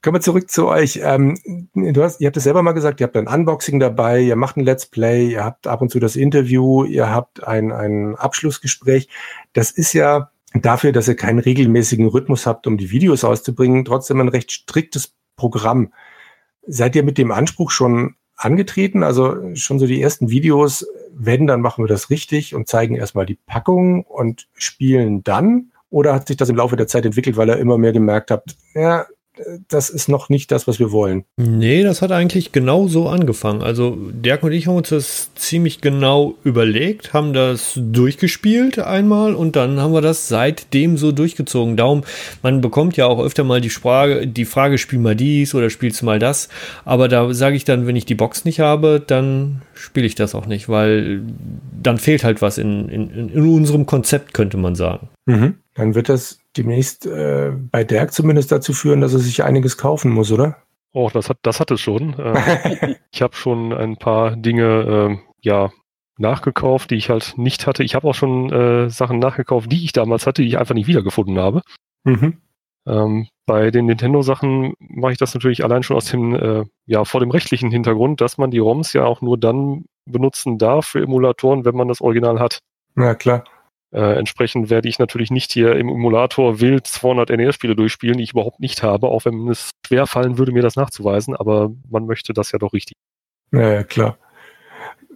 Kommen 0.00 0.16
wir 0.16 0.20
zurück 0.20 0.48
zu 0.48 0.68
euch. 0.68 1.00
Ähm, 1.02 1.36
du 1.74 2.02
hast, 2.02 2.20
ihr 2.20 2.28
habt 2.28 2.36
es 2.36 2.44
selber 2.44 2.62
mal 2.62 2.72
gesagt, 2.72 3.00
ihr 3.00 3.06
habt 3.06 3.16
ein 3.16 3.26
Unboxing 3.26 3.80
dabei, 3.80 4.20
ihr 4.20 4.36
macht 4.36 4.56
ein 4.56 4.64
Let's 4.64 4.86
Play, 4.86 5.30
ihr 5.30 5.44
habt 5.44 5.66
ab 5.66 5.82
und 5.82 5.90
zu 5.90 5.98
das 5.98 6.14
Interview, 6.14 6.84
ihr 6.84 7.10
habt 7.10 7.42
ein, 7.42 7.72
ein 7.72 8.14
Abschlussgespräch. 8.14 9.08
Das 9.54 9.72
ist 9.72 9.92
ja 9.92 10.30
dafür, 10.54 10.92
dass 10.92 11.08
ihr 11.08 11.16
keinen 11.16 11.40
regelmäßigen 11.40 12.06
Rhythmus 12.06 12.46
habt, 12.46 12.68
um 12.68 12.78
die 12.78 12.90
Videos 12.90 13.24
auszubringen, 13.24 13.84
trotzdem 13.84 14.20
ein 14.20 14.28
recht 14.28 14.52
striktes 14.52 15.14
Programm. 15.36 15.92
Seid 16.66 16.96
ihr 16.96 17.02
mit 17.02 17.18
dem 17.18 17.30
Anspruch 17.30 17.70
schon 17.70 18.14
angetreten? 18.36 19.02
Also 19.02 19.54
schon 19.54 19.78
so 19.78 19.86
die 19.86 20.00
ersten 20.00 20.30
Videos, 20.30 20.86
wenn, 21.12 21.46
dann 21.46 21.60
machen 21.60 21.84
wir 21.84 21.88
das 21.88 22.10
richtig 22.10 22.54
und 22.54 22.68
zeigen 22.68 22.96
erstmal 22.96 23.26
die 23.26 23.38
Packung 23.46 24.04
und 24.04 24.48
spielen 24.54 25.22
dann? 25.24 25.72
Oder 25.90 26.14
hat 26.14 26.28
sich 26.28 26.36
das 26.36 26.48
im 26.48 26.56
Laufe 26.56 26.76
der 26.76 26.88
Zeit 26.88 27.06
entwickelt, 27.06 27.36
weil 27.36 27.48
ihr 27.48 27.56
immer 27.56 27.78
mehr 27.78 27.92
gemerkt 27.92 28.30
habt, 28.30 28.56
ja, 28.74 29.06
das 29.68 29.90
ist 29.90 30.08
noch 30.08 30.28
nicht 30.28 30.50
das, 30.50 30.66
was 30.66 30.78
wir 30.78 30.92
wollen? 30.92 31.24
Nee, 31.36 31.82
das 31.82 32.02
hat 32.02 32.12
eigentlich 32.12 32.52
genau 32.52 32.88
so 32.88 33.08
angefangen. 33.08 33.62
Also 33.62 33.96
Dirk 33.96 34.42
und 34.42 34.52
ich 34.52 34.66
haben 34.66 34.76
uns 34.76 34.88
das 34.88 35.34
ziemlich 35.34 35.80
genau 35.80 36.34
überlegt, 36.44 37.12
haben 37.12 37.32
das 37.32 37.72
durchgespielt 37.76 38.78
einmal 38.78 39.34
und 39.34 39.56
dann 39.56 39.80
haben 39.80 39.92
wir 39.92 40.00
das 40.00 40.28
seitdem 40.28 40.96
so 40.96 41.12
durchgezogen. 41.12 41.76
Darum, 41.76 42.02
man 42.42 42.60
bekommt 42.60 42.96
ja 42.96 43.06
auch 43.06 43.22
öfter 43.22 43.44
mal 43.44 43.60
die 43.60 43.70
Frage, 43.70 44.26
die 44.26 44.44
Frage, 44.44 44.78
spiel 44.78 44.98
mal 44.98 45.16
dies 45.16 45.54
oder 45.54 45.70
spielst 45.70 46.02
du 46.02 46.06
mal 46.06 46.18
das. 46.18 46.48
Aber 46.84 47.08
da 47.08 47.32
sage 47.34 47.56
ich 47.56 47.64
dann, 47.64 47.86
wenn 47.86 47.96
ich 47.96 48.06
die 48.06 48.14
Box 48.14 48.44
nicht 48.44 48.60
habe, 48.60 49.02
dann 49.06 49.62
spiele 49.74 50.06
ich 50.06 50.14
das 50.14 50.34
auch 50.34 50.46
nicht, 50.46 50.68
weil 50.68 51.22
dann 51.82 51.98
fehlt 51.98 52.24
halt 52.24 52.42
was 52.42 52.58
in, 52.58 52.88
in, 52.88 53.10
in 53.10 53.46
unserem 53.46 53.86
Konzept, 53.86 54.34
könnte 54.34 54.56
man 54.56 54.74
sagen. 54.74 55.08
Mhm. 55.26 55.56
Dann 55.76 55.94
wird 55.94 56.08
das 56.08 56.38
demnächst 56.56 57.06
äh, 57.06 57.52
bei 57.54 57.84
Dirk 57.84 58.12
zumindest 58.12 58.50
dazu 58.50 58.72
führen, 58.72 59.00
dass 59.00 59.12
er 59.12 59.18
sich 59.18 59.44
einiges 59.44 59.76
kaufen 59.76 60.10
muss, 60.10 60.32
oder? 60.32 60.56
Oh, 60.92 61.10
das 61.12 61.28
hat, 61.28 61.38
das 61.42 61.60
hat 61.60 61.70
es 61.70 61.80
schon. 61.80 62.16
Ähm, 62.18 62.96
ich 63.10 63.20
habe 63.20 63.36
schon 63.36 63.72
ein 63.72 63.96
paar 63.96 64.36
Dinge, 64.36 64.86
ähm, 64.88 65.20
ja, 65.42 65.70
nachgekauft, 66.18 66.90
die 66.90 66.96
ich 66.96 67.10
halt 67.10 67.34
nicht 67.36 67.66
hatte. 67.66 67.84
Ich 67.84 67.94
habe 67.94 68.08
auch 68.08 68.14
schon 68.14 68.50
äh, 68.50 68.88
Sachen 68.88 69.18
nachgekauft, 69.18 69.70
die 69.70 69.84
ich 69.84 69.92
damals 69.92 70.26
hatte, 70.26 70.42
die 70.42 70.48
ich 70.48 70.58
einfach 70.58 70.74
nicht 70.74 70.86
wiedergefunden 70.86 71.38
habe. 71.38 71.60
Mhm. 72.04 72.38
Ähm, 72.86 73.28
bei 73.44 73.70
den 73.70 73.86
Nintendo-Sachen 73.86 74.74
mache 74.78 75.12
ich 75.12 75.18
das 75.18 75.34
natürlich 75.34 75.64
allein 75.64 75.82
schon 75.82 75.96
aus 75.96 76.06
dem, 76.06 76.34
äh, 76.34 76.64
ja, 76.86 77.04
vor 77.04 77.20
dem 77.20 77.30
rechtlichen 77.30 77.70
Hintergrund, 77.70 78.20
dass 78.20 78.38
man 78.38 78.50
die 78.50 78.58
ROMs 78.58 78.92
ja 78.92 79.04
auch 79.04 79.20
nur 79.20 79.38
dann 79.38 79.84
benutzen 80.06 80.56
darf 80.56 80.86
für 80.86 81.02
Emulatoren, 81.02 81.64
wenn 81.64 81.76
man 81.76 81.88
das 81.88 82.00
Original 82.00 82.38
hat. 82.40 82.60
Na 82.94 83.14
klar. 83.14 83.44
Äh, 83.96 84.18
entsprechend 84.18 84.68
werde 84.68 84.90
ich 84.90 84.98
natürlich 84.98 85.30
nicht 85.30 85.52
hier 85.52 85.74
im 85.76 85.88
Emulator 85.88 86.60
wild 86.60 86.86
200 86.86 87.30
NES-Spiele 87.30 87.74
durchspielen, 87.74 88.18
die 88.18 88.24
ich 88.24 88.32
überhaupt 88.32 88.60
nicht 88.60 88.82
habe, 88.82 89.08
auch 89.08 89.24
wenn 89.24 89.48
es 89.48 89.70
schwer 89.86 90.06
fallen 90.06 90.36
würde, 90.36 90.52
mir 90.52 90.60
das 90.60 90.76
nachzuweisen, 90.76 91.34
aber 91.34 91.70
man 91.88 92.04
möchte 92.04 92.34
das 92.34 92.52
ja 92.52 92.58
doch 92.58 92.74
richtig. 92.74 92.94
Ja, 93.52 93.84
klar. 93.84 94.18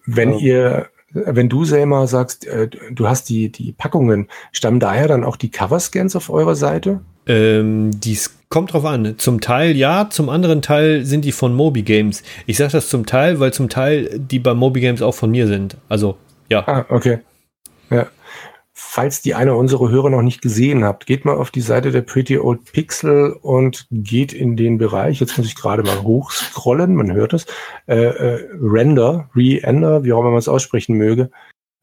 Wenn 0.06 0.32
Ja. 0.32 0.38
ihr, 0.38 0.88
wenn 1.12 1.50
du 1.50 1.66
Selma 1.66 2.06
sagst, 2.06 2.46
äh, 2.46 2.68
du 2.90 3.06
hast 3.06 3.28
die, 3.28 3.52
die 3.52 3.72
Packungen, 3.72 4.28
stammen 4.50 4.80
daher 4.80 5.08
dann 5.08 5.24
auch 5.24 5.36
die 5.36 5.50
Coverscans 5.50 6.16
auf 6.16 6.30
eurer 6.30 6.54
Seite? 6.54 7.00
Ähm, 7.26 7.90
dies 8.00 8.34
kommt 8.48 8.72
drauf 8.72 8.86
an. 8.86 9.18
Zum 9.18 9.42
Teil 9.42 9.76
ja, 9.76 10.08
zum 10.08 10.30
anderen 10.30 10.62
Teil 10.62 11.04
sind 11.04 11.26
die 11.26 11.32
von 11.32 11.54
Moby 11.54 11.82
Games. 11.82 12.22
Ich 12.46 12.56
sage 12.56 12.72
das 12.72 12.88
zum 12.88 13.04
Teil, 13.04 13.40
weil 13.40 13.52
zum 13.52 13.68
Teil 13.68 14.18
die 14.18 14.38
bei 14.38 14.54
Moby 14.54 14.80
Games 14.80 15.02
auch 15.02 15.14
von 15.14 15.30
mir 15.30 15.46
sind. 15.46 15.76
Also, 15.90 16.16
ja. 16.48 16.66
Ah, 16.66 16.86
okay. 16.88 17.18
Ja. 17.90 18.06
Falls 18.92 19.22
die 19.22 19.36
eine 19.36 19.54
unserer 19.54 19.88
Hörer 19.88 20.10
noch 20.10 20.20
nicht 20.20 20.42
gesehen 20.42 20.82
habt, 20.82 21.06
geht 21.06 21.24
mal 21.24 21.36
auf 21.36 21.52
die 21.52 21.60
Seite 21.60 21.92
der 21.92 22.02
Pretty 22.02 22.38
Old 22.38 22.72
Pixel 22.72 23.38
und 23.40 23.86
geht 23.92 24.32
in 24.32 24.56
den 24.56 24.78
Bereich, 24.78 25.20
jetzt 25.20 25.38
muss 25.38 25.46
ich 25.46 25.54
gerade 25.54 25.84
mal 25.84 26.02
hochscrollen, 26.02 26.96
man 26.96 27.12
hört 27.12 27.32
es, 27.32 27.46
äh, 27.86 27.94
äh, 27.94 28.48
Render, 28.60 29.30
Re-Ender, 29.36 30.02
wie 30.02 30.12
auch 30.12 30.18
immer 30.18 30.30
man 30.30 30.40
es 30.40 30.48
aussprechen 30.48 30.96
möge. 30.96 31.30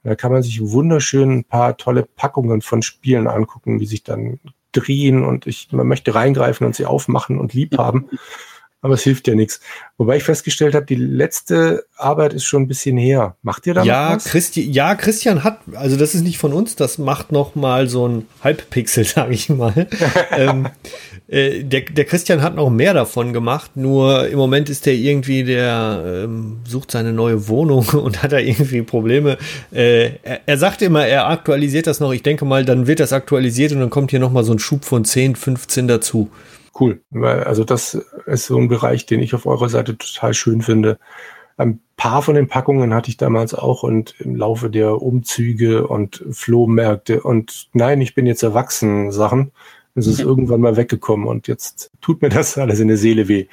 Da 0.03 0.15
kann 0.15 0.33
man 0.33 0.43
sich 0.43 0.59
wunderschön 0.61 1.31
ein 1.31 1.43
paar 1.45 1.77
tolle 1.77 2.03
Packungen 2.03 2.61
von 2.61 2.81
Spielen 2.81 3.27
angucken, 3.27 3.79
die 3.79 3.85
sich 3.85 4.03
dann 4.03 4.41
drehen 4.73 5.23
und 5.23 5.47
ich, 5.47 5.69
man 5.71 5.87
möchte 5.87 6.13
reingreifen 6.13 6.67
und 6.67 6.75
sie 6.75 6.85
aufmachen 6.85 7.39
und 7.39 7.53
lieb 7.53 7.77
haben. 7.77 8.09
Aber 8.87 8.93
es 8.93 9.03
hilft 9.03 9.27
ja 9.27 9.35
nichts. 9.35 9.59
Wobei 9.97 10.15
ich 10.15 10.23
festgestellt 10.23 10.75
habe, 10.75 10.85
die 10.85 10.95
letzte 10.95 11.83
Arbeit 11.97 12.33
ist 12.33 12.45
schon 12.45 12.61
ein 12.61 12.67
bisschen 12.69 12.95
her. 12.95 13.35
Macht 13.41 13.67
ihr 13.67 13.73
da 13.73 13.83
Ja, 13.83 14.15
was? 14.15 14.23
Christi 14.23 14.61
ja, 14.61 14.95
Christian 14.95 15.43
hat, 15.43 15.59
also 15.73 15.97
das 15.97 16.15
ist 16.15 16.21
nicht 16.21 16.37
von 16.37 16.53
uns, 16.53 16.77
das 16.77 16.97
macht 16.97 17.33
noch 17.33 17.55
mal 17.55 17.89
so 17.89 18.07
ein 18.07 18.27
Halbpixel, 18.41 19.03
sage 19.03 19.33
ich 19.33 19.49
mal. 19.49 19.87
ähm, 20.31 20.69
äh, 21.27 21.65
der, 21.65 21.81
der 21.81 22.05
Christian 22.05 22.41
hat 22.41 22.55
noch 22.55 22.69
mehr 22.69 22.93
davon 22.93 23.33
gemacht, 23.33 23.71
nur 23.75 24.29
im 24.29 24.37
Moment 24.37 24.69
ist 24.69 24.85
der 24.85 24.93
irgendwie, 24.93 25.43
der 25.43 26.23
ähm, 26.23 26.61
sucht 26.65 26.91
seine 26.91 27.11
neue 27.11 27.49
Wohnung 27.49 27.89
und 27.89 28.23
hat 28.23 28.31
da 28.31 28.37
irgendwie 28.37 28.83
Probleme. 28.83 29.37
Äh, 29.73 30.11
er, 30.23 30.39
er 30.45 30.57
sagt 30.57 30.81
immer, 30.81 31.05
er 31.05 31.27
aktualisiert 31.27 31.87
das 31.87 31.99
noch. 31.99 32.13
Ich 32.13 32.23
denke 32.23 32.45
mal, 32.45 32.63
dann 32.63 32.87
wird 32.87 33.01
das 33.01 33.11
aktualisiert 33.11 33.73
und 33.73 33.81
dann 33.81 33.89
kommt 33.89 34.11
hier 34.11 34.21
noch 34.21 34.31
mal 34.31 34.45
so 34.45 34.53
ein 34.53 34.59
Schub 34.59 34.85
von 34.85 35.03
10, 35.03 35.35
15 35.35 35.89
dazu. 35.89 36.29
Cool, 36.79 37.01
weil 37.09 37.43
also 37.43 37.63
das 37.63 37.95
ist 38.25 38.45
so 38.45 38.57
ein 38.57 38.67
Bereich, 38.67 39.05
den 39.05 39.21
ich 39.21 39.33
auf 39.33 39.45
eurer 39.45 39.69
Seite 39.69 39.97
total 39.97 40.33
schön 40.33 40.61
finde. 40.61 40.99
Ein 41.57 41.79
paar 41.95 42.21
von 42.21 42.35
den 42.35 42.47
Packungen 42.47 42.93
hatte 42.93 43.09
ich 43.09 43.17
damals 43.17 43.55
auch 43.55 43.81
und 43.81 44.15
im 44.19 44.35
Laufe 44.35 44.69
der 44.69 45.01
Umzüge 45.01 45.87
und 45.87 46.23
Flohmärkte 46.31 47.23
und 47.23 47.69
nein, 47.73 47.99
ich 48.01 48.13
bin 48.13 48.27
jetzt 48.27 48.43
erwachsen 48.43 49.11
Sachen, 49.11 49.51
ist 49.95 50.05
es 50.05 50.19
irgendwann 50.19 50.61
mal 50.61 50.77
weggekommen 50.77 51.27
und 51.27 51.47
jetzt 51.47 51.89
tut 52.01 52.21
mir 52.21 52.29
das 52.29 52.57
alles 52.59 52.79
in 52.79 52.89
der 52.89 52.97
Seele 52.97 53.27
weh. 53.27 53.47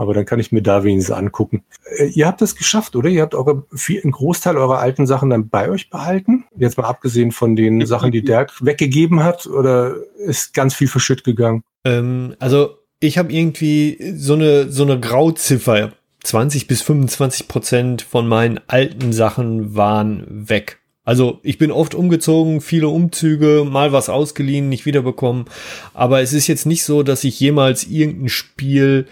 Aber 0.00 0.14
dann 0.14 0.24
kann 0.24 0.40
ich 0.40 0.50
mir 0.50 0.62
da 0.62 0.82
wenigstens 0.82 1.14
angucken. 1.14 1.62
Äh, 1.98 2.06
Ihr 2.06 2.26
habt 2.26 2.40
es 2.40 2.56
geschafft, 2.56 2.96
oder? 2.96 3.10
Ihr 3.10 3.20
habt 3.20 3.34
eure, 3.34 3.64
viel, 3.74 4.00
einen 4.00 4.12
Großteil 4.12 4.56
eurer 4.56 4.78
alten 4.78 5.06
Sachen 5.06 5.28
dann 5.28 5.50
bei 5.50 5.68
euch 5.68 5.90
behalten? 5.90 6.44
Jetzt 6.56 6.78
mal 6.78 6.84
abgesehen 6.84 7.32
von 7.32 7.54
den 7.54 7.84
Sachen, 7.84 8.10
die 8.10 8.22
Dirk 8.22 8.64
weggegeben 8.64 9.22
hat, 9.22 9.46
oder 9.46 9.94
ist 10.16 10.54
ganz 10.54 10.74
viel 10.74 10.88
verschütt 10.88 11.22
gegangen? 11.22 11.64
Ähm, 11.84 12.34
also 12.38 12.78
ich 12.98 13.18
habe 13.18 13.30
irgendwie 13.30 14.14
so 14.16 14.32
eine, 14.32 14.72
so 14.72 14.84
eine 14.84 14.98
Grauziffer. 14.98 15.92
20 16.22 16.66
bis 16.66 16.80
25 16.80 17.46
Prozent 17.46 18.00
von 18.00 18.26
meinen 18.26 18.58
alten 18.68 19.12
Sachen 19.12 19.74
waren 19.74 20.48
weg. 20.48 20.78
Also 21.04 21.40
ich 21.42 21.58
bin 21.58 21.72
oft 21.72 21.94
umgezogen, 21.94 22.62
viele 22.62 22.88
Umzüge, 22.88 23.66
mal 23.70 23.92
was 23.92 24.08
ausgeliehen, 24.08 24.70
nicht 24.70 24.86
wiederbekommen. 24.86 25.44
Aber 25.92 26.22
es 26.22 26.32
ist 26.32 26.46
jetzt 26.46 26.64
nicht 26.64 26.84
so, 26.84 27.02
dass 27.02 27.22
ich 27.24 27.38
jemals 27.38 27.84
irgendein 27.84 28.30
Spiel 28.30 29.06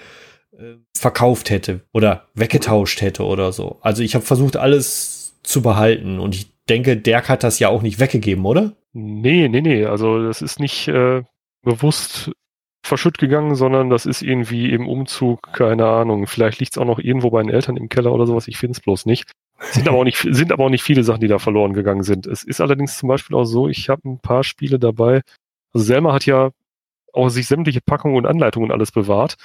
äh, 0.59 0.77
verkauft 0.97 1.51
hätte 1.51 1.81
oder 1.93 2.27
weggetauscht 2.35 3.01
hätte 3.01 3.25
oder 3.25 3.53
so. 3.53 3.79
Also 3.81 4.03
ich 4.03 4.15
habe 4.15 4.25
versucht, 4.25 4.57
alles 4.57 5.39
zu 5.43 5.63
behalten. 5.63 6.19
Und 6.19 6.35
ich 6.35 6.53
denke, 6.69 6.97
Dirk 6.97 7.29
hat 7.29 7.43
das 7.43 7.59
ja 7.59 7.69
auch 7.69 7.83
nicht 7.83 8.01
weggegeben, 8.01 8.45
oder? 8.45 8.73
Nee, 8.93 9.49
nee, 9.49 9.61
nee, 9.61 9.85
also 9.85 10.23
das 10.23 10.43
ist 10.43 10.61
nicht 10.61 10.89
äh, 10.89 11.23
bewusst 11.63 12.33
verschütt 12.83 13.19
gegangen, 13.19 13.55
sondern 13.55 13.91
das 13.91 14.07
ist 14.07 14.23
irgendwie 14.23 14.73
im 14.73 14.89
Umzug, 14.89 15.53
keine 15.53 15.87
Ahnung, 15.87 16.27
vielleicht 16.27 16.59
liegt 16.59 16.73
es 16.73 16.79
auch 16.79 16.87
noch 16.87 16.99
irgendwo 16.99 17.31
bei 17.31 17.43
den 17.43 17.51
Eltern 17.51 17.77
im 17.77 17.89
Keller 17.89 18.13
oder 18.13 18.27
sowas, 18.27 18.49
ich 18.49 18.57
finde 18.57 18.73
es 18.73 18.81
bloß 18.81 19.07
nicht. 19.07 19.31
Sind 19.61 19.89
aber, 19.89 19.99
auch 19.99 20.05
nicht, 20.05 20.19
sind 20.31 20.53
aber 20.53 20.65
auch 20.65 20.71
nicht 20.71 20.83
viele 20.83 21.05
Sachen, 21.05 21.21
die 21.21 21.29
da 21.29 21.39
verloren 21.39 21.73
gegangen 21.73 22.03
sind. 22.03 22.27
Es 22.27 22.43
ist 22.43 22.61
allerdings 22.61 22.97
zum 22.97 23.09
Beispiel 23.09 23.37
auch 23.37 23.45
so, 23.45 23.69
ich 23.69 23.89
habe 23.89 24.09
ein 24.09 24.21
paar 24.21 24.45
Spiele 24.45 24.79
dabei. 24.79 25.23
Also 25.73 25.85
Selma 25.87 26.13
hat 26.13 26.27
ja 26.27 26.51
auch 27.13 27.29
sich 27.29 27.47
sämtliche 27.47 27.81
Packungen 27.81 28.17
und 28.17 28.27
Anleitungen 28.27 28.71
alles 28.71 28.93
bewahrt. 28.93 29.37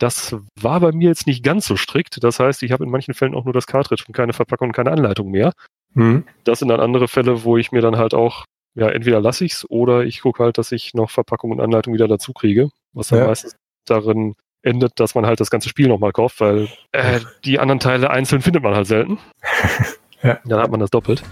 Das 0.00 0.34
war 0.58 0.80
bei 0.80 0.92
mir 0.92 1.08
jetzt 1.08 1.26
nicht 1.26 1.44
ganz 1.44 1.66
so 1.66 1.76
strikt. 1.76 2.24
Das 2.24 2.40
heißt, 2.40 2.62
ich 2.62 2.72
habe 2.72 2.84
in 2.84 2.90
manchen 2.90 3.12
Fällen 3.12 3.34
auch 3.34 3.44
nur 3.44 3.52
das 3.52 3.66
Cartridge 3.66 4.04
und 4.08 4.14
keine 4.14 4.32
Verpackung 4.32 4.68
und 4.68 4.72
keine 4.74 4.90
Anleitung 4.90 5.30
mehr. 5.30 5.52
Hm? 5.94 6.24
Das 6.44 6.58
sind 6.58 6.68
dann 6.68 6.80
andere 6.80 7.06
Fälle, 7.06 7.44
wo 7.44 7.58
ich 7.58 7.70
mir 7.70 7.82
dann 7.82 7.98
halt 7.98 8.14
auch, 8.14 8.44
ja, 8.74 8.88
entweder 8.88 9.20
lasse 9.20 9.44
ich's 9.44 9.66
oder 9.68 10.04
ich 10.04 10.22
gucke 10.22 10.42
halt, 10.42 10.56
dass 10.56 10.72
ich 10.72 10.94
noch 10.94 11.10
Verpackung 11.10 11.50
und 11.50 11.60
Anleitung 11.60 11.92
wieder 11.92 12.08
dazu 12.08 12.32
kriege, 12.32 12.70
was 12.94 13.08
dann 13.08 13.18
Ja. 13.18 13.26
meistens 13.26 13.54
darin 13.84 14.34
endet, 14.62 14.98
dass 14.98 15.14
man 15.14 15.26
halt 15.26 15.38
das 15.40 15.50
ganze 15.50 15.68
Spiel 15.68 15.88
nochmal 15.88 16.12
kauft, 16.12 16.40
weil 16.40 16.68
äh, 16.92 17.20
die 17.44 17.58
anderen 17.58 17.80
Teile 17.80 18.08
einzeln 18.10 18.40
findet 18.40 18.62
man 18.62 18.74
halt 18.74 18.86
selten. 18.86 19.18
ja. 20.22 20.38
Dann 20.46 20.60
hat 20.60 20.70
man 20.70 20.80
das 20.80 20.90
doppelt. 20.90 21.22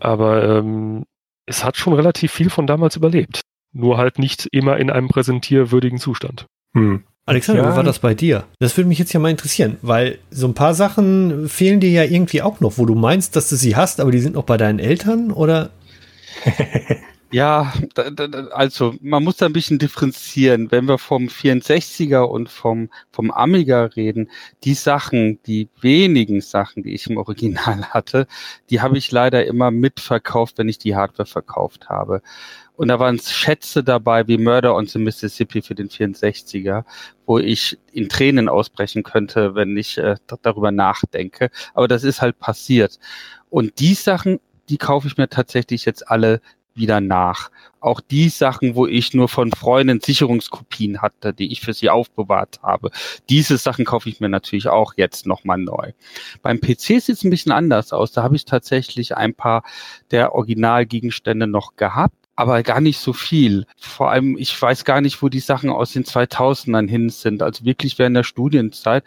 Aber 0.00 0.44
ähm, 0.58 1.04
es 1.46 1.64
hat 1.64 1.78
schon 1.78 1.94
relativ 1.94 2.30
viel 2.30 2.50
von 2.50 2.66
damals 2.66 2.96
überlebt. 2.96 3.40
Nur 3.72 3.96
halt 3.96 4.18
nicht 4.18 4.46
immer 4.52 4.76
in 4.76 4.90
einem 4.90 5.08
präsentierwürdigen 5.08 5.98
Zustand. 5.98 6.46
Hm. 6.74 7.04
Alexander, 7.26 7.62
ja. 7.62 7.72
wie 7.72 7.76
war 7.76 7.82
das 7.82 8.00
bei 8.00 8.14
dir? 8.14 8.44
Das 8.58 8.76
würde 8.76 8.88
mich 8.88 8.98
jetzt 8.98 9.12
ja 9.12 9.20
mal 9.20 9.30
interessieren, 9.30 9.78
weil 9.80 10.18
so 10.30 10.46
ein 10.46 10.54
paar 10.54 10.74
Sachen 10.74 11.48
fehlen 11.48 11.80
dir 11.80 11.90
ja 11.90 12.04
irgendwie 12.04 12.42
auch 12.42 12.60
noch, 12.60 12.76
wo 12.76 12.84
du 12.84 12.94
meinst, 12.94 13.34
dass 13.34 13.48
du 13.48 13.56
sie 13.56 13.76
hast, 13.76 14.00
aber 14.00 14.10
die 14.10 14.20
sind 14.20 14.34
noch 14.34 14.44
bei 14.44 14.56
deinen 14.56 14.78
Eltern 14.78 15.30
oder? 15.30 15.70
Ja, 17.34 17.72
also 18.52 18.94
man 19.00 19.24
muss 19.24 19.38
da 19.38 19.46
ein 19.46 19.52
bisschen 19.52 19.80
differenzieren. 19.80 20.70
Wenn 20.70 20.86
wir 20.86 20.98
vom 20.98 21.26
64er 21.26 22.20
und 22.20 22.48
vom, 22.48 22.90
vom 23.10 23.32
Amiga 23.32 23.86
reden, 23.86 24.30
die 24.62 24.74
Sachen, 24.74 25.42
die 25.42 25.68
wenigen 25.80 26.40
Sachen, 26.42 26.84
die 26.84 26.94
ich 26.94 27.10
im 27.10 27.16
Original 27.16 27.86
hatte, 27.86 28.28
die 28.70 28.82
habe 28.82 28.98
ich 28.98 29.10
leider 29.10 29.44
immer 29.46 29.72
mitverkauft, 29.72 30.58
wenn 30.58 30.68
ich 30.68 30.78
die 30.78 30.94
Hardware 30.94 31.26
verkauft 31.26 31.88
habe. 31.88 32.22
Und 32.76 32.88
da 32.88 32.98
waren 32.98 33.18
Schätze 33.18 33.84
dabei 33.84 34.26
wie 34.26 34.38
Murder 34.38 34.74
on 34.74 34.86
the 34.86 34.98
Mississippi 34.98 35.62
für 35.62 35.74
den 35.74 35.88
64er, 35.88 36.84
wo 37.24 37.38
ich 37.38 37.78
in 37.92 38.08
Tränen 38.08 38.48
ausbrechen 38.48 39.04
könnte, 39.04 39.54
wenn 39.54 39.76
ich 39.76 39.96
äh, 39.98 40.16
darüber 40.42 40.72
nachdenke. 40.72 41.50
Aber 41.74 41.86
das 41.86 42.02
ist 42.02 42.20
halt 42.20 42.38
passiert. 42.38 42.98
Und 43.48 43.78
die 43.78 43.94
Sachen, 43.94 44.40
die 44.68 44.78
kaufe 44.78 45.06
ich 45.06 45.16
mir 45.16 45.28
tatsächlich 45.28 45.84
jetzt 45.84 46.08
alle 46.10 46.40
wieder 46.74 47.00
nach. 47.00 47.50
Auch 47.78 48.00
die 48.00 48.28
Sachen, 48.28 48.74
wo 48.74 48.86
ich 48.86 49.14
nur 49.14 49.28
von 49.28 49.52
Freunden 49.52 50.00
Sicherungskopien 50.00 51.02
hatte, 51.02 51.32
die 51.32 51.52
ich 51.52 51.60
für 51.60 51.72
sie 51.72 51.90
aufbewahrt 51.90 52.60
habe. 52.62 52.90
Diese 53.28 53.56
Sachen 53.58 53.84
kaufe 53.84 54.08
ich 54.08 54.18
mir 54.18 54.28
natürlich 54.28 54.66
auch 54.66 54.94
jetzt 54.96 55.26
nochmal 55.26 55.58
neu. 55.58 55.92
Beim 56.42 56.60
PC 56.60 56.80
sieht 56.80 57.08
es 57.10 57.22
ein 57.22 57.30
bisschen 57.30 57.52
anders 57.52 57.92
aus. 57.92 58.10
Da 58.10 58.24
habe 58.24 58.34
ich 58.34 58.44
tatsächlich 58.44 59.16
ein 59.16 59.34
paar 59.34 59.62
der 60.10 60.34
Originalgegenstände 60.34 61.46
noch 61.46 61.76
gehabt 61.76 62.23
aber 62.36 62.62
gar 62.62 62.80
nicht 62.80 62.98
so 62.98 63.12
viel. 63.12 63.66
Vor 63.76 64.10
allem, 64.10 64.36
ich 64.38 64.60
weiß 64.60 64.84
gar 64.84 65.00
nicht, 65.00 65.22
wo 65.22 65.28
die 65.28 65.40
Sachen 65.40 65.70
aus 65.70 65.92
den 65.92 66.04
2000ern 66.04 66.88
hin 66.88 67.10
sind, 67.10 67.42
also 67.42 67.64
wirklich 67.64 67.98
während 67.98 68.16
der 68.16 68.24
Studienzeit. 68.24 69.04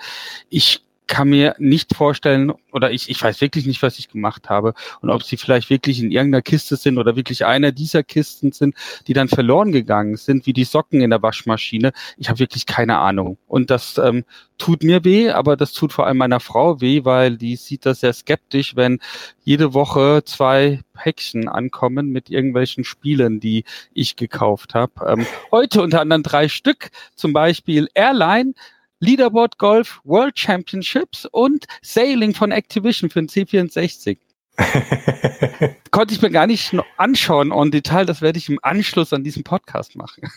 Ich 0.49 0.86
kann 1.07 1.29
mir 1.29 1.55
nicht 1.57 1.95
vorstellen, 1.95 2.51
oder 2.71 2.91
ich, 2.91 3.09
ich 3.09 3.21
weiß 3.21 3.41
wirklich 3.41 3.65
nicht, 3.65 3.81
was 3.81 3.97
ich 3.97 4.09
gemacht 4.09 4.49
habe 4.49 4.73
und 5.01 5.09
ob 5.09 5.23
sie 5.23 5.37
vielleicht 5.37 5.69
wirklich 5.69 5.99
in 6.01 6.11
irgendeiner 6.11 6.41
Kiste 6.41 6.75
sind 6.75 6.97
oder 6.97 7.15
wirklich 7.15 7.45
einer 7.45 7.71
dieser 7.71 8.03
Kisten 8.03 8.51
sind, 8.51 8.75
die 9.07 9.13
dann 9.13 9.29
verloren 9.29 9.71
gegangen 9.71 10.17
sind, 10.17 10.45
wie 10.45 10.53
die 10.53 10.63
Socken 10.65 11.01
in 11.01 11.09
der 11.09 11.21
Waschmaschine. 11.21 11.93
Ich 12.17 12.29
habe 12.29 12.39
wirklich 12.39 12.65
keine 12.65 12.99
Ahnung. 12.99 13.37
Und 13.47 13.71
das 13.71 13.97
ähm, 13.97 14.25
tut 14.57 14.83
mir 14.83 15.03
weh, 15.03 15.29
aber 15.29 15.55
das 15.55 15.73
tut 15.73 15.93
vor 15.93 16.07
allem 16.07 16.17
meiner 16.17 16.39
Frau 16.39 16.81
weh, 16.81 17.05
weil 17.05 17.37
die 17.37 17.55
sieht 17.55 17.85
das 17.85 18.01
sehr 18.01 18.13
skeptisch, 18.13 18.75
wenn 18.75 18.99
jede 19.43 19.73
Woche 19.73 20.23
zwei 20.25 20.81
Päckchen 20.93 21.47
ankommen 21.47 22.09
mit 22.09 22.29
irgendwelchen 22.29 22.83
Spielen, 22.83 23.39
die 23.39 23.63
ich 23.93 24.15
gekauft 24.15 24.75
habe. 24.75 24.93
Ähm, 25.07 25.25
heute 25.51 25.81
unter 25.81 26.01
anderem 26.01 26.23
drei 26.23 26.49
Stück, 26.49 26.89
zum 27.15 27.33
Beispiel 27.33 27.87
Airline, 27.93 28.53
Leaderboard 28.99 29.57
Golf 29.57 30.01
World 30.03 30.37
Championships 30.37 31.25
und 31.25 31.65
Sailing 31.81 32.33
von 32.33 32.51
Activision 32.51 33.09
für 33.09 33.21
den 33.21 33.29
C64. 33.29 34.17
Konnte 35.91 36.13
ich 36.13 36.21
mir 36.21 36.31
gar 36.31 36.47
nicht 36.47 36.75
anschauen 36.97 37.51
on 37.51 37.71
Detail. 37.71 38.05
Das 38.05 38.21
werde 38.21 38.39
ich 38.39 38.49
im 38.49 38.59
Anschluss 38.63 39.13
an 39.13 39.23
diesen 39.23 39.43
Podcast 39.43 39.95
machen. 39.95 40.29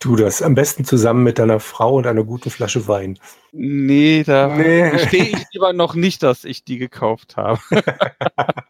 Tu 0.00 0.14
das 0.14 0.42
am 0.42 0.54
besten 0.54 0.84
zusammen 0.84 1.24
mit 1.24 1.40
deiner 1.40 1.58
Frau 1.58 1.96
und 1.96 2.06
einer 2.06 2.22
guten 2.22 2.50
Flasche 2.50 2.86
Wein. 2.86 3.18
Nee, 3.50 4.22
da 4.24 4.46
nee. 4.46 4.96
stehe 5.06 5.24
ich 5.24 5.46
lieber 5.52 5.72
noch 5.72 5.96
nicht, 5.96 6.22
dass 6.22 6.44
ich 6.44 6.64
die 6.64 6.78
gekauft 6.78 7.36
habe. 7.36 7.58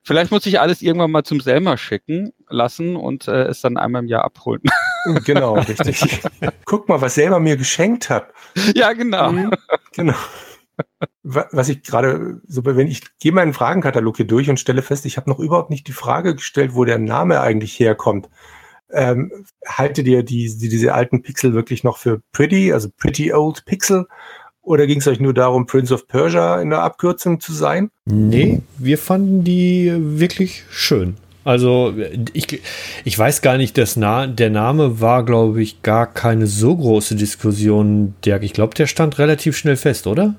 Vielleicht 0.04 0.30
muss 0.30 0.46
ich 0.46 0.58
alles 0.58 0.80
irgendwann 0.80 1.10
mal 1.10 1.24
zum 1.24 1.40
Selma 1.40 1.76
schicken 1.76 2.32
lassen 2.48 2.96
und 2.96 3.28
äh, 3.28 3.44
es 3.44 3.60
dann 3.60 3.76
einmal 3.76 4.04
im 4.04 4.08
Jahr 4.08 4.24
abholen. 4.24 4.62
genau, 5.24 5.54
richtig. 5.58 6.22
Guck 6.64 6.88
mal, 6.88 7.02
was 7.02 7.16
Selma 7.16 7.38
mir 7.38 7.58
geschenkt 7.58 8.08
hat. 8.08 8.32
Ja, 8.74 8.94
genau. 8.94 9.32
Mhm, 9.32 9.50
genau. 9.92 10.14
Was 11.24 11.68
ich 11.68 11.82
gerade, 11.82 12.40
so 12.46 12.64
wenn 12.64 12.86
ich 12.86 13.02
gehe 13.18 13.32
meinen 13.32 13.52
Fragenkatalog 13.52 14.16
hier 14.16 14.26
durch 14.26 14.48
und 14.48 14.60
stelle 14.60 14.80
fest, 14.80 15.04
ich 15.04 15.18
habe 15.18 15.28
noch 15.28 15.40
überhaupt 15.40 15.68
nicht 15.68 15.88
die 15.88 15.92
Frage 15.92 16.36
gestellt, 16.36 16.74
wo 16.74 16.86
der 16.86 16.98
Name 16.98 17.42
eigentlich 17.42 17.78
herkommt. 17.78 18.30
Ähm, 18.90 19.30
haltet 19.66 20.06
ihr 20.06 20.22
die, 20.22 20.56
die, 20.56 20.68
diese 20.68 20.94
alten 20.94 21.22
Pixel 21.22 21.52
wirklich 21.52 21.84
noch 21.84 21.98
für 21.98 22.20
pretty, 22.32 22.72
also 22.72 22.88
pretty 22.96 23.32
old 23.32 23.64
Pixel? 23.64 24.06
Oder 24.62 24.86
ging 24.86 24.98
es 24.98 25.08
euch 25.08 25.20
nur 25.20 25.32
darum, 25.32 25.66
Prince 25.66 25.94
of 25.94 26.08
Persia 26.08 26.60
in 26.60 26.70
der 26.70 26.82
Abkürzung 26.82 27.40
zu 27.40 27.52
sein? 27.52 27.90
Nee, 28.04 28.60
wir 28.76 28.98
fanden 28.98 29.42
die 29.42 29.90
wirklich 29.96 30.64
schön. 30.70 31.16
Also 31.48 31.94
ich, 32.34 32.60
ich 33.04 33.18
weiß 33.18 33.40
gar 33.40 33.56
nicht, 33.56 33.78
das 33.78 33.96
Na 33.96 34.26
der 34.26 34.50
Name 34.50 35.00
war, 35.00 35.24
glaube 35.24 35.62
ich, 35.62 35.80
gar 35.80 36.06
keine 36.06 36.46
so 36.46 36.76
große 36.76 37.16
Diskussion. 37.16 38.14
Der, 38.26 38.42
ich 38.42 38.52
glaube, 38.52 38.74
der 38.74 38.86
stand 38.86 39.18
relativ 39.18 39.56
schnell 39.56 39.76
fest, 39.76 40.06
oder? 40.06 40.34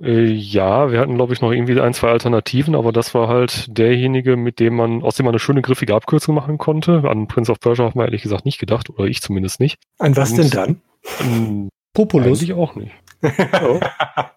Äh, 0.00 0.32
ja, 0.32 0.90
wir 0.90 1.00
hatten, 1.00 1.14
glaube 1.14 1.32
ich, 1.32 1.40
noch 1.40 1.52
irgendwie 1.52 1.78
ein, 1.80 1.92
zwei 1.92 2.08
Alternativen, 2.08 2.74
aber 2.74 2.92
das 2.92 3.14
war 3.14 3.28
halt 3.28 3.66
derjenige, 3.76 4.36
mit 4.36 4.58
dem 4.58 4.76
man, 4.76 5.02
aus 5.02 5.16
dem 5.16 5.24
man 5.24 5.34
eine 5.34 5.38
schöne 5.38 5.62
griffige 5.62 5.94
Abkürzung 5.94 6.34
machen 6.34 6.58
konnte. 6.58 7.02
An 7.08 7.28
Prince 7.28 7.52
of 7.52 7.60
Persia 7.60 7.84
hat 7.84 7.96
man 7.96 8.06
ehrlich 8.06 8.22
gesagt 8.22 8.44
nicht 8.44 8.58
gedacht, 8.58 8.88
oder 8.90 9.04
ich 9.04 9.20
zumindest 9.20 9.60
nicht. 9.60 9.78
An 9.98 10.16
was 10.16 10.30
Und, 10.30 10.38
denn 10.38 10.50
dann? 10.50 10.82
Ähm, 11.20 11.68
Populus. 11.92 12.40
Eigentlich 12.40 12.54
auch 12.54 12.74
nicht. 12.74 12.92
oh. 13.62 13.80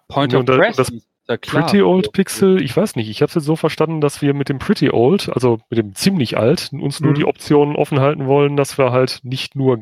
Point 0.08 0.34
of 0.34 0.44
das, 0.44 0.92
das 1.26 1.38
Pretty 1.40 1.80
Old 1.80 2.12
Pixel, 2.12 2.60
ich 2.60 2.76
weiß 2.76 2.96
nicht, 2.96 3.08
ich 3.08 3.22
habe 3.22 3.30
es 3.30 3.34
jetzt 3.34 3.44
so 3.44 3.56
verstanden, 3.56 4.02
dass 4.02 4.20
wir 4.20 4.34
mit 4.34 4.50
dem 4.50 4.58
Pretty 4.58 4.90
Old, 4.90 5.30
also 5.32 5.58
mit 5.70 5.78
dem 5.78 5.94
ziemlich 5.94 6.36
alt, 6.36 6.70
uns 6.72 7.00
mhm. 7.00 7.06
nur 7.06 7.14
die 7.14 7.24
Optionen 7.24 7.76
offen 7.76 8.00
halten 8.00 8.26
wollen, 8.26 8.56
dass 8.56 8.76
wir 8.76 8.92
halt 8.92 9.20
nicht 9.22 9.56
nur, 9.56 9.78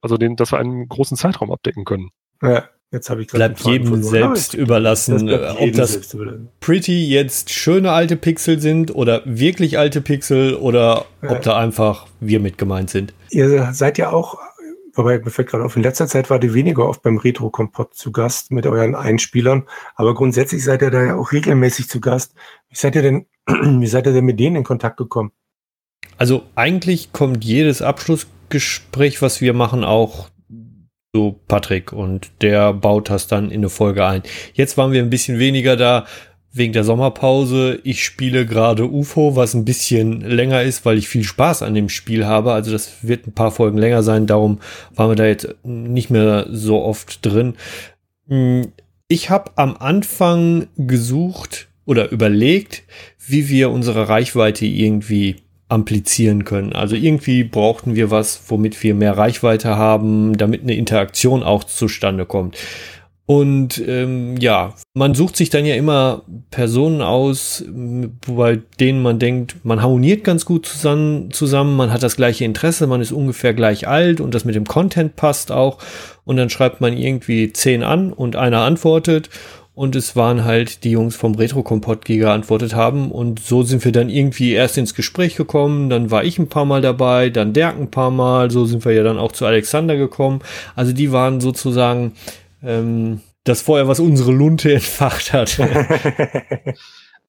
also 0.00 0.16
den, 0.16 0.36
dass 0.36 0.52
wir 0.52 0.58
einen 0.58 0.88
großen 0.88 1.16
Zeitraum 1.16 1.50
abdecken 1.50 1.84
können. 1.84 2.10
Ja. 2.40 2.68
Jetzt 2.92 3.10
habe 3.10 3.22
ich 3.22 3.28
Bleibt 3.28 3.60
jedem 3.60 4.02
selbst 4.02 4.54
überlassen, 4.54 5.26
das 5.26 5.56
ob 5.56 5.72
das 5.72 6.14
überlassen. 6.14 6.48
Pretty 6.60 7.08
jetzt 7.08 7.50
schöne 7.50 7.90
alte 7.90 8.16
Pixel 8.16 8.60
sind 8.60 8.94
oder 8.94 9.22
wirklich 9.24 9.76
alte 9.76 10.00
Pixel 10.00 10.54
oder 10.54 11.06
ja. 11.20 11.32
ob 11.32 11.42
da 11.42 11.58
einfach 11.58 12.06
wir 12.20 12.38
mit 12.38 12.58
gemeint 12.58 12.90
sind. 12.90 13.12
Ihr 13.30 13.72
seid 13.72 13.98
ja 13.98 14.12
auch, 14.12 14.38
wobei 14.94 15.18
mir 15.18 15.30
fällt 15.30 15.48
gerade 15.48 15.64
auf, 15.64 15.76
in 15.76 15.82
letzter 15.82 16.06
Zeit 16.06 16.30
war 16.30 16.38
die 16.38 16.54
weniger 16.54 16.88
oft 16.88 17.02
beim 17.02 17.16
Retro-Kompott 17.16 17.94
zu 17.94 18.12
Gast 18.12 18.52
mit 18.52 18.66
euren 18.66 18.94
Einspielern, 18.94 19.64
aber 19.96 20.14
grundsätzlich 20.14 20.62
seid 20.62 20.80
ihr 20.82 20.90
da 20.90 21.02
ja 21.02 21.16
auch 21.16 21.32
regelmäßig 21.32 21.88
zu 21.88 22.00
Gast. 22.00 22.34
Wie 22.68 22.76
seid 22.76 22.94
ihr 22.94 23.02
denn, 23.02 23.26
wie 23.46 23.86
seid 23.88 24.06
ihr 24.06 24.12
denn 24.12 24.24
mit 24.24 24.38
denen 24.38 24.56
in 24.56 24.64
Kontakt 24.64 24.96
gekommen? 24.96 25.32
Also 26.18 26.44
eigentlich 26.54 27.12
kommt 27.12 27.44
jedes 27.44 27.82
Abschlussgespräch, 27.82 29.22
was 29.22 29.40
wir 29.40 29.54
machen, 29.54 29.82
auch 29.82 30.28
zu 31.16 31.40
Patrick 31.48 31.94
und 31.94 32.28
der 32.42 32.74
baut 32.74 33.08
das 33.08 33.26
dann 33.26 33.46
in 33.46 33.60
eine 33.60 33.70
Folge 33.70 34.04
ein. 34.04 34.22
Jetzt 34.52 34.76
waren 34.76 34.92
wir 34.92 35.02
ein 35.02 35.08
bisschen 35.08 35.38
weniger 35.38 35.74
da 35.74 36.04
wegen 36.52 36.74
der 36.74 36.84
Sommerpause. 36.84 37.80
Ich 37.84 38.04
spiele 38.04 38.44
gerade 38.44 38.84
UFO, 38.84 39.34
was 39.34 39.54
ein 39.54 39.64
bisschen 39.64 40.20
länger 40.20 40.62
ist, 40.62 40.84
weil 40.84 40.98
ich 40.98 41.08
viel 41.08 41.24
Spaß 41.24 41.62
an 41.62 41.72
dem 41.72 41.88
Spiel 41.88 42.26
habe. 42.26 42.52
Also 42.52 42.70
das 42.70 43.02
wird 43.08 43.26
ein 43.26 43.32
paar 43.32 43.50
Folgen 43.50 43.78
länger 43.78 44.02
sein. 44.02 44.26
Darum 44.26 44.58
waren 44.94 45.10
wir 45.10 45.16
da 45.16 45.24
jetzt 45.24 45.54
nicht 45.62 46.10
mehr 46.10 46.46
so 46.50 46.82
oft 46.82 47.24
drin. 47.24 47.54
Hm, 48.28 48.72
ich 49.08 49.30
habe 49.30 49.52
am 49.56 49.74
Anfang 49.78 50.66
gesucht 50.76 51.68
oder 51.86 52.10
überlegt, 52.10 52.82
wie 53.26 53.48
wir 53.48 53.70
unsere 53.70 54.10
Reichweite 54.10 54.66
irgendwie 54.66 55.36
amplizieren 55.68 56.44
können. 56.44 56.72
Also 56.72 56.94
irgendwie 56.94 57.42
brauchten 57.44 57.94
wir 57.96 58.10
was, 58.10 58.42
womit 58.48 58.82
wir 58.82 58.94
mehr 58.94 59.16
Reichweite 59.16 59.76
haben, 59.76 60.36
damit 60.36 60.62
eine 60.62 60.74
Interaktion 60.74 61.42
auch 61.42 61.64
zustande 61.64 62.24
kommt. 62.24 62.56
Und 63.28 63.82
ähm, 63.84 64.36
ja, 64.36 64.74
man 64.94 65.16
sucht 65.16 65.36
sich 65.36 65.50
dann 65.50 65.66
ja 65.66 65.74
immer 65.74 66.22
Personen 66.52 67.02
aus, 67.02 67.64
bei 67.68 68.60
denen 68.78 69.02
man 69.02 69.18
denkt, 69.18 69.56
man 69.64 69.82
harmoniert 69.82 70.22
ganz 70.22 70.44
gut 70.44 70.64
zusammen, 70.66 71.32
zusammen, 71.32 71.76
man 71.76 71.92
hat 71.92 72.04
das 72.04 72.14
gleiche 72.14 72.44
Interesse, 72.44 72.86
man 72.86 73.00
ist 73.00 73.10
ungefähr 73.10 73.52
gleich 73.52 73.88
alt 73.88 74.20
und 74.20 74.32
das 74.32 74.44
mit 74.44 74.54
dem 74.54 74.64
Content 74.64 75.16
passt 75.16 75.50
auch. 75.50 75.78
Und 76.24 76.36
dann 76.36 76.50
schreibt 76.50 76.80
man 76.80 76.96
irgendwie 76.96 77.52
zehn 77.52 77.82
an 77.82 78.12
und 78.12 78.36
einer 78.36 78.60
antwortet 78.60 79.28
und 79.76 79.94
es 79.94 80.16
waren 80.16 80.44
halt 80.44 80.84
die 80.84 80.90
Jungs 80.90 81.16
vom 81.16 81.34
Retro-Kompott, 81.34 82.08
die 82.08 82.16
geantwortet 82.16 82.74
haben. 82.74 83.12
Und 83.12 83.40
so 83.40 83.62
sind 83.62 83.84
wir 83.84 83.92
dann 83.92 84.08
irgendwie 84.08 84.52
erst 84.52 84.78
ins 84.78 84.94
Gespräch 84.94 85.36
gekommen. 85.36 85.90
Dann 85.90 86.10
war 86.10 86.24
ich 86.24 86.38
ein 86.38 86.48
paar 86.48 86.64
Mal 86.64 86.80
dabei, 86.80 87.28
dann 87.28 87.52
Dirk 87.52 87.78
ein 87.78 87.90
paar 87.90 88.10
Mal. 88.10 88.50
So 88.50 88.64
sind 88.64 88.86
wir 88.86 88.92
ja 88.92 89.02
dann 89.02 89.18
auch 89.18 89.32
zu 89.32 89.44
Alexander 89.44 89.98
gekommen. 89.98 90.40
Also 90.76 90.94
die 90.94 91.12
waren 91.12 91.42
sozusagen 91.42 92.14
ähm, 92.62 93.20
das 93.44 93.60
Feuer, 93.60 93.86
was 93.86 94.00
unsere 94.00 94.32
Lunte 94.32 94.72
entfacht 94.74 95.32
hat. 95.32 95.60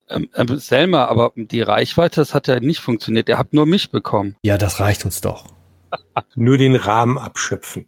Ähm, 0.09 0.29
ähm, 0.35 0.57
Selma, 0.57 1.03
aber 1.03 1.33
die 1.35 1.59
Reichweite, 1.59 2.21
das 2.21 2.33
hat 2.33 2.47
ja 2.47 2.61
nicht 2.61 2.79
funktioniert. 2.79 3.27
Ihr 3.27 3.37
habt 3.37 3.53
nur 3.53 3.65
mich 3.65 3.91
bekommen. 3.91 4.37
Ja, 4.41 4.57
das 4.57 4.79
reicht 4.79 5.03
uns 5.03 5.19
doch. 5.19 5.47
nur 6.35 6.57
den 6.57 6.77
Rahmen 6.77 7.17
abschöpfen. 7.17 7.87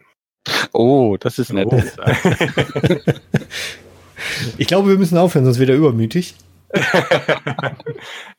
Oh, 0.73 1.15
das 1.17 1.39
ist 1.39 1.53
nett. 1.53 1.69
Oh. 1.71 1.81
Ich 4.57 4.67
glaube, 4.67 4.89
wir 4.89 4.97
müssen 4.97 5.17
aufhören, 5.17 5.45
sonst 5.45 5.59
wird 5.59 5.69
er 5.69 5.75
übermütig. 5.75 6.35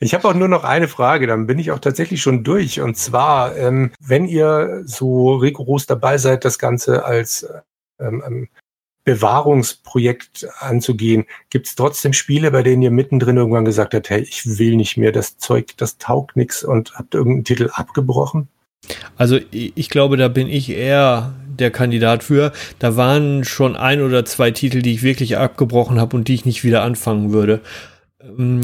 Ich 0.02 0.14
habe 0.14 0.26
auch 0.26 0.34
nur 0.34 0.48
noch 0.48 0.64
eine 0.64 0.88
Frage, 0.88 1.26
dann 1.26 1.46
bin 1.46 1.58
ich 1.58 1.72
auch 1.72 1.78
tatsächlich 1.78 2.22
schon 2.22 2.42
durch. 2.42 2.80
Und 2.80 2.96
zwar, 2.96 3.54
ähm, 3.56 3.90
wenn 4.00 4.24
ihr 4.24 4.82
so 4.86 5.34
rigoros 5.34 5.84
dabei 5.84 6.16
seid, 6.16 6.46
das 6.46 6.58
Ganze 6.58 7.04
als 7.04 7.46
ähm, 7.98 8.22
ähm, 8.26 8.48
Bewahrungsprojekt 9.04 10.46
anzugehen, 10.58 11.26
gibt 11.50 11.66
es 11.66 11.74
trotzdem 11.74 12.12
Spiele, 12.12 12.50
bei 12.50 12.62
denen 12.62 12.82
ihr 12.82 12.90
mittendrin 12.90 13.36
irgendwann 13.36 13.64
gesagt 13.64 13.92
habt, 13.94 14.08
hey, 14.08 14.22
ich 14.22 14.58
will 14.58 14.76
nicht 14.76 14.96
mehr, 14.96 15.12
das 15.12 15.36
Zeug, 15.36 15.76
das 15.76 15.98
taugt 15.98 16.36
nix 16.36 16.64
und 16.64 16.94
habt 16.94 17.14
irgendeinen 17.14 17.44
Titel 17.44 17.70
abgebrochen? 17.72 18.48
Also 19.16 19.38
ich 19.50 19.90
glaube, 19.90 20.16
da 20.16 20.28
bin 20.28 20.48
ich 20.48 20.70
eher 20.70 21.34
der 21.60 21.70
Kandidat 21.70 22.24
für. 22.24 22.52
Da 22.78 22.96
waren 22.96 23.44
schon 23.44 23.76
ein 23.76 24.00
oder 24.00 24.24
zwei 24.24 24.50
Titel, 24.50 24.82
die 24.82 24.94
ich 24.94 25.02
wirklich 25.02 25.36
abgebrochen 25.36 26.00
habe 26.00 26.16
und 26.16 26.28
die 26.28 26.34
ich 26.34 26.44
nicht 26.44 26.64
wieder 26.64 26.82
anfangen 26.82 27.32
würde. 27.32 27.60
Ähm, 28.22 28.60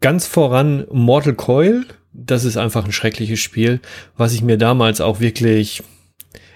Ganz 0.00 0.26
voran 0.26 0.84
Mortal 0.90 1.34
Coil. 1.34 1.86
Das 2.12 2.44
ist 2.44 2.56
einfach 2.56 2.84
ein 2.84 2.92
schreckliches 2.92 3.40
Spiel, 3.40 3.80
was 4.16 4.34
ich 4.34 4.42
mir 4.42 4.58
damals 4.58 5.00
auch 5.00 5.20
wirklich 5.20 5.82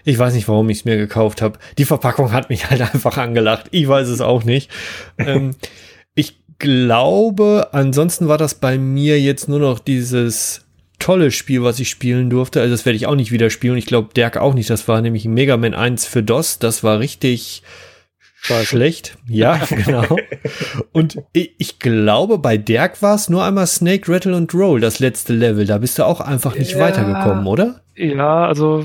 ich 0.05 0.19
weiß 0.19 0.33
nicht, 0.33 0.49
warum 0.49 0.71
ich 0.71 0.79
es 0.79 0.85
mir 0.87 0.97
gekauft 0.97 1.43
habe. 1.43 1.59
Die 1.77 1.85
Verpackung 1.85 2.33
hat 2.33 2.49
mich 2.49 2.71
halt 2.71 2.81
einfach 2.81 3.19
angelacht. 3.19 3.67
Ich 3.73 3.87
weiß 3.87 4.09
es 4.09 4.21
auch 4.21 4.45
nicht. 4.45 4.71
ähm, 5.19 5.55
ich 6.15 6.41
glaube, 6.59 7.69
ansonsten 7.73 8.27
war 8.27 8.39
das 8.39 8.55
bei 8.55 8.79
mir 8.79 9.21
jetzt 9.21 9.49
nur 9.49 9.59
noch 9.59 9.79
dieses 9.79 10.65
tolle 10.99 11.31
Spiel, 11.31 11.63
was 11.63 11.79
ich 11.81 11.89
spielen 11.91 12.31
durfte. 12.31 12.61
Also 12.61 12.73
das 12.73 12.85
werde 12.87 12.97
ich 12.97 13.07
auch 13.07 13.15
nicht 13.15 13.33
wieder 13.33 13.51
spielen. 13.51 13.77
Ich 13.77 13.87
glaube, 13.87 14.13
Dirk 14.15 14.37
auch 14.37 14.55
nicht. 14.55 14.71
Das 14.71 14.89
war 14.89 15.01
nämlich 15.01 15.25
Mega 15.27 15.57
Man 15.57 15.75
1 15.75 16.07
für 16.07 16.23
DOS. 16.23 16.59
Das 16.59 16.83
war 16.85 16.99
richtig 16.99 17.63
Scheiße. 18.41 18.67
schlecht. 18.67 19.19
Ja, 19.29 19.57
genau. 19.71 20.17
Und 20.93 21.19
ich, 21.33 21.79
glaube, 21.79 22.39
bei 22.39 22.57
Dirk 22.57 23.03
war 23.03 23.15
es 23.15 23.29
nur 23.29 23.45
einmal 23.45 23.67
Snake, 23.67 24.11
Rattle 24.13 24.37
und 24.37 24.53
Roll, 24.55 24.81
das 24.81 24.99
letzte 25.01 25.33
Level. 25.35 25.67
Da 25.67 25.79
bist 25.79 25.99
du 25.99 26.05
auch 26.05 26.21
einfach 26.21 26.55
nicht 26.57 26.73
Ja. 26.73 26.81
weitergekommen, 26.81 27.47
oder? 27.47 27.81
Ja, 27.97 28.47
also 28.47 28.85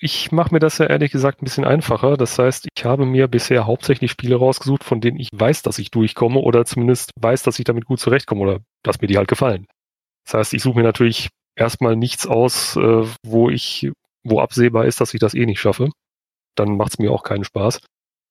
ich 0.00 0.32
mache 0.32 0.52
mir 0.52 0.58
das 0.60 0.78
ja 0.78 0.86
ehrlich 0.86 1.12
gesagt 1.12 1.40
ein 1.40 1.44
bisschen 1.44 1.64
einfacher. 1.64 2.16
Das 2.16 2.38
heißt, 2.38 2.66
ich 2.74 2.84
habe 2.84 3.06
mir 3.06 3.28
bisher 3.28 3.66
hauptsächlich 3.66 4.10
Spiele 4.10 4.36
rausgesucht, 4.36 4.84
von 4.84 5.00
denen 5.00 5.18
ich 5.18 5.28
weiß, 5.32 5.62
dass 5.62 5.78
ich 5.78 5.90
durchkomme 5.90 6.40
oder 6.40 6.64
zumindest 6.64 7.10
weiß, 7.20 7.42
dass 7.42 7.58
ich 7.58 7.64
damit 7.64 7.84
gut 7.86 8.00
zurechtkomme 8.00 8.40
oder 8.42 8.58
dass 8.82 9.00
mir 9.00 9.06
die 9.06 9.16
halt 9.16 9.28
gefallen. 9.28 9.66
Das 10.26 10.34
heißt, 10.34 10.54
ich 10.54 10.62
suche 10.62 10.78
mir 10.78 10.84
natürlich 10.84 11.28
erstmal 11.56 11.96
nichts 11.96 12.26
aus, 12.26 12.76
äh, 12.76 13.06
wo 13.22 13.50
ich, 13.50 13.90
wo 14.22 14.40
absehbar 14.40 14.86
ist, 14.86 15.00
dass 15.00 15.14
ich 15.14 15.20
das 15.20 15.34
eh 15.34 15.46
nicht 15.46 15.60
schaffe. 15.60 15.90
Dann 16.54 16.76
macht 16.76 16.92
es 16.92 16.98
mir 16.98 17.12
auch 17.12 17.22
keinen 17.22 17.44
Spaß. 17.44 17.80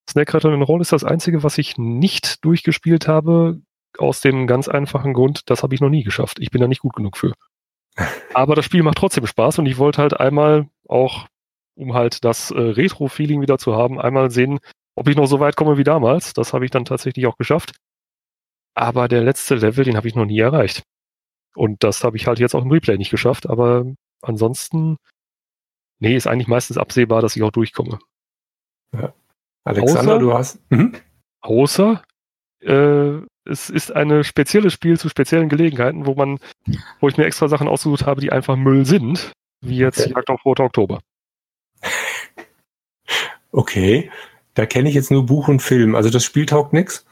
Snake 0.10 0.34
Rattle 0.34 0.54
and 0.54 0.68
Roll 0.68 0.82
ist 0.82 0.92
das 0.92 1.04
einzige, 1.04 1.44
was 1.44 1.58
ich 1.58 1.78
nicht 1.78 2.44
durchgespielt 2.44 3.08
habe, 3.08 3.62
aus 3.98 4.22
dem 4.22 4.48
ganz 4.48 4.68
einfachen 4.68 5.14
Grund, 5.14 5.50
das 5.50 5.64
habe 5.64 5.76
ich 5.76 5.82
noch 5.82 5.90
nie 5.90 6.04
geschafft. 6.04 6.40
Ich 6.40 6.52
bin 6.52 6.62
da 6.62 6.68
nicht 6.68 6.82
gut 6.82 6.96
genug 6.96 7.18
für. 7.18 7.34
Aber 8.34 8.56
das 8.56 8.66
Spiel 8.66 8.84
macht 8.84 8.98
trotzdem 8.98 9.26
Spaß 9.26 9.60
und 9.60 9.66
ich 9.66 9.78
wollte 9.78 10.02
halt 10.02 10.20
einmal 10.20 10.68
auch, 10.88 11.28
um 11.76 11.94
halt 11.94 12.24
das 12.26 12.52
äh, 12.52 12.60
Retro-Feeling 12.60 13.42
wieder 13.42 13.58
zu 13.58 13.76
haben, 13.76 14.00
einmal 14.00 14.32
sehen, 14.32 14.60
ob 14.96 15.08
ich 15.08 15.16
noch 15.16 15.28
so 15.28 15.40
weit 15.40 15.56
komme 15.56 15.78
wie 15.78 15.84
damals. 15.84 16.34
Das 16.34 16.54
habe 16.54 16.66
ich 16.66 16.72
dann 16.72 16.86
tatsächlich 16.86 17.28
auch 17.28 17.38
geschafft. 17.38 17.74
Aber 18.76 19.08
der 19.08 19.22
letzte 19.22 19.56
Level, 19.56 19.86
den 19.86 19.96
habe 19.96 20.08
ich 20.08 20.16
noch 20.16 20.26
nie 20.26 20.40
erreicht. 20.40 20.84
Und 21.56 21.84
das 21.84 22.04
habe 22.04 22.18
ich 22.18 22.28
halt 22.28 22.40
jetzt 22.40 22.56
auch 22.56 22.64
im 22.64 22.72
Replay 22.72 22.98
nicht 22.98 23.12
geschafft. 23.12 23.48
Aber 23.50 23.86
ansonsten, 24.22 24.98
nee, 26.00 26.16
ist 26.16 26.28
eigentlich 26.28 26.48
meistens 26.48 26.78
absehbar, 26.78 27.22
dass 27.22 27.36
ich 27.36 27.44
auch 27.44 27.52
durchkomme. 27.52 28.00
Alexander, 29.64 30.16
Außer- 30.16 30.20
du 30.20 30.34
hast. 30.34 30.60
Mhm. 30.72 30.94
Außer 31.42 32.04
äh, 32.62 33.20
es 33.46 33.70
ist 33.70 33.92
ein 33.92 34.24
spezielles 34.24 34.72
Spiel 34.74 34.98
zu 34.98 35.10
speziellen 35.10 35.50
Gelegenheiten, 35.50 36.06
wo 36.06 36.16
man, 36.16 36.40
wo 37.00 37.10
ich 37.10 37.18
mir 37.18 37.26
extra 37.26 37.48
Sachen 37.50 37.68
ausgesucht 37.68 38.06
habe, 38.06 38.22
die 38.22 38.32
einfach 38.32 38.56
Müll 38.56 38.86
sind, 38.86 39.34
wie 39.62 39.78
jetzt 39.78 40.00
Okay. 40.00 40.14
Jagd 40.16 40.30
auf 40.30 40.46
Roter 40.46 40.64
Oktober. 40.66 41.02
Okay, 43.56 44.10
da 44.56 44.66
kenne 44.66 44.90
ich 44.90 44.96
jetzt 44.96 45.12
nur 45.12 45.28
Buch 45.28 45.48
und 45.48 45.62
Film. 45.62 45.94
Also 45.94 46.10
das 46.10 46.24
Spiel 46.24 46.48
taugt 46.48 46.74
nix. 46.74 47.06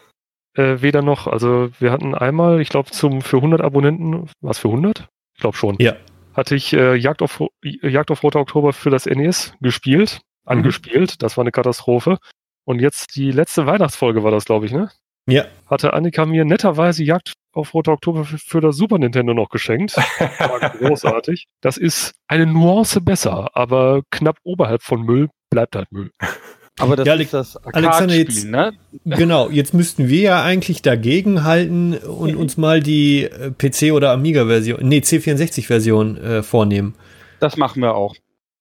Äh, 0.53 0.81
weder 0.81 1.01
noch. 1.01 1.27
Also 1.27 1.69
wir 1.79 1.91
hatten 1.91 2.13
einmal, 2.13 2.61
ich 2.61 2.69
glaube, 2.69 2.91
zum 2.91 3.21
für 3.21 3.37
100 3.37 3.61
Abonnenten, 3.61 4.29
was 4.41 4.59
für 4.59 4.67
100? 4.67 5.07
Ich 5.35 5.41
glaube 5.41 5.57
schon. 5.57 5.77
Ja. 5.79 5.95
Hatte 6.33 6.55
ich 6.55 6.73
äh, 6.73 6.95
Jagd, 6.95 7.21
auf, 7.21 7.41
Jagd 7.63 8.11
auf 8.11 8.23
Roter 8.23 8.39
Oktober 8.39 8.73
für 8.73 8.89
das 8.89 9.05
NES 9.05 9.53
gespielt, 9.61 10.21
angespielt. 10.45 11.21
Das 11.23 11.37
war 11.37 11.43
eine 11.43 11.51
Katastrophe. 11.51 12.17
Und 12.63 12.79
jetzt 12.79 13.15
die 13.15 13.31
letzte 13.31 13.65
Weihnachtsfolge 13.65 14.23
war 14.23 14.31
das, 14.31 14.45
glaube 14.45 14.65
ich, 14.65 14.71
ne? 14.71 14.89
Ja. 15.27 15.45
Hatte 15.67 15.93
Annika 15.93 16.25
mir 16.25 16.45
netterweise 16.45 17.03
Jagd 17.03 17.33
auf 17.53 17.73
Roter 17.73 17.93
Oktober 17.93 18.25
für, 18.25 18.37
für 18.37 18.61
das 18.61 18.75
Super 18.75 18.97
Nintendo 18.97 19.33
noch 19.33 19.49
geschenkt. 19.49 19.95
War 20.39 20.59
großartig. 20.59 21.47
Das 21.61 21.77
ist 21.77 22.13
eine 22.27 22.45
Nuance 22.45 23.01
besser, 23.01 23.49
aber 23.55 24.01
knapp 24.09 24.37
oberhalb 24.43 24.81
von 24.83 25.01
Müll 25.01 25.29
bleibt 25.49 25.75
halt 25.75 25.91
Müll. 25.91 26.11
Aber 26.79 26.95
das 26.95 27.05
Ja, 27.05 27.13
ist 27.15 27.33
das 27.33 27.57
Alexander, 27.57 28.15
jetzt- 28.15 28.45
ne? 28.45 28.73
Genau, 29.05 29.49
jetzt 29.49 29.73
müssten 29.73 30.07
wir 30.09 30.21
ja 30.21 30.43
eigentlich 30.43 30.81
dagegen 30.81 31.43
halten 31.43 31.95
und 31.97 32.35
uns 32.35 32.57
mal 32.57 32.79
die 32.81 33.23
äh, 33.25 33.51
PC- 33.57 33.93
oder 33.93 34.11
Amiga-Version, 34.11 34.79
nee, 34.81 34.99
C64-Version 34.99 36.17
äh, 36.17 36.43
vornehmen. 36.43 36.95
Das 37.39 37.57
machen 37.57 37.81
wir 37.81 37.93
auch. 37.95 38.15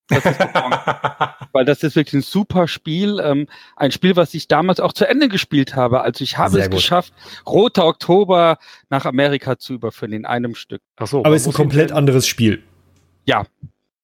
Das 0.08 0.24
ist 0.24 0.38
weil 1.52 1.64
das 1.64 1.82
ist 1.84 1.94
wirklich 1.94 2.14
ein 2.14 2.22
super 2.22 2.66
Spiel. 2.66 3.20
Ähm, 3.22 3.46
ein 3.76 3.92
Spiel, 3.92 4.16
was 4.16 4.34
ich 4.34 4.48
damals 4.48 4.80
auch 4.80 4.92
zu 4.92 5.06
Ende 5.08 5.28
gespielt 5.28 5.76
habe. 5.76 6.00
Also 6.00 6.24
ich 6.24 6.36
habe 6.36 6.50
Sehr 6.52 6.62
es 6.62 6.66
gut. 6.70 6.78
geschafft, 6.78 7.12
Roter 7.46 7.86
Oktober 7.86 8.58
nach 8.90 9.04
Amerika 9.06 9.56
zu 9.56 9.74
überführen 9.74 10.12
in 10.12 10.26
einem 10.26 10.56
Stück. 10.56 10.82
Ach 10.96 11.06
so, 11.06 11.24
Aber 11.24 11.36
es 11.36 11.42
ist 11.42 11.48
ein 11.48 11.52
komplett 11.54 11.92
anderes 11.92 12.26
Spiel. 12.26 12.62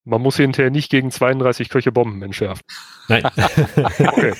Man 0.06 0.22
muss 0.22 0.36
hinterher 0.36 0.70
nicht 0.70 0.88
gegen 0.88 1.10
32 1.10 1.68
Köche 1.68 1.90
Bomben 1.90 2.22
entschärfen. 2.22 2.62
Nein. 3.08 3.24
Okay. 3.26 4.34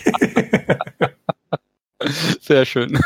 Sehr 2.41 2.64
schön. 2.67 3.01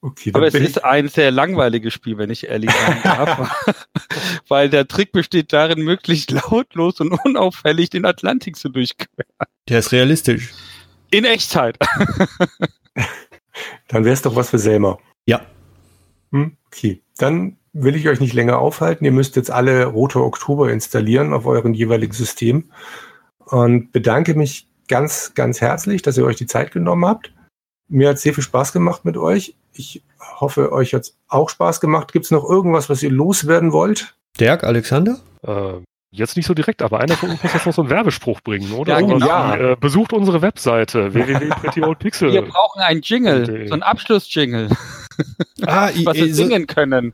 okay, 0.00 0.30
Aber 0.32 0.46
es 0.46 0.54
ist 0.54 0.82
ein 0.82 1.08
sehr 1.08 1.30
langweiliges 1.30 1.92
Spiel, 1.92 2.16
wenn 2.16 2.30
ich 2.30 2.46
ehrlich 2.46 2.70
sein 2.70 3.02
darf. 3.02 3.66
Weil 4.48 4.70
der 4.70 4.88
Trick 4.88 5.12
besteht 5.12 5.52
darin, 5.52 5.82
möglichst 5.82 6.30
lautlos 6.30 7.00
und 7.00 7.12
unauffällig 7.24 7.90
den 7.90 8.06
Atlantik 8.06 8.56
zu 8.56 8.70
durchqueren. 8.70 9.26
Der 9.68 9.80
ist 9.80 9.92
realistisch. 9.92 10.54
In 11.10 11.26
Echtzeit. 11.26 11.76
dann 13.88 14.04
wäre 14.04 14.14
es 14.14 14.22
doch 14.22 14.36
was 14.36 14.48
für 14.48 14.58
Selma. 14.58 14.98
Ja. 15.26 15.44
Hm? 16.30 16.56
Okay, 16.66 17.02
dann 17.18 17.58
will 17.72 17.96
ich 17.96 18.08
euch 18.08 18.20
nicht 18.20 18.32
länger 18.34 18.58
aufhalten. 18.58 19.04
Ihr 19.04 19.12
müsst 19.12 19.36
jetzt 19.36 19.50
alle 19.50 19.84
Rote 19.86 20.20
Oktober 20.20 20.72
installieren 20.72 21.32
auf 21.32 21.46
euren 21.46 21.74
jeweiligen 21.74 22.12
System 22.12 22.70
und 23.38 23.92
bedanke 23.92 24.34
mich 24.34 24.66
ganz, 24.88 25.32
ganz 25.34 25.60
herzlich, 25.60 26.02
dass 26.02 26.16
ihr 26.18 26.24
euch 26.24 26.36
die 26.36 26.46
Zeit 26.46 26.72
genommen 26.72 27.04
habt. 27.06 27.32
Mir 27.88 28.08
hat 28.08 28.18
sehr 28.18 28.34
viel 28.34 28.44
Spaß 28.44 28.72
gemacht 28.72 29.04
mit 29.04 29.16
euch. 29.16 29.54
Ich 29.72 30.02
hoffe, 30.18 30.72
euch 30.72 30.94
hat 30.94 31.02
es 31.02 31.16
auch 31.28 31.48
Spaß 31.48 31.80
gemacht. 31.80 32.12
Gibt 32.12 32.24
es 32.24 32.30
noch 32.30 32.48
irgendwas, 32.48 32.88
was 32.90 33.02
ihr 33.02 33.10
loswerden 33.10 33.72
wollt? 33.72 34.14
Dirk, 34.38 34.64
Alexander? 34.64 35.18
Äh, 35.42 35.80
jetzt 36.12 36.36
nicht 36.36 36.46
so 36.46 36.54
direkt, 36.54 36.82
aber 36.82 37.00
einer 37.00 37.16
von 37.16 37.30
uns 37.30 37.42
muss 37.42 37.52
jetzt 37.52 37.66
noch 37.66 37.74
so 37.74 37.82
einen 37.82 37.90
Werbespruch 37.90 38.40
bringen, 38.40 38.72
oder? 38.72 38.94
Ja, 38.94 39.00
genau. 39.00 39.26
wie, 39.26 39.62
äh, 39.62 39.76
besucht 39.78 40.12
unsere 40.12 40.42
Webseite 40.42 41.14
www.prettyoldpixel. 41.14 42.32
Wir 42.32 42.42
brauchen 42.42 42.80
einen 42.80 43.02
Jingle, 43.02 43.66
so 43.68 43.74
einen 43.74 43.82
Abschluss-Jingle, 43.82 44.70
Ah, 45.66 45.90
was 46.04 46.16
wir 46.16 46.28
so, 46.28 46.34
singen 46.34 46.66
können. 46.66 47.12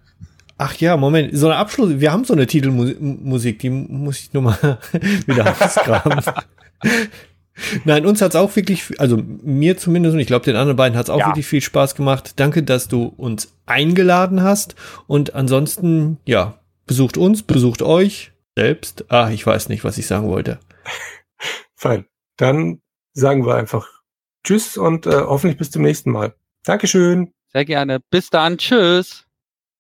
Ach 0.59 0.75
ja, 0.77 0.97
Moment, 0.97 1.37
so 1.37 1.47
eine 1.47 1.57
Abschluss, 1.57 2.01
wir 2.01 2.13
haben 2.13 2.25
so 2.25 2.35
eine 2.35 2.47
Titelmusik, 2.47 3.59
die 3.59 3.71
muss 3.71 4.19
ich 4.21 4.33
nur 4.33 4.43
mal 4.45 4.79
wieder 5.27 5.55
ausgraben. 5.61 6.21
Nein, 7.85 8.05
uns 8.05 8.21
hat's 8.21 8.37
auch 8.37 8.55
wirklich, 8.55 9.01
also 9.01 9.17
mir 9.17 9.79
zumindest 9.79 10.15
und 10.15 10.21
ich 10.21 10.27
glaube 10.27 10.45
den 10.45 10.57
anderen 10.57 10.77
beiden 10.77 10.99
hat's 10.99 11.09
auch 11.09 11.19
Ja. 11.21 11.29
wirklich 11.29 11.47
viel 11.47 11.63
Spaß 11.63 11.95
gemacht. 11.95 12.35
Danke, 12.37 12.63
dass 12.63 12.89
du 12.89 13.05
uns 13.17 13.55
eingeladen 13.65 14.43
hast 14.43 14.75
und 15.07 15.35
ansonsten, 15.35 16.19
ja, 16.27 16.59
besucht 16.87 17.17
uns, 17.17 17.43
besucht 17.43 17.81
euch 17.83 18.33
selbst. 18.57 19.07
Ah, 19.09 19.31
ich 19.31 19.47
weiß 19.47 19.69
nicht, 19.71 19.85
was 19.85 19.97
ich 19.99 20.07
sagen 20.07 20.29
wollte. 20.29 20.59
Fein. 21.77 22.05
Dann 22.37 22.81
sagen 23.15 23.47
wir 23.47 23.55
einfach 23.55 23.87
Tschüss 24.45 24.77
und 24.77 25.07
äh, 25.07 25.13
hoffentlich 25.13 25.57
bis 25.59 25.71
zum 25.71 25.83
nächsten 25.83 26.11
Mal. 26.13 26.35
Dankeschön. 26.65 27.33
Sehr 27.53 27.65
gerne. 27.65 28.01
Bis 28.11 28.29
dann. 28.29 28.59
Tschüss. 28.59 29.26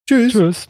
Tschüss. 0.06 0.32
Tschüss. 0.32 0.66